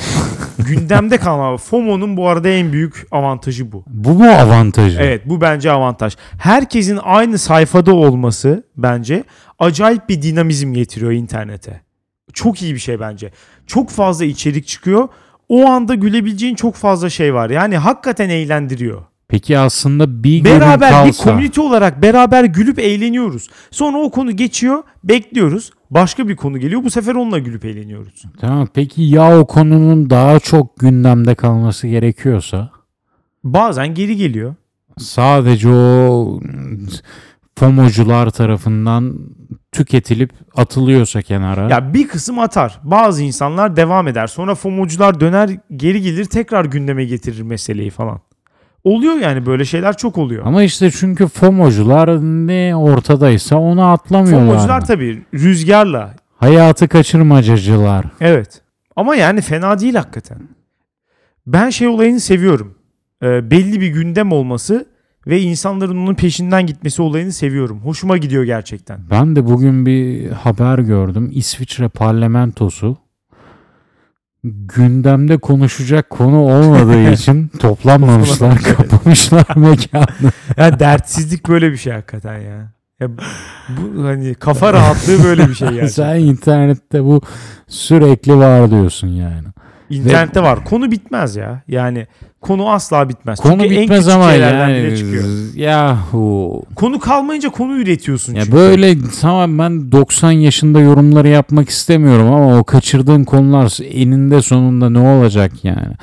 Gündemde 0.68 1.18
kalma. 1.18 1.58
FOMO'nun 1.58 2.18
bu 2.18 2.28
arada 2.28 2.50
en 2.50 2.72
büyük 2.72 3.08
avantajı 3.12 3.72
bu. 3.72 3.84
Bu 3.88 4.10
mu 4.10 4.30
avantajı? 4.30 5.00
Evet 5.02 5.22
bu 5.26 5.42
bence 5.42 5.72
avantaj. 5.72 6.18
Herkesin 6.38 7.00
aynı 7.04 7.38
sayfada 7.38 7.96
olması 7.96 8.64
bence 8.78 9.24
acayip 9.60 10.10
bir 10.10 10.22
dinamizm 10.22 10.74
getiriyor 10.74 11.12
internete. 11.12 11.82
Çok 12.34 12.62
iyi 12.62 12.74
bir 12.74 12.80
şey 12.80 13.00
bence. 13.00 13.32
Çok 13.68 13.90
fazla 13.90 14.26
içerik 14.26 14.68
çıkıyor. 14.68 15.08
O 15.50 15.66
anda 15.66 15.96
gülebileceğin 15.96 16.56
çok 16.56 16.76
fazla 16.76 17.10
şey 17.10 17.34
var. 17.34 17.50
Yani 17.50 17.78
hakikaten 17.78 18.30
eğlendiriyor. 18.30 19.02
Peki 19.32 19.58
aslında 19.58 20.24
bir 20.24 20.44
Beraber 20.46 21.06
bir 21.06 21.12
kalsa. 21.12 21.24
komünite 21.24 21.62
olarak 21.62 22.02
beraber 22.02 22.44
gülüp 22.44 22.80
eğleniyoruz. 22.80 23.50
Sonra 23.72 23.98
o 23.98 24.12
konu 24.12 24.36
geçiyor, 24.36 24.84
bekliyoruz. 25.04 25.72
Başka 25.92 26.28
bir 26.28 26.36
konu 26.36 26.58
geliyor. 26.58 26.84
Bu 26.84 26.90
sefer 26.90 27.16
onunla 27.16 27.40
gülüp 27.40 27.66
eğleniyoruz. 27.66 28.24
Tamam 28.42 28.68
peki 28.74 29.02
ya 29.04 29.40
o 29.40 29.48
konunun 29.48 30.10
daha 30.10 30.40
çok 30.40 30.80
gündemde 30.80 31.36
kalması 31.36 31.88
gerekiyorsa? 31.88 32.70
Bazen 33.44 33.94
geri 33.94 34.16
geliyor. 34.18 34.56
sadece 34.98 35.70
o 35.70 36.40
FOMO'cular 37.60 38.30
tarafından 38.30 39.20
tüketilip 39.72 40.32
atılıyorsa 40.56 41.22
kenara. 41.22 41.70
Ya 41.70 41.94
bir 41.94 42.08
kısım 42.08 42.40
atar. 42.40 42.80
Bazı 42.84 43.24
insanlar 43.24 43.76
devam 43.76 44.08
eder. 44.08 44.28
Sonra 44.28 44.56
FOMO'cular 44.56 45.20
döner, 45.20 45.50
geri 45.76 46.02
gelir, 46.02 46.26
tekrar 46.26 46.66
gündeme 46.66 47.06
getirir 47.06 47.42
meseleyi 47.42 47.90
falan. 47.90 48.20
Oluyor 48.84 49.16
yani 49.16 49.46
böyle 49.46 49.66
şeyler 49.66 49.98
çok 49.98 50.18
oluyor. 50.18 50.46
Ama 50.46 50.64
işte 50.64 50.92
çünkü 50.92 51.28
FOMO'cular 51.28 52.22
ne 52.22 52.76
ortadaysa 52.76 53.56
onu 53.56 53.84
atlamıyorlar. 53.86 54.48
FOMO'cular 54.48 54.86
tabii 54.86 55.24
rüzgarla. 55.34 56.16
Hayatı 56.38 56.88
kaçırmacacılar. 56.88 58.06
Evet. 58.22 58.62
Ama 58.96 59.16
yani 59.16 59.42
fena 59.42 59.80
değil 59.80 59.96
hakikaten. 59.96 60.38
Ben 61.48 61.70
şey 61.70 61.88
olayını 61.88 62.20
seviyorum. 62.20 62.76
Ee, 63.24 63.52
belli 63.52 63.82
bir 63.82 63.88
gündem 63.88 64.32
olması 64.32 64.86
ve 65.28 65.42
insanların 65.42 65.98
onun 65.98 66.16
peşinden 66.16 66.66
gitmesi 66.66 67.02
olayını 67.02 67.32
seviyorum. 67.32 67.80
Hoşuma 67.80 68.18
gidiyor 68.18 68.44
gerçekten. 68.44 69.00
Ben 69.10 69.36
de 69.36 69.46
bugün 69.46 69.86
bir 69.86 70.30
haber 70.30 70.80
gördüm. 70.80 71.30
İsviçre 71.34 71.90
parlamentosu 71.90 72.98
gündemde 74.44 75.38
konuşacak 75.38 76.10
konu 76.10 76.40
olmadığı 76.40 77.12
için 77.14 77.48
toplanmamışlar, 77.48 78.58
kapamışlar 78.62 79.46
mekanı. 79.56 80.32
Ya 80.58 80.80
dertsizlik 80.80 81.48
böyle 81.48 81.72
bir 81.72 81.78
şey 81.78 81.94
hakikaten 81.94 82.40
ya. 82.40 82.72
Ya 83.00 83.10
bu 83.70 84.04
hani 84.04 84.36
kafa 84.36 84.74
rahatlığı 84.74 85.24
böyle 85.24 85.50
bir 85.50 85.54
şey 85.54 85.68
gerçekten. 85.74 85.88
Sen 85.88 86.20
internette 86.20 87.04
bu 87.04 87.22
sürekli 87.68 88.38
var 88.38 88.72
diyorsun 88.72 89.08
yani. 89.08 89.48
İnternette 89.90 90.44
var. 90.44 90.66
Konu 90.66 90.92
bitmez 90.92 91.36
ya. 91.36 91.62
Yani 91.68 92.08
konu 92.42 92.70
asla 92.72 93.10
bitmez. 93.10 93.40
Konu 93.40 93.64
Çünkü 93.64 93.70
bitmez 93.82 94.08
ama 94.08 94.32
yani 94.32 94.84
bile 94.84 94.98
çıkıyor. 94.98 95.24
yahu. 95.56 96.64
Konu 96.76 97.00
kalmayınca 97.00 97.50
konu 97.50 97.78
üretiyorsun 97.78 98.34
Ya 98.36 98.42
çünkü. 98.46 98.58
böyle 98.58 98.96
tamam 99.22 99.60
ben 99.60 99.92
90 99.92 100.32
yaşında 100.32 100.80
yorumları 100.80 101.28
yapmak 101.28 101.70
istemiyorum 101.70 102.28
ama 102.34 102.60
o 102.60 102.64
kaçırdığın 102.64 103.24
konular 103.24 103.78
eninde 103.94 104.42
sonunda 104.42 104.90
ne 104.90 105.00
olacak 105.00 105.52
yani? 105.64 105.94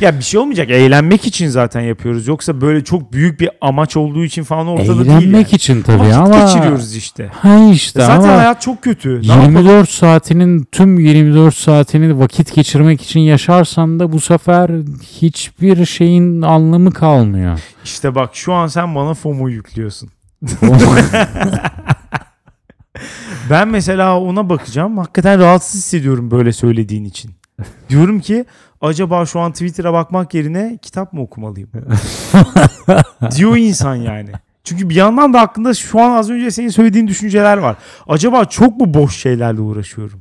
Ya 0.00 0.18
bir 0.18 0.22
şey 0.24 0.40
olmayacak. 0.40 0.70
Eğlenmek 0.70 1.26
için 1.26 1.48
zaten 1.48 1.80
yapıyoruz. 1.80 2.26
Yoksa 2.28 2.60
böyle 2.60 2.84
çok 2.84 3.12
büyük 3.12 3.40
bir 3.40 3.50
amaç 3.60 3.96
olduğu 3.96 4.24
için 4.24 4.42
falan 4.42 4.66
ortada 4.66 4.98
değil 4.98 5.06
Eğlenmek 5.10 5.34
yani. 5.34 5.56
için 5.56 5.82
tabii 5.82 5.98
Vakit 5.98 6.14
ama 6.16 6.40
geçiriyoruz 6.40 6.96
işte. 6.96 7.28
Ha 7.32 7.58
işte 7.72 8.00
Zaten 8.00 8.28
ama 8.28 8.38
hayat 8.38 8.60
çok 8.62 8.82
kötü. 8.82 9.22
Ne 9.22 9.26
yapalım? 9.26 9.56
24 9.56 9.88
saatinin 9.90 10.66
tüm 10.72 10.98
24 10.98 11.54
saatini 11.54 12.18
vakit 12.18 12.54
geçirmek 12.54 13.02
için 13.02 13.20
yaşarsan 13.20 14.00
da 14.00 14.12
bu 14.12 14.20
sefer 14.20 14.70
hiçbir 15.22 15.81
şeyin 15.86 16.42
anlamı 16.42 16.92
kalmıyor. 16.92 17.60
İşte 17.84 18.14
bak 18.14 18.30
şu 18.32 18.52
an 18.52 18.66
sen 18.66 18.94
bana 18.94 19.14
FOMO 19.14 19.48
yüklüyorsun. 19.48 20.10
Ben 23.50 23.68
mesela 23.68 24.20
ona 24.20 24.48
bakacağım. 24.48 24.98
Hakikaten 24.98 25.40
rahatsız 25.40 25.80
hissediyorum 25.80 26.30
böyle 26.30 26.52
söylediğin 26.52 27.04
için. 27.04 27.30
Diyorum 27.88 28.20
ki 28.20 28.44
acaba 28.80 29.26
şu 29.26 29.40
an 29.40 29.52
Twitter'a 29.52 29.92
bakmak 29.92 30.34
yerine 30.34 30.78
kitap 30.82 31.12
mı 31.12 31.20
okumalıyım? 31.22 31.70
Diyor 33.36 33.56
insan 33.56 33.94
yani. 33.94 34.30
Çünkü 34.64 34.88
bir 34.88 34.94
yandan 34.94 35.32
da 35.32 35.40
aklında 35.40 35.74
şu 35.74 36.00
an 36.00 36.10
az 36.10 36.30
önce 36.30 36.50
senin 36.50 36.68
söylediğin 36.68 37.06
düşünceler 37.08 37.56
var. 37.56 37.76
Acaba 38.08 38.44
çok 38.44 38.80
mu 38.80 38.94
boş 38.94 39.16
şeylerle 39.16 39.60
uğraşıyorum? 39.60 40.20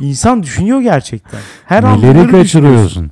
İnsan 0.00 0.42
düşünüyor 0.42 0.80
gerçekten. 0.80 1.40
Her 1.66 1.82
an 1.82 1.98
Neleri 1.98 2.14
düşünüyorsun. 2.14 2.38
kaçırıyorsun? 2.40 3.10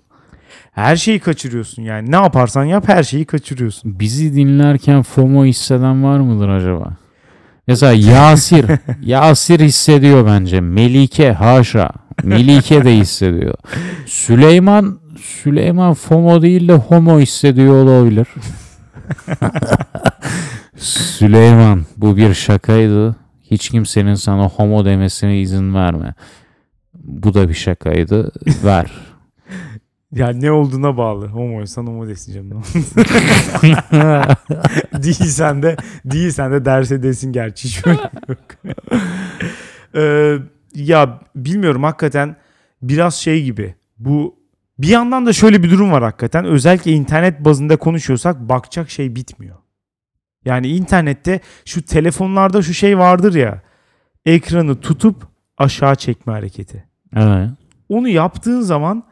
Her 0.73 0.97
şeyi 0.97 1.21
kaçırıyorsun 1.21 1.83
yani. 1.83 2.11
Ne 2.11 2.17
yaparsan 2.17 2.65
yap 2.65 2.89
her 2.89 3.03
şeyi 3.03 3.25
kaçırıyorsun. 3.25 4.01
Bizi 4.01 4.35
dinlerken 4.35 5.03
FOMO 5.03 5.45
hisseden 5.45 6.05
var 6.05 6.21
mıdır 6.21 6.49
acaba? 6.49 6.97
Mesela 7.67 7.93
Yasir. 7.93 8.67
Yasir 9.03 9.61
hissediyor 9.61 10.27
bence. 10.27 10.61
Melike 10.61 11.33
haşa. 11.33 11.91
Melike 12.23 12.85
de 12.85 12.97
hissediyor. 12.97 13.55
Süleyman 14.07 14.99
Süleyman 15.23 15.95
FOMO 15.95 16.43
değil 16.43 16.69
de 16.69 16.73
homo 16.75 17.21
hissediyor 17.21 17.75
olabilir. 17.85 18.29
Süleyman 20.77 21.85
bu 21.97 22.17
bir 22.17 22.35
şakaydı. 22.35 23.17
Hiç 23.51 23.69
kimsenin 23.69 24.15
sana 24.15 24.49
homo 24.49 24.85
demesine 24.85 25.41
izin 25.41 25.75
verme. 25.75 26.15
Bu 26.95 27.35
da 27.35 27.49
bir 27.49 27.55
şakaydı. 27.55 28.33
Ver. 28.65 29.12
Ya 30.13 30.29
ne 30.29 30.53
olduğuna 30.53 30.97
bağlı. 30.97 31.27
Homoysan 31.27 31.87
homo 31.87 32.09
desin 32.09 32.35
canım. 32.35 32.63
değilsen 35.03 35.63
de 35.63 35.77
değilsen 36.05 36.53
de 36.53 36.65
derse 36.65 37.03
desin 37.03 37.33
gerçi 37.33 37.69
hiç 37.69 37.87
yok. 37.87 37.99
Ee, 39.95 40.39
ya 40.75 41.21
bilmiyorum 41.37 41.83
hakikaten 41.83 42.37
biraz 42.83 43.15
şey 43.15 43.45
gibi. 43.45 43.75
Bu 43.99 44.37
bir 44.79 44.89
yandan 44.89 45.27
da 45.27 45.33
şöyle 45.33 45.63
bir 45.63 45.71
durum 45.71 45.93
var 45.93 46.03
hakikaten. 46.03 46.45
Özellikle 46.45 46.93
internet 46.93 47.45
bazında 47.45 47.77
konuşuyorsak 47.77 48.49
bakacak 48.49 48.91
şey 48.91 49.17
bitmiyor. 49.17 49.57
Yani 50.45 50.69
internette 50.69 51.41
şu 51.65 51.83
telefonlarda 51.83 52.63
şu 52.63 52.75
şey 52.75 52.99
vardır 52.99 53.35
ya. 53.35 53.63
Ekranı 54.27 54.81
tutup 54.81 55.27
aşağı 55.59 55.97
çekme 55.97 56.33
hareketi. 56.33 56.85
Evet. 57.17 57.51
Onu 57.89 58.09
yaptığın 58.09 58.61
zaman 58.61 59.12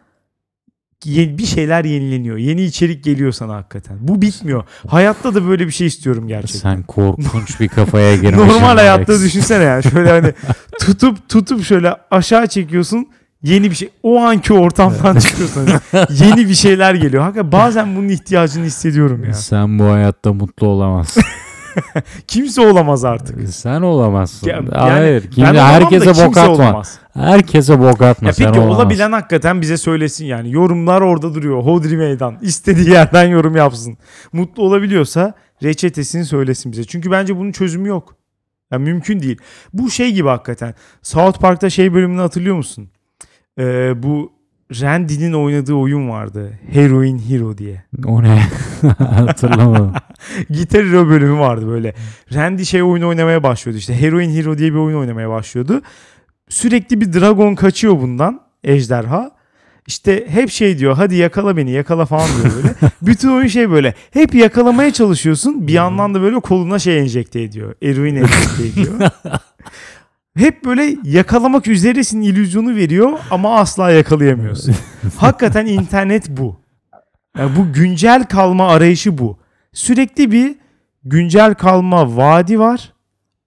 bir 1.07 1.47
şeyler 1.47 1.85
yenileniyor. 1.85 2.37
Yeni 2.37 2.63
içerik 2.63 3.05
geliyor 3.05 3.33
sana 3.33 3.55
hakikaten. 3.55 3.97
Bu 4.01 4.23
bitmiyor. 4.23 4.65
Hayatta 4.89 5.35
da 5.35 5.49
böyle 5.49 5.67
bir 5.67 5.73
şey 5.73 5.87
istiyorum 5.87 6.29
gerçekten. 6.29 6.75
Sen 6.75 6.83
korkunç 6.83 7.61
bir 7.61 7.69
kafaya 7.69 8.17
girmişsin. 8.17 8.49
Normal 8.49 8.77
hayatta 8.77 9.13
Alex. 9.13 9.25
düşünsene 9.25 9.65
yani. 9.65 9.83
Şöyle 9.83 10.11
hani 10.11 10.33
tutup 10.81 11.29
tutup 11.29 11.65
şöyle 11.65 11.95
aşağı 12.11 12.47
çekiyorsun. 12.47 13.07
Yeni 13.43 13.71
bir 13.71 13.75
şey 13.77 13.89
o 14.03 14.21
anki 14.21 14.53
ortamdan 14.53 15.19
çıkıyorsun. 15.19 15.69
Yeni 16.11 16.49
bir 16.49 16.55
şeyler 16.55 16.95
geliyor. 16.95 17.23
Hakikaten 17.23 17.53
bazen 17.53 17.97
bunun 17.97 18.09
ihtiyacını 18.09 18.65
hissediyorum 18.65 19.25
ya. 19.25 19.35
Sen 19.35 19.79
bu 19.79 19.85
hayatta 19.85 20.33
mutlu 20.33 20.67
olamazsın. 20.67 21.23
Kimse 22.27 22.61
olamaz 22.61 23.05
artık. 23.05 23.49
Sen 23.49 23.81
olamazsın. 23.83 24.49
Ya- 24.49 24.55
yani 24.57 24.73
Hayır. 24.79 25.37
Da 25.37 25.69
herkese 25.69 26.27
bok 26.27 26.37
atma. 26.37 26.55
olamaz. 26.55 26.99
Herkese 27.15 27.81
bok 27.81 28.03
atma. 28.03 28.29
Ya 28.29 28.33
sen 28.35 28.47
peki 28.47 28.59
olamazsın. 28.59 28.85
olabilen 28.85 29.13
hakikaten 29.13 29.61
bize 29.61 29.77
söylesin 29.77 30.25
yani. 30.25 30.53
Yorumlar 30.53 31.01
orada 31.01 31.35
duruyor. 31.35 31.63
Hodri 31.63 31.97
meydan. 31.97 32.39
İstediği 32.43 32.91
yerden 32.91 33.25
yorum 33.29 33.57
yapsın. 33.57 33.99
Mutlu 34.33 34.63
olabiliyorsa 34.63 35.35
reçetesini 35.63 36.25
söylesin 36.25 36.73
bize. 36.73 36.85
Çünkü 36.85 37.11
bence 37.11 37.37
bunun 37.37 37.53
çözümü 37.53 37.89
yok. 37.89 38.17
Ya 38.73 38.79
mümkün 38.79 39.21
değil. 39.21 39.39
Bu 39.73 39.91
şey 39.91 40.13
gibi 40.13 40.29
hakikaten. 40.29 40.75
South 41.03 41.41
Park'ta 41.41 41.71
şey 41.71 41.95
bölümünü 41.95 42.21
hatırlıyor 42.21 42.57
musun? 42.57 42.91
Ee, 43.59 44.03
bu 44.03 44.33
Randy'nin 44.71 45.33
oynadığı 45.33 45.75
oyun 45.75 46.09
vardı. 46.09 46.53
Heroin 46.73 47.19
Hero 47.19 47.59
diye. 47.59 47.85
O 48.05 48.23
ne? 48.23 48.43
Hatırlamadım. 48.99 49.93
Gitar 50.51 50.85
Hero 50.85 51.09
bölümü 51.09 51.39
vardı 51.39 51.69
böyle. 51.69 51.95
Randy 52.35 52.65
şey 52.65 52.83
oyunu 52.83 53.09
oynamaya 53.09 53.43
başlıyordu 53.43 53.79
işte. 53.79 54.01
Heroin 54.01 54.31
Hero 54.31 54.59
diye 54.59 54.73
bir 54.73 54.79
oyun 54.79 54.99
oynamaya 54.99 55.31
başlıyordu. 55.31 55.83
Sürekli 56.49 57.01
bir 57.01 57.13
dragon 57.13 57.55
kaçıyor 57.55 58.01
bundan. 58.01 58.41
Ejderha. 58.65 59.31
İşte 59.87 60.27
hep 60.29 60.51
şey 60.51 60.79
diyor 60.79 60.97
hadi 60.97 61.15
yakala 61.17 61.57
beni 61.57 61.71
yakala 61.71 62.07
falan 62.07 62.29
diyor 62.43 62.55
böyle. 62.57 62.75
Bütün 63.03 63.29
oyun 63.29 63.47
şey 63.47 63.71
böyle. 63.71 63.95
Hep 64.11 64.35
yakalamaya 64.35 64.93
çalışıyorsun. 64.93 65.67
Bir 65.69 65.73
yandan 65.73 66.15
da 66.15 66.23
böyle 66.23 66.41
koluna 66.41 66.79
şey 66.79 66.99
enjekte 66.99 67.43
ediyor. 67.43 67.75
Eroin 67.83 68.17
enjekte 68.17 68.67
ediyor. 68.67 69.11
Hep 70.37 70.65
böyle 70.65 70.97
yakalamak 71.05 71.67
üzeresin 71.69 72.21
illüzyonu 72.21 72.77
veriyor 72.77 73.19
ama 73.31 73.57
asla 73.57 73.91
yakalayamıyorsun. 73.91 74.75
Hakikaten 75.17 75.67
internet 75.67 76.29
bu. 76.29 76.61
Yani 77.39 77.57
bu 77.57 77.73
güncel 77.73 78.25
kalma 78.25 78.69
arayışı 78.69 79.19
bu. 79.19 79.39
Sürekli 79.73 80.31
bir 80.33 80.55
güncel 81.05 81.55
kalma 81.55 82.17
vaadi 82.17 82.59
var. 82.59 82.93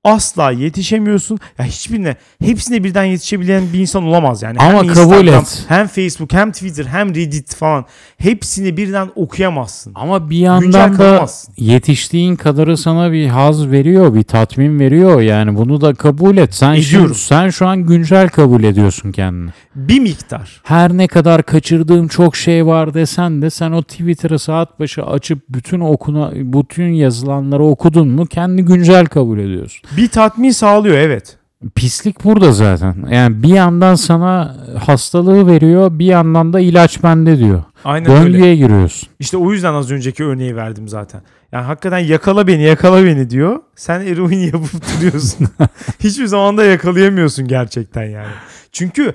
Asla 0.04 0.51
yetişemiyorsun. 0.51 1.39
Ya 1.60 1.66
hiçbirine, 1.66 2.16
hepsine 2.41 2.84
birden 2.84 3.04
yetişebilen 3.04 3.64
bir 3.74 3.80
insan 3.80 4.04
olamaz 4.04 4.43
yani. 4.43 4.58
Ama 4.60 4.70
hem 4.84 4.88
kabul 4.93 5.14
Instagram, 5.16 5.41
et. 5.41 5.66
Hem 5.68 5.88
Facebook, 5.88 6.34
hem 6.34 6.51
Twitter, 6.51 6.86
hem 6.86 7.10
Reddit 7.16 7.56
falan. 7.56 7.86
Hepsini 8.18 8.78
birden 8.78 9.10
okuyamazsın. 9.16 9.91
Ama 9.95 10.30
bir 10.30 10.36
Güncel 10.36 10.45
yandan 10.45 10.93
da 10.93 10.97
kalamazsın. 10.97 11.54
yetiştiğin 11.58 12.36
kadarı 12.36 12.78
sana 12.78 13.12
bir 13.12 13.28
haz 13.28 13.72
veriyor, 13.72 14.14
bir 14.14 14.24
tatmin 14.24 14.80
veriyor. 14.80 15.22
Yani 15.22 15.58
bunu 15.58 15.82
da 15.82 15.93
kabul 15.93 16.38
et. 16.38 16.54
Sen 16.56 16.76
şu, 16.76 16.89
Ediyorum. 16.97 17.16
sen 17.16 17.49
şu 17.49 17.68
an 17.68 17.84
güncel 17.86 18.30
kabul 18.30 18.64
ediyorsun 18.64 19.12
kendini. 19.12 19.49
Bir 19.76 19.99
miktar. 19.99 20.62
Her 20.64 20.97
ne 20.97 21.08
kadar 21.08 21.43
kaçırdığım 21.43 22.08
çok 22.08 22.36
şey 22.36 22.66
var 22.66 22.93
desen 22.93 23.41
de 23.41 23.49
sen 23.49 23.72
o 23.72 23.84
Twitter'ı 23.84 24.39
saat 24.39 24.80
başı 24.80 25.04
açıp 25.04 25.39
bütün 25.49 25.80
okuna 25.80 26.32
bütün 26.36 26.88
yazılanları 26.88 27.64
okudun 27.64 28.08
mu 28.08 28.26
kendi 28.26 28.62
güncel 28.62 29.06
kabul 29.06 29.39
ediyorsun. 29.39 29.82
Bir 29.98 30.08
tatmin 30.08 30.52
sağlıyor 30.52 30.96
evet. 30.96 31.38
Pislik 31.76 32.24
burada 32.24 32.52
zaten. 32.52 32.96
Yani 33.12 33.44
bir 33.44 33.50
yandan 33.50 33.96
sana 33.96 34.56
hastalığı 34.86 35.48
veriyor, 35.48 36.00
bir 36.00 36.06
yandan 36.06 36.54
da 36.54 36.60
ilaç 36.60 37.04
bende 37.04 37.38
diyor. 37.38 37.64
Aynen 37.84 38.12
öyle. 38.12 38.24
Döngüye 38.24 38.56
giriyorsun. 38.56 39.10
İşte 39.20 39.38
o 39.38 39.52
yüzden 39.52 39.74
az 39.74 39.91
önceki 39.91 40.24
örneği 40.24 40.56
verdim 40.56 40.88
zaten. 40.88 41.22
Yani 41.52 41.66
hakikaten 41.66 41.98
yakala 41.98 42.48
beni 42.48 42.64
yakala 42.64 43.06
beni 43.06 43.30
diyor. 43.30 43.60
Sen 43.76 44.02
eroin 44.02 44.39
yapıp 44.39 44.82
duruyorsun. 44.98 45.48
Hiçbir 46.00 46.26
zaman 46.26 46.58
da 46.58 46.64
yakalayamıyorsun 46.64 47.48
gerçekten 47.48 48.04
yani. 48.04 48.32
Çünkü 48.72 49.14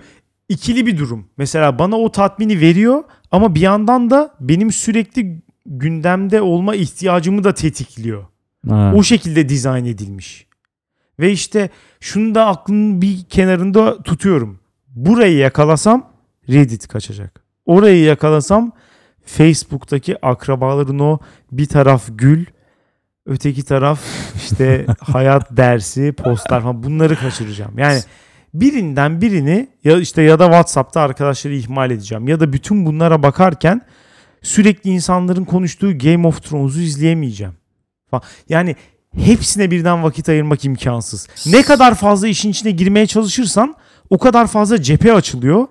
ikili 0.48 0.86
bir 0.86 0.98
durum. 0.98 1.26
Mesela 1.36 1.78
bana 1.78 1.96
o 1.96 2.12
tatmini 2.12 2.60
veriyor 2.60 3.02
ama 3.30 3.54
bir 3.54 3.60
yandan 3.60 4.10
da 4.10 4.34
benim 4.40 4.72
sürekli 4.72 5.42
gündemde 5.66 6.40
olma 6.40 6.74
ihtiyacımı 6.74 7.44
da 7.44 7.54
tetikliyor. 7.54 8.24
Ha. 8.68 8.92
O 8.96 9.02
şekilde 9.02 9.48
dizayn 9.48 9.84
edilmiş. 9.84 10.47
Ve 11.20 11.32
işte 11.32 11.70
şunu 12.00 12.34
da 12.34 12.46
aklımın 12.46 13.02
bir 13.02 13.24
kenarında 13.24 14.02
tutuyorum. 14.02 14.60
Burayı 14.88 15.36
yakalasam 15.36 16.10
Reddit 16.48 16.88
kaçacak. 16.88 17.42
Orayı 17.66 18.02
yakalasam 18.02 18.72
Facebook'taki 19.24 20.26
akrabaların 20.26 20.98
o 20.98 21.18
bir 21.52 21.66
taraf 21.66 22.04
gül, 22.08 22.44
öteki 23.26 23.62
taraf 23.62 24.00
işte 24.36 24.86
hayat 25.00 25.56
dersi, 25.56 26.12
postlar 26.12 26.62
falan 26.62 26.82
bunları 26.82 27.16
kaçıracağım. 27.16 27.78
Yani 27.78 28.00
birinden 28.54 29.20
birini 29.20 29.68
ya 29.84 29.98
işte 29.98 30.22
ya 30.22 30.38
da 30.38 30.44
WhatsApp'ta 30.44 31.00
arkadaşları 31.00 31.54
ihmal 31.54 31.90
edeceğim 31.90 32.28
ya 32.28 32.40
da 32.40 32.52
bütün 32.52 32.86
bunlara 32.86 33.22
bakarken 33.22 33.80
sürekli 34.42 34.90
insanların 34.90 35.44
konuştuğu 35.44 35.98
Game 35.98 36.26
of 36.26 36.42
Thrones'u 36.42 36.80
izleyemeyeceğim. 36.80 37.54
Yani 38.48 38.76
hepsine 39.16 39.70
birden 39.70 40.02
vakit 40.02 40.28
ayırmak 40.28 40.64
imkansız. 40.64 41.28
Ne 41.46 41.62
kadar 41.62 41.94
fazla 41.94 42.28
işin 42.28 42.50
içine 42.50 42.70
girmeye 42.70 43.06
çalışırsan 43.06 43.74
o 44.10 44.18
kadar 44.18 44.46
fazla 44.46 44.82
cephe 44.82 45.12
açılıyor. 45.12 45.66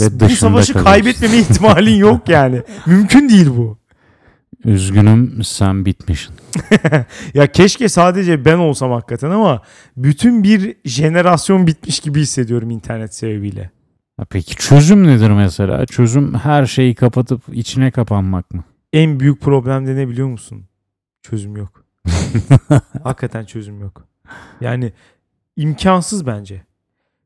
Ve 0.00 0.20
bu 0.20 0.28
savaşı 0.28 0.72
kalıyorsun. 0.72 0.84
kaybetmeme 0.84 1.36
ihtimalin 1.38 1.96
yok 1.96 2.28
yani. 2.28 2.62
Mümkün 2.86 3.28
değil 3.28 3.48
bu. 3.56 3.78
Üzgünüm 4.64 5.44
sen 5.44 5.84
bitmişsin. 5.84 6.34
Ya 7.34 7.52
keşke 7.52 7.88
sadece 7.88 8.44
ben 8.44 8.58
olsam 8.58 8.90
hakikaten 8.90 9.30
ama 9.30 9.62
bütün 9.96 10.42
bir 10.44 10.76
jenerasyon 10.84 11.66
bitmiş 11.66 12.00
gibi 12.00 12.20
hissediyorum 12.20 12.70
internet 12.70 13.14
sebebiyle. 13.14 13.70
Ha 14.16 14.24
Peki 14.30 14.56
çözüm 14.56 15.06
nedir 15.06 15.30
mesela? 15.30 15.86
Çözüm 15.86 16.34
her 16.34 16.66
şeyi 16.66 16.94
kapatıp 16.94 17.42
içine 17.52 17.90
kapanmak 17.90 18.54
mı? 18.54 18.64
En 18.92 19.20
büyük 19.20 19.40
problem 19.40 19.86
de 19.86 19.96
ne 19.96 20.08
biliyor 20.08 20.28
musun? 20.28 20.64
Çözüm 21.22 21.56
yok. 21.56 21.81
Hakikaten 23.02 23.44
çözüm 23.44 23.80
yok. 23.80 24.04
Yani 24.60 24.92
imkansız 25.56 26.26
bence. 26.26 26.62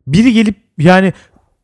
Biri 0.06 0.32
gelip 0.32 0.56
yani 0.78 1.12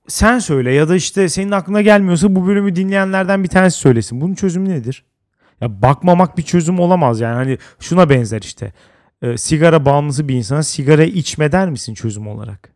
sen 0.08 0.38
söyle 0.38 0.72
ya 0.72 0.88
da 0.88 0.96
işte 0.96 1.28
senin 1.28 1.50
aklına 1.50 1.82
gelmiyorsa 1.82 2.34
bu 2.36 2.46
bölümü 2.46 2.76
dinleyenlerden 2.76 3.44
bir 3.44 3.48
tanesi 3.48 3.78
söylesin. 3.78 4.20
Bunun 4.20 4.34
çözümü 4.34 4.68
nedir? 4.68 5.04
Ya 5.60 5.82
bakmamak 5.82 6.38
bir 6.38 6.42
çözüm 6.42 6.80
olamaz 6.80 7.20
yani. 7.20 7.34
Hani 7.34 7.58
şuna 7.80 8.10
benzer 8.10 8.40
işte. 8.42 8.72
Ee, 9.22 9.36
sigara 9.36 9.84
bağımlısı 9.84 10.28
bir 10.28 10.34
insana 10.34 10.62
sigara 10.62 11.04
içme 11.04 11.52
der 11.52 11.70
misin 11.70 11.94
çözüm 11.94 12.28
olarak? 12.28 12.71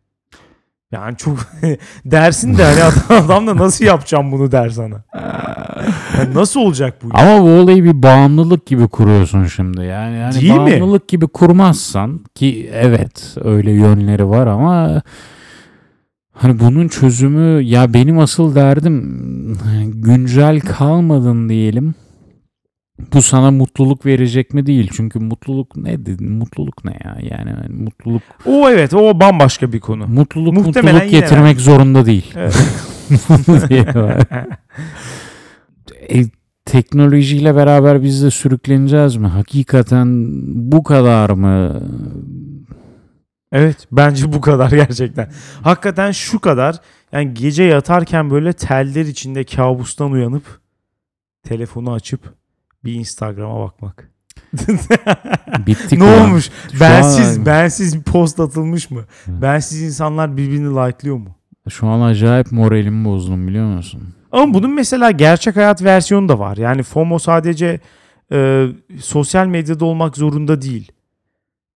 Yani 0.91 1.17
çok 1.17 1.37
dersin 2.05 2.57
de 2.57 2.63
hani 2.63 2.83
adam, 2.83 3.25
adam 3.25 3.47
da 3.47 3.57
nasıl 3.57 3.85
yapacağım 3.85 4.31
bunu 4.31 4.51
der 4.51 4.69
sana. 4.69 5.03
Yani 6.17 6.33
nasıl 6.33 6.59
olacak 6.59 7.03
bu? 7.03 7.09
Ama 7.13 7.41
bu 7.43 7.49
olayı 7.49 7.83
bir 7.83 8.03
bağımlılık 8.03 8.65
gibi 8.65 8.87
kuruyorsun 8.87 9.45
şimdi. 9.45 9.85
Yani, 9.85 10.17
yani 10.17 10.33
Değil 10.33 10.53
mi? 10.53 10.59
bağımlılık 10.59 11.07
gibi 11.07 11.27
kurmazsan 11.27 12.19
ki 12.35 12.69
evet 12.73 13.35
öyle 13.43 13.71
yönleri 13.71 14.29
var 14.29 14.47
ama 14.47 15.01
hani 16.33 16.59
bunun 16.59 16.87
çözümü 16.87 17.61
ya 17.61 17.93
benim 17.93 18.19
asıl 18.19 18.55
derdim 18.55 19.57
güncel 19.93 20.59
kalmadın 20.59 21.49
diyelim. 21.49 21.95
Bu 23.13 23.21
sana 23.21 23.51
mutluluk 23.51 24.05
verecek 24.05 24.53
mi 24.53 24.65
değil. 24.65 24.89
Çünkü 24.93 25.19
mutluluk 25.19 25.75
ne? 25.75 25.97
Mutluluk 26.19 26.85
ne 26.85 26.91
ya? 26.91 27.17
Yani 27.21 27.53
mutluluk 27.69 28.21
O 28.45 28.69
evet 28.69 28.93
o 28.93 29.19
bambaşka 29.19 29.73
bir 29.73 29.79
konu. 29.79 30.07
mutluluk 30.07 30.53
Muhtemelen 30.53 30.93
mutluluk 30.93 31.11
getirmek 31.11 31.59
zorunda 31.59 32.05
değil. 32.05 32.33
Evet. 32.35 32.57
E, 36.09 36.23
teknolojiyle 36.65 37.55
beraber 37.55 38.03
biz 38.03 38.23
de 38.23 38.31
sürükleneceğiz 38.31 39.15
mi? 39.15 39.27
Hakikaten 39.27 40.07
bu 40.71 40.83
kadar 40.83 41.29
mı? 41.29 41.81
Evet 43.51 43.87
bence 43.91 44.33
bu 44.33 44.41
kadar 44.41 44.71
gerçekten. 44.71 45.29
Hakikaten 45.61 46.11
şu 46.11 46.39
kadar. 46.39 46.75
Yani 47.11 47.33
gece 47.33 47.63
yatarken 47.63 48.29
böyle 48.29 48.53
teller 48.53 49.05
içinde 49.05 49.43
kabustan 49.43 50.11
uyanıp 50.11 50.43
telefonu 51.43 51.91
açıp 51.93 52.33
bir 52.85 52.93
Instagram'a 52.93 53.59
bakmak. 53.59 54.11
Bittik 55.67 55.99
ne 55.99 56.03
ulan. 56.03 56.21
olmuş? 56.21 56.49
Şu 56.73 56.79
bensiz 56.79 57.37
an- 57.37 57.45
bensiz 57.45 57.97
bir 57.97 58.03
post 58.03 58.39
atılmış 58.39 58.91
mı? 58.91 59.01
Evet. 59.29 59.41
Bensiz 59.41 59.81
insanlar 59.81 60.37
birbirini 60.37 60.69
like'lıyor 60.69 61.17
mu? 61.17 61.35
Şu 61.69 61.87
an 61.87 62.01
acayip 62.01 62.51
moralimi 62.51 63.05
bozdum 63.05 63.47
biliyor 63.47 63.65
musun? 63.65 64.03
Ama 64.31 64.53
bunun 64.53 64.71
mesela 64.73 65.11
gerçek 65.11 65.55
hayat 65.55 65.83
versiyonu 65.83 66.29
da 66.29 66.39
var. 66.39 66.57
Yani 66.57 66.83
FOMO 66.83 67.19
sadece 67.19 67.79
e, 68.31 68.67
sosyal 68.99 69.47
medyada 69.47 69.85
olmak 69.85 70.17
zorunda 70.17 70.61
değil. 70.61 70.91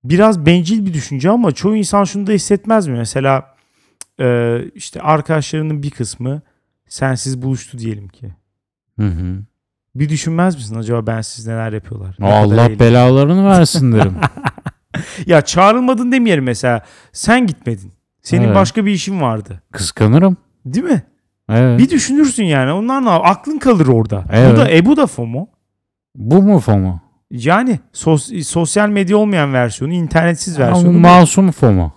Biraz 0.03 0.45
bencil 0.45 0.85
bir 0.85 0.93
düşünce 0.93 1.29
ama 1.29 1.51
çoğu 1.51 1.75
insan 1.75 2.03
şunu 2.03 2.27
da 2.27 2.31
hissetmez 2.31 2.87
mi? 2.87 2.97
Mesela 2.97 3.55
e, 4.19 4.57
işte 4.75 5.01
arkadaşlarının 5.01 5.83
bir 5.83 5.89
kısmı 5.89 6.41
sensiz 6.87 7.41
buluştu 7.41 7.77
diyelim 7.79 8.07
ki. 8.07 8.33
Hı 8.99 9.07
hı. 9.07 9.39
Bir 9.95 10.09
düşünmez 10.09 10.55
misin 10.55 10.75
acaba 10.75 11.07
bensiz 11.07 11.47
neler 11.47 11.73
yapıyorlar? 11.73 12.15
Ne 12.19 12.33
Allah 12.33 12.79
belalarını 12.79 13.45
versin 13.45 13.91
derim. 13.97 14.15
Ya 15.25 15.41
çağrılmadın 15.41 16.11
demeyelim 16.11 16.43
mesela. 16.43 16.81
Sen 17.11 17.47
gitmedin. 17.47 17.93
Senin 18.21 18.45
Evet. 18.45 18.55
başka 18.55 18.85
bir 18.85 18.91
işin 18.91 19.21
vardı. 19.21 19.61
Kıskanırım. 19.71 20.37
Değil 20.65 20.85
mi? 20.85 21.03
Evet. 21.49 21.79
Bir 21.79 21.89
düşünürsün 21.89 22.43
yani. 22.43 22.71
Onlar 22.71 23.05
ne 23.05 23.09
Aklın 23.09 23.57
kalır 23.59 23.87
orada. 23.87 24.25
Evet. 24.31 24.53
Bu 24.53 24.57
da, 24.57 24.71
e 24.71 24.85
bu 24.85 24.97
da 24.97 25.07
FOMO. 25.07 25.47
Bu 26.15 26.41
mu 26.43 26.59
FOMO? 26.59 26.99
Yani 27.31 27.79
sos- 27.93 28.43
sosyal 28.43 28.89
medya 28.89 29.17
olmayan 29.17 29.53
versiyonu, 29.53 29.93
internetsiz 29.93 30.59
Ama 30.59 30.67
versiyonu. 30.71 30.97
masum 30.99 31.51
FOMO. 31.51 31.91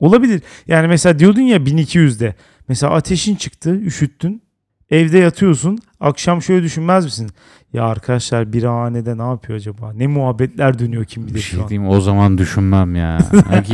Olabilir. 0.00 0.42
Yani 0.66 0.88
mesela 0.88 1.18
diyordun 1.18 1.40
ya 1.40 1.56
1200'de. 1.58 2.34
Mesela 2.68 2.92
ateşin 2.94 3.36
çıktı, 3.36 3.76
üşüttün. 3.80 4.42
Evde 4.90 5.18
yatıyorsun. 5.18 5.78
Akşam 6.00 6.42
şöyle 6.42 6.62
düşünmez 6.62 7.04
misin? 7.04 7.30
Ya 7.72 7.84
arkadaşlar 7.84 8.52
bir 8.52 8.62
hanede 8.62 9.18
ne 9.18 9.22
yapıyor 9.22 9.58
acaba? 9.58 9.92
Ne 9.92 10.06
muhabbetler 10.06 10.78
dönüyor 10.78 11.04
kim 11.04 11.22
Bir 11.26 11.28
bilir 11.30 11.40
şey 11.40 11.56
şu 11.58 11.62
an. 11.62 11.68
diyeyim 11.68 11.90
o 11.90 12.00
zaman 12.00 12.38
düşünmem 12.38 12.96
ya. 12.96 13.18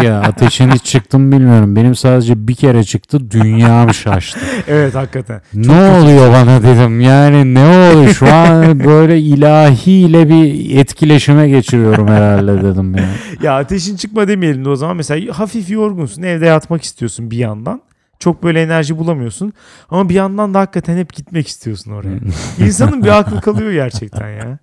Ya 0.03 0.21
ateşin 0.21 0.71
hiç 0.71 0.85
çıktı 0.85 1.19
mı 1.19 1.33
bilmiyorum. 1.33 1.77
Benim 1.77 1.95
sadece 1.95 2.49
bir 2.49 2.55
kere 2.55 2.85
çıktı 2.85 3.31
dünyam 3.31 3.95
şaştı. 3.95 4.41
Evet 4.69 4.95
hakikaten. 4.95 5.41
ne 5.55 5.73
oluyor 5.91 6.33
bana 6.33 6.63
dedim. 6.63 7.01
Yani 7.01 7.55
ne 7.55 7.65
oluyor 7.95 8.09
şu 8.15 8.33
an 8.35 8.81
böyle 8.85 9.21
ilahiyle 9.21 10.29
bir 10.29 10.77
etkileşime 10.79 11.49
geçiriyorum 11.49 12.09
herhalde 12.09 12.63
dedim 12.63 12.95
ya. 12.97 13.05
Ya 13.43 13.57
ateşin 13.59 13.97
çıkma 13.97 14.29
demeyelim 14.29 14.65
de 14.65 14.69
o 14.69 14.77
zaman. 14.77 14.97
Mesela 14.97 15.39
hafif 15.39 15.71
yorgunsun. 15.71 16.23
Evde 16.23 16.47
yatmak 16.47 16.83
istiyorsun 16.83 17.31
bir 17.31 17.37
yandan. 17.39 17.81
Çok 18.23 18.43
böyle 18.43 18.63
enerji 18.63 18.99
bulamıyorsun. 18.99 19.53
Ama 19.89 20.09
bir 20.09 20.15
yandan 20.15 20.55
da 20.55 20.61
hakikaten 20.61 20.97
hep 20.97 21.13
gitmek 21.13 21.49
istiyorsun 21.49 21.93
oraya. 21.93 22.19
İnsanın 22.59 23.05
bir 23.05 23.19
aklı 23.19 23.41
kalıyor 23.41 23.73
gerçekten 23.73 24.29
ya. 24.29 24.59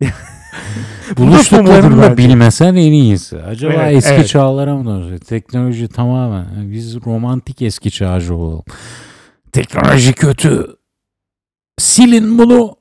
Buluştuklarını 1.16 2.02
da 2.02 2.16
bilmesen 2.16 2.74
en 2.74 2.92
iyisi. 2.92 3.42
Acaba 3.42 3.72
Evet, 3.72 3.96
eski 3.96 4.14
evet. 4.14 4.28
çağlara 4.28 4.76
mı 4.76 4.84
dönüyor? 4.86 5.18
Teknoloji 5.18 5.88
tamamen. 5.88 6.72
Biz 6.72 6.96
romantik 7.06 7.62
eski 7.62 7.90
çağcı 7.90 8.34
olalım. 8.34 8.64
Teknoloji 9.52 10.12
kötü. 10.12 10.66
Silin 11.78 12.38
bunu. 12.38 12.76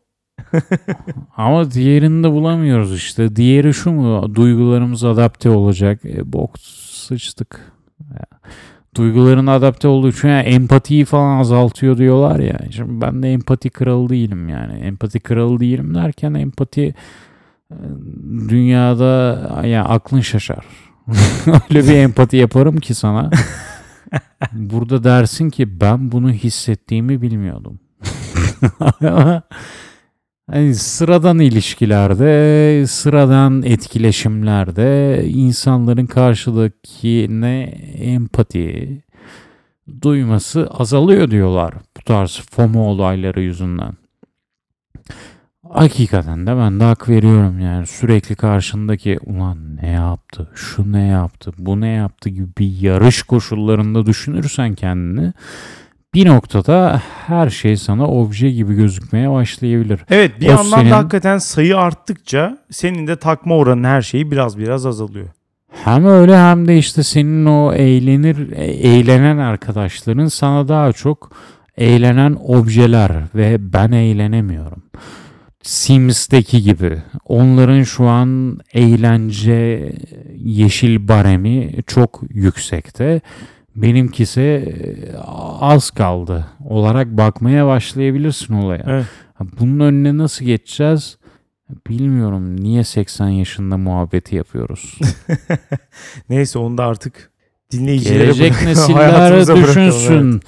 Ama 1.37 1.71
diğerini 1.71 2.23
de 2.23 2.31
bulamıyoruz 2.31 2.95
işte. 2.95 3.35
Diğeri 3.35 3.73
şu 3.73 3.91
mu? 3.91 4.35
Duygularımız 4.35 5.03
adapte 5.03 5.49
olacak. 5.49 6.05
E, 6.05 6.33
bok 6.33 6.59
sıçtık. 6.59 7.73
Ya, 8.13 8.25
Duyguların 8.95 9.47
adapte 9.47 9.87
olduğu 9.87 10.09
için 10.09 10.27
yani 10.27 10.43
empatiyi 10.43 11.05
falan 11.05 11.39
azaltıyor 11.39 11.97
diyorlar 11.97 12.39
ya. 12.39 12.59
Şimdi 12.71 13.01
ben 13.01 13.23
de 13.23 13.33
empati 13.33 13.69
kralı 13.69 14.09
değilim 14.09 14.49
yani. 14.49 14.79
Empati 14.79 15.19
kralı 15.19 15.59
değilim 15.59 15.95
derken 15.95 16.33
empati 16.33 16.95
e, 17.71 17.77
dünyada 18.49 19.61
ya 19.65 19.85
aklın 19.85 20.21
şaşar. 20.21 20.65
Öyle 21.69 21.87
bir 21.87 21.95
empati 21.95 22.37
yaparım 22.37 22.77
ki 22.77 22.93
sana. 22.93 23.29
Burada 24.51 25.03
dersin 25.03 25.49
ki 25.49 25.81
ben 25.81 26.11
bunu 26.11 26.31
hissettiğimi 26.31 27.21
bilmiyordum. 27.21 27.79
Hani 30.51 30.75
sıradan 30.75 31.39
ilişkilerde, 31.39 32.87
sıradan 32.87 33.63
etkileşimlerde 33.63 35.21
insanların 35.27 36.05
karşıdakine 36.05 37.61
empati 37.97 39.03
duyması 40.01 40.67
azalıyor 40.67 41.31
diyorlar 41.31 41.73
bu 41.97 42.01
tarz 42.01 42.41
FOMO 42.51 42.79
olayları 42.79 43.41
yüzünden. 43.41 43.93
Hakikaten 45.69 46.47
de 46.47 46.57
ben 46.57 46.79
de 46.79 46.83
hak 46.83 47.09
veriyorum 47.09 47.59
yani 47.59 47.87
sürekli 47.87 48.35
karşındaki 48.35 49.19
ulan 49.25 49.77
ne 49.77 49.89
yaptı, 49.89 50.49
şu 50.55 50.91
ne 50.91 51.07
yaptı, 51.07 51.51
bu 51.57 51.81
ne 51.81 51.89
yaptı? 51.89 52.29
gibi 52.29 52.47
bir 52.57 52.81
yarış 52.81 53.23
koşullarında 53.23 54.05
düşünürsen 54.05 54.75
kendini 54.75 55.33
bir 56.15 56.25
noktada 56.25 57.01
her 57.27 57.49
şey 57.49 57.77
sana 57.77 58.07
obje 58.07 58.49
gibi 58.51 58.75
gözükmeye 58.75 59.31
başlayabilir. 59.31 59.99
Evet 60.09 60.31
bir 60.41 60.47
O 60.47 60.49
yandan 60.49 60.63
senin- 60.77 60.91
da 60.91 60.97
hakikaten 60.97 61.37
sayı 61.37 61.77
arttıkça 61.77 62.57
senin 62.71 63.07
de 63.07 63.15
takma 63.15 63.55
oranın 63.55 63.83
her 63.83 64.01
şeyi 64.01 64.31
biraz 64.31 64.57
biraz 64.57 64.85
azalıyor. 64.85 65.27
Hem 65.83 66.05
öyle 66.05 66.37
hem 66.37 66.67
de 66.67 66.77
işte 66.77 67.03
senin 67.03 67.45
o 67.45 67.73
eğlenir 67.73 68.51
e- 68.51 68.63
eğlenen 68.65 69.37
arkadaşların 69.37 70.27
sana 70.27 70.67
daha 70.67 70.91
çok 70.93 71.31
eğlenen 71.77 72.37
objeler 72.47 73.11
ve 73.35 73.73
ben 73.73 73.91
eğlenemiyorum. 73.91 74.83
Sims'teki 75.63 76.61
gibi 76.61 76.97
onların 77.25 77.83
şu 77.83 78.05
an 78.07 78.59
eğlence 78.73 79.91
yeşil 80.35 81.07
baremi 81.07 81.71
çok 81.87 82.21
yüksekte. 82.29 83.21
Benimkisi 83.75 84.41
e, 84.41 85.17
az 85.59 85.91
kaldı 85.91 86.45
olarak 86.65 87.07
bakmaya 87.07 87.67
başlayabilirsin 87.67 88.53
olaya. 88.53 88.83
Evet. 88.87 89.05
Bunun 89.59 89.79
önüne 89.79 90.17
nasıl 90.17 90.45
geçeceğiz? 90.45 91.17
Bilmiyorum. 91.89 92.61
Niye 92.61 92.83
80 92.83 93.27
yaşında 93.27 93.77
muhabbeti 93.77 94.35
yapıyoruz? 94.35 94.99
Neyse 96.29 96.59
onu 96.59 96.77
da 96.77 96.85
artık 96.85 97.31
dinleyicilere 97.71 98.23
Gelecek 98.23 98.53
nesiller 98.65 99.47
düşünsün. 99.55 100.41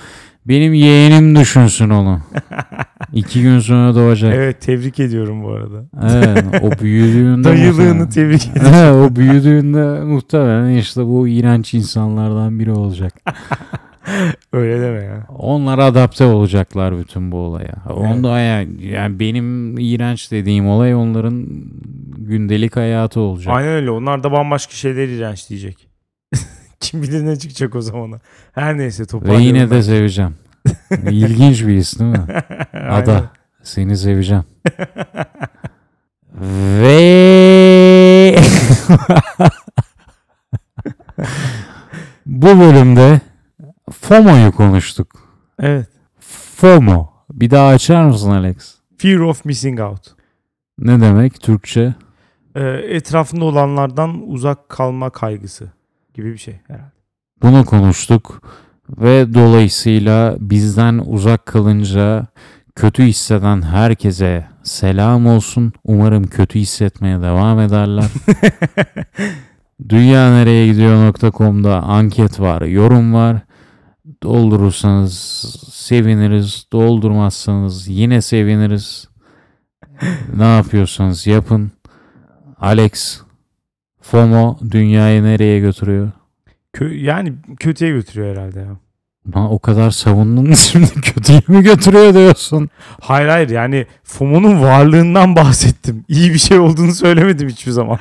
Benim 0.48 0.74
yeğenim 0.74 1.36
düşünsün 1.36 1.90
onu. 1.90 2.20
İki 3.14 3.42
gün 3.42 3.60
sonra 3.60 3.96
doğacak. 3.96 4.34
Evet. 4.34 4.44
evet 4.44 4.62
tebrik 4.62 5.00
ediyorum 5.00 5.44
bu 5.44 5.52
arada. 5.52 5.86
Evet, 6.04 6.64
o 6.64 6.72
büyüdüğünde 6.84 7.44
Dayılığını 7.50 8.10
tebrik 8.10 8.48
ediyorum. 8.52 8.72
Evet, 8.76 9.12
o 9.12 9.16
büyüdüğünde 9.16 10.04
muhtemelen 10.04 10.78
işte 10.78 11.06
bu 11.06 11.28
iğrenç 11.28 11.74
insanlardan 11.74 12.60
biri 12.60 12.72
olacak. 12.72 13.14
Öyle 14.54 14.82
deme 14.82 15.04
ya. 15.04 15.28
Onlar 15.30 15.80
adapte 15.80 16.26
olacaklar 16.26 17.00
bütün 17.00 17.32
bu 17.32 17.38
olaya. 17.38 17.74
Onda 17.90 18.40
yani, 18.40 18.86
yani 18.86 19.20
benim 19.20 19.78
iğrenç 19.78 20.32
dediğim 20.32 20.68
olay 20.68 20.96
onların 20.96 21.46
gündelik 22.18 22.76
hayatı 22.76 23.20
olacak. 23.20 23.56
Aynen 23.56 23.70
öyle. 23.70 23.92
Onlar 23.92 24.24
da 24.24 24.32
bambaşka 24.32 24.74
şeyler 24.74 25.08
iğrenç 25.08 25.50
diyecek. 25.50 25.87
Kim 26.80 27.02
bilir 27.04 27.26
ne 27.26 27.36
çıkacak 27.36 27.76
o 27.76 27.82
zamana. 27.82 28.20
Her 28.52 28.78
neyse 28.78 29.04
Ve 29.04 29.08
toparlayalım. 29.08 29.46
yine 29.46 29.70
de 29.70 29.76
ben. 29.76 29.82
seveceğim. 29.82 30.36
İlginç 31.10 31.62
bir 31.68 31.76
his 31.78 32.00
değil 32.00 32.12
mi? 32.12 32.26
Ada. 32.74 33.24
Seni 33.64 33.98
seveceğim. 33.98 34.44
Ve 36.42 38.36
bu 42.26 42.46
bölümde 42.60 43.22
FOMO'yu 43.92 44.52
konuştuk. 44.52 45.08
Evet. 45.60 45.88
FOMO. 46.56 47.10
Bir 47.32 47.52
daha 47.52 47.68
açar 47.68 48.04
mısın 48.06 48.30
Alex? 48.32 48.76
Fear 48.98 49.20
of 49.20 49.46
missing 49.46 49.80
out. 49.80 50.08
Ne 50.80 51.02
demek 51.02 51.42
Türkçe? 51.42 51.96
Ee, 52.56 52.62
etrafında 52.70 53.46
olanlardan 53.46 54.30
uzak 54.30 54.70
kalma 54.70 55.10
kaygısı 55.10 55.72
gibi 56.18 56.34
bir 56.34 56.38
şey 56.38 56.60
herhalde. 56.68 56.92
Bunu 57.42 57.66
konuştuk 57.66 58.42
ve 58.98 59.34
dolayısıyla 59.34 60.36
bizden 60.40 61.02
uzak 61.06 61.46
kalınca 61.46 62.28
kötü 62.76 63.04
hisseden 63.04 63.62
herkese 63.62 64.46
selam 64.64 65.28
olsun. 65.28 65.74
Umarım 65.84 66.28
kötü 66.28 66.60
hissetmeye 66.60 67.22
devam 67.22 67.60
ederler. 67.60 68.06
Dünya 69.90 70.30
nereye 70.30 70.68
gidiyor.com'da 70.68 71.84
anket 71.84 72.40
var, 72.40 72.62
yorum 72.62 73.14
var. 73.14 73.38
Doldurursanız 74.24 75.14
seviniriz, 75.72 76.66
doldurmazsanız 76.74 77.88
yine 77.88 78.22
seviniriz. 78.22 79.10
ne 80.36 80.56
yapıyorsanız 80.56 81.28
yapın. 81.28 81.72
Alex, 82.60 83.22
FOMO 84.12 84.58
dünyayı 84.72 85.24
nereye 85.24 85.60
götürüyor? 85.60 86.12
Kö- 86.74 86.98
yani 86.98 87.34
kötüye 87.60 87.92
götürüyor 87.92 88.36
herhalde 88.36 88.60
ya. 88.60 88.78
Lan 89.36 89.54
o 89.54 89.60
kadar 89.60 89.92
savundun 89.92 90.54
şimdi 90.54 90.88
kötüye 91.02 91.42
mi 91.48 91.64
götürüyor 91.64 92.14
diyorsun? 92.14 92.70
Hayır 93.02 93.28
hayır 93.28 93.50
yani 93.50 93.86
FOMO'nun 94.04 94.62
varlığından 94.62 95.36
bahsettim. 95.36 96.06
İyi 96.08 96.34
bir 96.34 96.38
şey 96.40 96.60
olduğunu 96.60 96.92
söylemedim 96.92 97.50
hiçbir 97.50 97.72
zaman. 97.72 98.00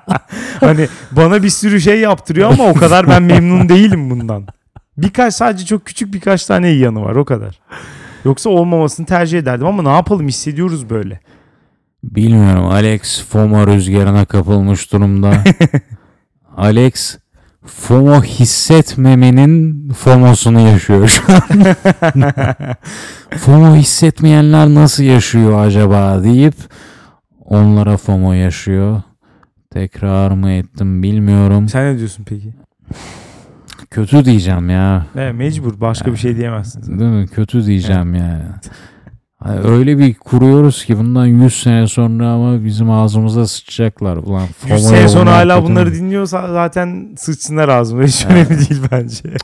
hani 0.60 0.88
bana 1.12 1.42
bir 1.42 1.50
sürü 1.50 1.80
şey 1.80 2.00
yaptırıyor 2.00 2.52
ama 2.52 2.64
o 2.66 2.74
kadar 2.74 3.08
ben 3.08 3.22
memnun 3.22 3.68
değilim 3.68 4.10
bundan. 4.10 4.46
Birkaç 4.96 5.34
sadece 5.34 5.64
çok 5.64 5.84
küçük 5.86 6.14
birkaç 6.14 6.46
tane 6.46 6.72
iyi 6.72 6.80
yanı 6.80 7.02
var 7.04 7.16
o 7.16 7.24
kadar. 7.24 7.60
Yoksa 8.24 8.50
olmamasını 8.50 9.06
tercih 9.06 9.38
ederdim 9.38 9.66
ama 9.66 9.82
ne 9.82 9.92
yapalım 9.96 10.28
hissediyoruz 10.28 10.90
böyle. 10.90 11.20
Bilmiyorum 12.14 12.66
Alex 12.66 13.24
FOMO 13.28 13.66
rüzgarına 13.66 14.24
kapılmış 14.24 14.92
durumda. 14.92 15.44
Alex 16.56 17.18
FOMO 17.64 18.22
hissetmemenin 18.22 19.88
FOMO'sunu 19.90 20.60
yaşıyor 20.60 21.08
şu 21.08 21.22
an. 21.32 21.64
FOMO 23.38 23.74
hissetmeyenler 23.74 24.68
nasıl 24.68 25.02
yaşıyor 25.02 25.66
acaba 25.66 26.22
deyip 26.22 26.54
onlara 27.44 27.96
FOMO 27.96 28.32
yaşıyor. 28.32 29.02
Tekrar 29.70 30.30
mı 30.30 30.50
ettim 30.50 31.02
bilmiyorum. 31.02 31.68
Sen 31.68 31.94
ne 31.94 31.98
diyorsun 31.98 32.24
peki? 32.28 32.54
Kötü 33.90 34.24
diyeceğim 34.24 34.70
ya. 34.70 35.06
Ne 35.14 35.32
mecbur 35.32 35.80
başka 35.80 36.12
bir 36.12 36.16
şey 36.16 36.36
diyemezsin. 36.36 36.98
Değil 36.98 37.10
mi? 37.10 37.26
Kötü 37.28 37.66
diyeceğim 37.66 38.14
yani. 38.14 38.42
Hani 39.38 39.60
öyle 39.60 39.98
bir 39.98 40.14
kuruyoruz 40.14 40.84
ki 40.84 40.98
bundan 40.98 41.26
100 41.26 41.62
sene 41.62 41.86
sonra 41.86 42.28
ama 42.30 42.64
bizim 42.64 42.90
ağzımıza 42.90 43.46
sıçacaklar. 43.46 44.16
Ulan 44.16 44.42
100 44.42 44.50
FOMO 44.52 44.78
sene 44.78 45.08
sonra 45.08 45.32
hala 45.32 45.64
bunları 45.64 45.90
mi? 45.90 45.94
dinliyorsa 45.96 46.48
zaten 46.52 47.14
sıçsınlar 47.18 47.68
ağzıma. 47.68 48.02
Hiç 48.02 48.26
Evet. 48.30 48.50
önemli 48.50 48.68
değil 48.68 48.82
bence. 48.92 49.22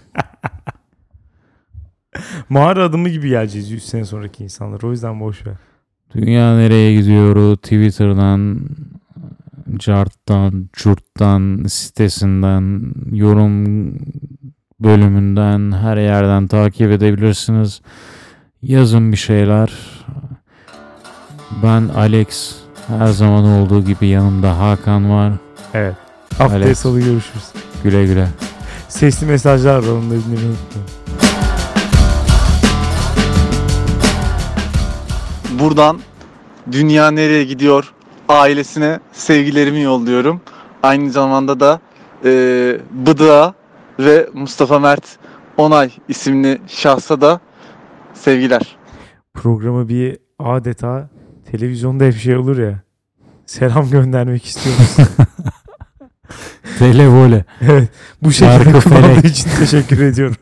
Mağara 2.48 2.84
adımı 2.84 3.08
gibi 3.08 3.28
geleceğiz 3.28 3.70
100 3.70 3.84
sene 3.84 4.04
sonraki 4.04 4.44
insanlar. 4.44 4.82
O 4.82 4.90
yüzden 4.90 5.20
boş 5.20 5.46
ver. 5.46 5.54
Dünya 6.14 6.56
nereye 6.56 6.94
gidiyor? 7.00 7.56
Twitter'dan, 7.56 8.60
Cart'tan, 9.78 10.68
Curt'tan, 10.72 11.64
sitesinden, 11.68 12.92
yorum 13.12 13.64
bölümünden, 14.80 15.72
her 15.72 15.96
yerden 15.96 16.46
takip 16.46 16.90
edebilirsiniz. 16.90 17.80
Yazın 18.62 19.12
bir 19.12 19.16
şeyler. 19.16 19.72
Ben 21.62 21.88
Alex. 21.96 22.54
Her 22.86 23.06
zaman 23.06 23.44
olduğu 23.44 23.84
gibi 23.84 24.06
yanımda 24.06 24.58
Hakan 24.58 25.10
var. 25.10 25.32
Evet. 25.74 25.94
Haftaya 26.38 26.64
Alex. 26.64 26.78
salı 26.78 27.00
görüşürüz. 27.00 27.44
Güle 27.84 28.06
güle. 28.06 28.28
Sesli 28.88 29.26
mesajlar 29.26 29.78
var 29.78 29.88
onları 29.88 30.20
dinlemeyi 30.24 30.48
unutmayın. 30.48 30.88
Buradan 35.60 36.00
dünya 36.72 37.10
nereye 37.10 37.44
gidiyor 37.44 37.92
ailesine 38.28 39.00
sevgilerimi 39.12 39.80
yolluyorum. 39.80 40.40
Aynı 40.82 41.10
zamanda 41.10 41.60
da 41.60 41.80
e, 42.24 42.30
Bıdığa 43.06 43.54
ve 43.98 44.28
Mustafa 44.34 44.78
Mert 44.78 45.04
Onay 45.56 45.90
isimli 46.08 46.60
şahsa 46.68 47.20
da 47.20 47.40
sevgiler. 48.22 48.76
Programı 49.34 49.88
bir 49.88 50.18
adeta 50.38 51.08
televizyonda 51.50 52.04
hep 52.04 52.16
şey 52.16 52.36
olur 52.36 52.58
ya. 52.58 52.80
Selam 53.46 53.90
göndermek 53.90 54.44
istiyor 54.44 54.76
musun? 54.78 55.06
Televole. 56.78 57.44
evet. 57.60 57.88
Bu 58.22 58.32
şekilde 58.32 58.64
kullandığı 58.80 58.80
felek. 59.14 59.24
için 59.24 59.50
teşekkür 59.58 60.02
ediyorum. 60.02 60.36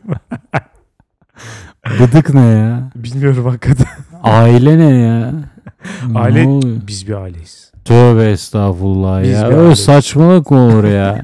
Bıdık 1.99 2.33
ne 2.33 2.41
ya? 2.45 2.91
Bilmiyorum 2.95 3.45
hakikaten. 3.45 3.87
Aile 4.23 4.77
ne 4.79 4.95
ya? 4.95 5.33
Aile- 6.15 6.59
Ne? 6.59 6.87
Biz 6.87 7.07
bir 7.07 7.13
aileyiz. 7.13 7.71
Tövbe 7.85 8.25
estağfurullah 8.31 9.23
Biz 9.23 9.29
ya. 9.29 9.45
Öyle 9.47 9.57
aileyiz. 9.57 9.79
saçmalık 9.79 10.51
mı 10.51 10.57
olur 10.59 10.83
ya? 10.83 11.23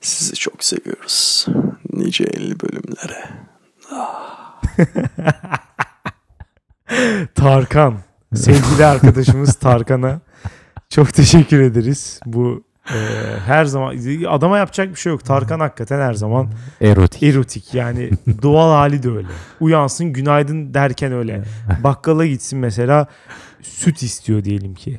Sizi 0.00 0.34
çok 0.34 0.64
seviyoruz. 0.64 1.46
Nice 1.92 2.24
50 2.24 2.60
bölümlere. 2.60 3.24
Tarkan. 7.34 7.94
Sevgili 8.34 8.86
arkadaşımız 8.86 9.54
Tarkan'a 9.54 10.20
çok 10.88 11.14
teşekkür 11.14 11.60
ederiz. 11.60 12.20
Bu 12.26 12.64
e, 12.94 12.98
her 13.46 13.64
zaman 13.64 13.96
adama 14.28 14.58
yapacak 14.58 14.88
bir 14.90 14.94
şey 14.94 15.12
yok. 15.12 15.24
Tarkan 15.24 15.60
hakikaten 15.60 16.00
her 16.00 16.14
zaman 16.14 16.50
Erotik. 16.80 17.22
erotik 17.22 17.74
yani 17.74 18.10
doğal 18.42 18.70
hali 18.70 19.02
de 19.02 19.10
öyle. 19.10 19.28
Uyansın 19.60 20.12
günaydın 20.12 20.74
derken 20.74 21.12
öyle. 21.12 21.42
Bakkala 21.84 22.26
gitsin 22.26 22.58
mesela 22.58 23.06
süt 23.62 24.02
istiyor 24.02 24.44
diyelim 24.44 24.74
ki. 24.74 24.98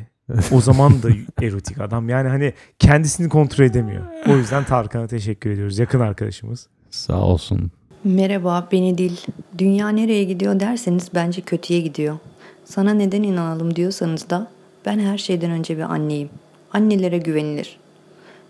O 0.51 0.61
zaman 0.61 1.03
da 1.03 1.07
erotik 1.41 1.81
adam. 1.81 2.09
Yani 2.09 2.29
hani 2.29 2.53
kendisini 2.79 3.29
kontrol 3.29 3.65
edemiyor. 3.65 4.03
O 4.27 4.37
yüzden 4.37 4.63
Tarkan'a 4.63 5.07
teşekkür 5.07 5.49
ediyoruz. 5.49 5.79
Yakın 5.79 5.99
arkadaşımız. 5.99 6.67
Sağ 6.89 7.17
olsun. 7.17 7.71
Merhaba, 8.03 8.67
beni 8.71 8.97
Dil. 8.97 9.17
Dünya 9.57 9.89
nereye 9.89 10.23
gidiyor 10.23 10.59
derseniz 10.59 11.09
bence 11.15 11.41
kötüye 11.41 11.79
gidiyor. 11.79 12.17
Sana 12.65 12.93
neden 12.93 13.23
inanalım 13.23 13.75
diyorsanız 13.75 14.29
da 14.29 14.47
ben 14.85 14.99
her 14.99 15.17
şeyden 15.17 15.51
önce 15.51 15.77
bir 15.77 15.81
anneyim. 15.81 16.29
Annelere 16.73 17.17
güvenilir. 17.17 17.77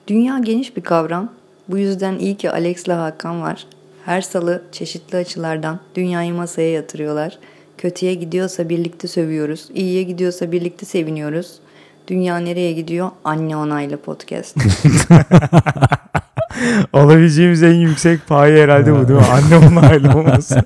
Dünya 0.07 0.39
geniş 0.39 0.77
bir 0.77 0.81
kavram. 0.81 1.31
Bu 1.67 1.77
yüzden 1.77 2.19
iyi 2.19 2.37
ki 2.37 2.51
Alex'le 2.51 2.87
Hakan 2.87 3.41
var. 3.41 3.65
Her 4.05 4.21
salı 4.21 4.63
çeşitli 4.71 5.17
açılardan 5.17 5.79
dünyayı 5.95 6.33
masaya 6.33 6.71
yatırıyorlar. 6.71 7.39
Kötüye 7.77 8.13
gidiyorsa 8.13 8.69
birlikte 8.69 9.07
sövüyoruz. 9.07 9.69
İyiye 9.73 10.03
gidiyorsa 10.03 10.51
birlikte 10.51 10.85
seviniyoruz. 10.85 11.59
Dünya 12.07 12.37
nereye 12.37 12.73
gidiyor? 12.73 13.11
Anne 13.23 13.57
onaylı 13.57 13.97
podcast. 13.97 14.57
Alabileceğimiz 16.93 17.63
en 17.63 17.73
yüksek 17.73 18.27
paye 18.27 18.63
herhalde 18.63 18.93
bu 18.93 19.07
değil 19.07 19.19
mi? 19.19 19.25
Anne 19.31 19.67
onaylı 19.67 20.17
olması. 20.17 20.63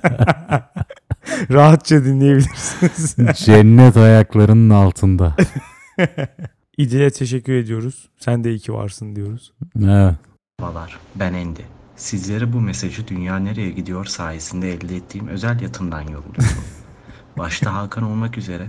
Rahatça 1.52 2.04
dinleyebilirsiniz. 2.04 3.16
Cennet 3.34 3.96
ayaklarının 3.96 4.70
altında. 4.70 5.36
İdil'e 6.76 7.10
teşekkür 7.10 7.52
ediyoruz. 7.52 8.08
Sen 8.18 8.44
de 8.44 8.50
iyi 8.50 8.58
ki 8.58 8.72
varsın 8.72 9.16
diyoruz. 9.16 9.52
Evet. 9.76 10.14
Merhabalar, 10.58 10.98
ben 11.14 11.34
Endi. 11.34 11.64
Sizlere 11.96 12.52
bu 12.52 12.60
mesajı 12.60 13.08
Dünya 13.08 13.38
Nereye 13.38 13.70
Gidiyor 13.70 14.04
sayesinde 14.04 14.72
elde 14.72 14.96
ettiğim 14.96 15.28
özel 15.28 15.60
yatımdan 15.60 16.00
yolluyorum. 16.00 16.64
Başta 17.38 17.74
Hakan 17.74 18.04
olmak 18.04 18.38
üzere 18.38 18.66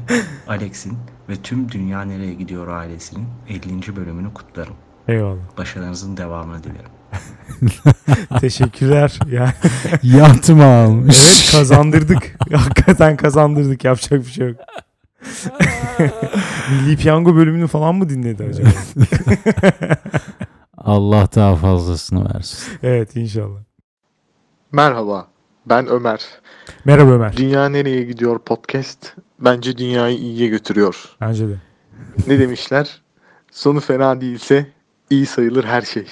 Alex'in 0.48 0.98
ve 1.30 1.36
tüm 1.36 1.72
Dünya 1.72 2.02
Nereye 2.02 2.34
Gidiyor 2.34 2.68
ailesinin 2.68 3.28
50. 3.50 3.96
bölümünü 3.96 4.34
kutlarım. 4.34 4.74
Eyvallah. 5.08 5.58
Başarınızın 5.58 6.18
devamını 6.18 6.64
dilerim. 6.64 6.95
Teşekkürler. 8.42 9.20
Yani, 9.32 9.52
Yatma 10.04 10.66
almış. 10.84 11.18
evet 11.26 11.52
kazandırdık. 11.52 12.36
Hakikaten 12.54 13.18
kazandırdık. 13.18 13.84
Yapacak 13.84 14.26
bir 14.26 14.32
şey 14.32 14.48
yok. 14.48 14.58
Milli 16.72 16.98
Piyango 16.98 17.36
bölümünü 17.36 17.68
falan 17.68 17.96
mı 17.96 18.10
dinledi 18.10 18.44
acaba? 18.44 18.70
Allah 20.78 21.28
daha 21.36 21.56
fazlasını 21.56 22.34
versin. 22.36 22.74
evet 22.84 23.16
inşallah. 23.16 23.60
Merhaba, 24.72 25.28
ben 25.66 25.88
Ömer. 25.88 26.22
Merhaba 26.86 27.12
Ömer. 27.12 27.38
Dünya 27.38 27.70
Nereye 27.70 28.04
Gidiyor 28.04 28.40
podcast 28.40 29.14
bence 29.40 29.78
dünyayı 29.78 30.18
iyiye 30.18 30.48
götürüyor. 30.48 31.06
Bence 31.22 31.48
de. 31.48 31.56
Ne 32.28 32.40
demişler? 32.40 33.02
Sonu 33.52 33.80
fena 33.80 34.22
değilse 34.22 34.68
iyi 35.10 35.26
sayılır 35.26 35.64
her 35.64 35.82
şey. 35.82 36.08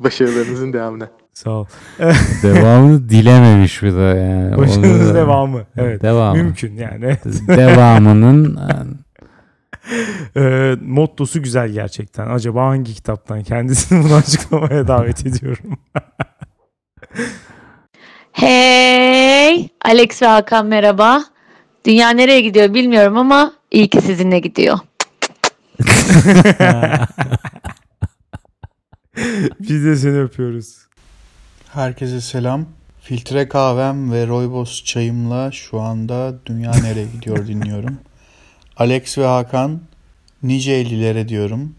Başarılarınızın 0.00 0.72
devamına. 0.72 1.08
Sağ 1.34 1.50
ol. 1.50 1.66
Devamını 2.42 3.08
dilememiş 3.08 3.82
bir 3.82 3.92
de 3.94 4.00
yani. 4.00 4.58
Başarınız 4.58 5.10
Onu- 5.10 5.14
devamı. 5.14 5.62
Evet. 5.76 6.02
Devamı. 6.02 6.36
Mümkün 6.42 6.74
yani. 6.76 7.18
Devamının 7.48 8.58
Ee, 10.36 10.74
mottosu 10.82 11.42
güzel 11.42 11.68
gerçekten. 11.68 12.30
Acaba 12.30 12.66
hangi 12.66 12.94
kitaptan? 12.94 13.42
Kendisini 13.42 14.04
bunu 14.04 14.14
açıklamaya 14.14 14.88
davet 14.88 15.26
ediyorum. 15.26 15.78
Hey, 18.32 19.68
Alex 19.84 20.22
ve 20.22 20.26
Hakan 20.26 20.66
merhaba. 20.66 21.24
Dünya 21.84 22.10
nereye 22.10 22.40
gidiyor 22.40 22.74
bilmiyorum 22.74 23.16
ama 23.18 23.52
iyi 23.70 23.88
ki 23.88 24.00
sizinle 24.00 24.38
gidiyor. 24.38 24.78
Biz 29.60 29.84
de 29.84 29.96
seni 29.96 30.20
öpüyoruz. 30.20 30.76
Herkese 31.68 32.20
selam. 32.20 32.66
Filtre 33.00 33.48
kahvem 33.48 34.12
ve 34.12 34.26
rooibos 34.26 34.84
çayımla 34.84 35.52
şu 35.52 35.80
anda 35.80 36.34
Dünya 36.46 36.70
Nereye 36.70 37.06
Gidiyor 37.06 37.46
dinliyorum. 37.46 37.98
Alex 38.76 39.18
ve 39.18 39.26
Hakan 39.26 39.80
nice 40.42 40.72
ellilere 40.72 41.28
diyorum. 41.28 41.74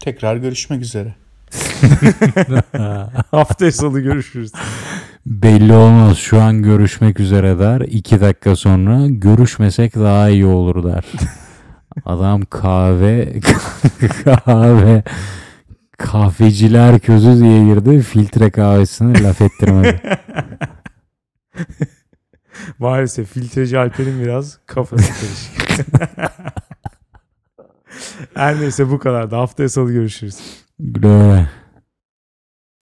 Tekrar 0.00 0.36
görüşmek 0.36 0.82
üzere. 0.82 1.14
Haftaya 3.30 3.72
salı 3.72 4.00
görüşürüz. 4.00 4.52
belli 5.26 5.72
olmaz. 5.72 6.18
Şu 6.18 6.40
an 6.40 6.62
görüşmek 6.62 7.20
üzere 7.20 7.58
der. 7.58 7.80
İki 7.80 8.20
dakika 8.20 8.56
sonra 8.56 9.06
görüşmesek 9.06 9.94
daha 9.94 10.28
iyi 10.28 10.46
olur 10.46 10.84
der. 10.84 11.04
Adam 12.04 12.42
kahve 12.50 13.40
kahve 14.24 15.02
kahveciler 15.96 16.98
közü 16.98 17.40
diye 17.40 17.64
girdi. 17.64 18.02
Filtre 18.02 18.50
kahvesine 18.50 19.22
laf 19.22 19.40
ettirmedi. 19.40 20.00
Maalesef 22.78 23.32
filtreci 23.32 23.78
Alper'in 23.78 24.20
biraz 24.20 24.58
kafası 24.66 25.12
karışık. 25.12 25.86
Her 28.34 28.60
neyse 28.60 28.90
bu 28.90 28.98
kadar 28.98 29.30
da 29.30 29.38
haftaya 29.38 29.68
salı 29.68 29.92
görüşürüz. 29.92 30.38
Güle. 30.78 31.48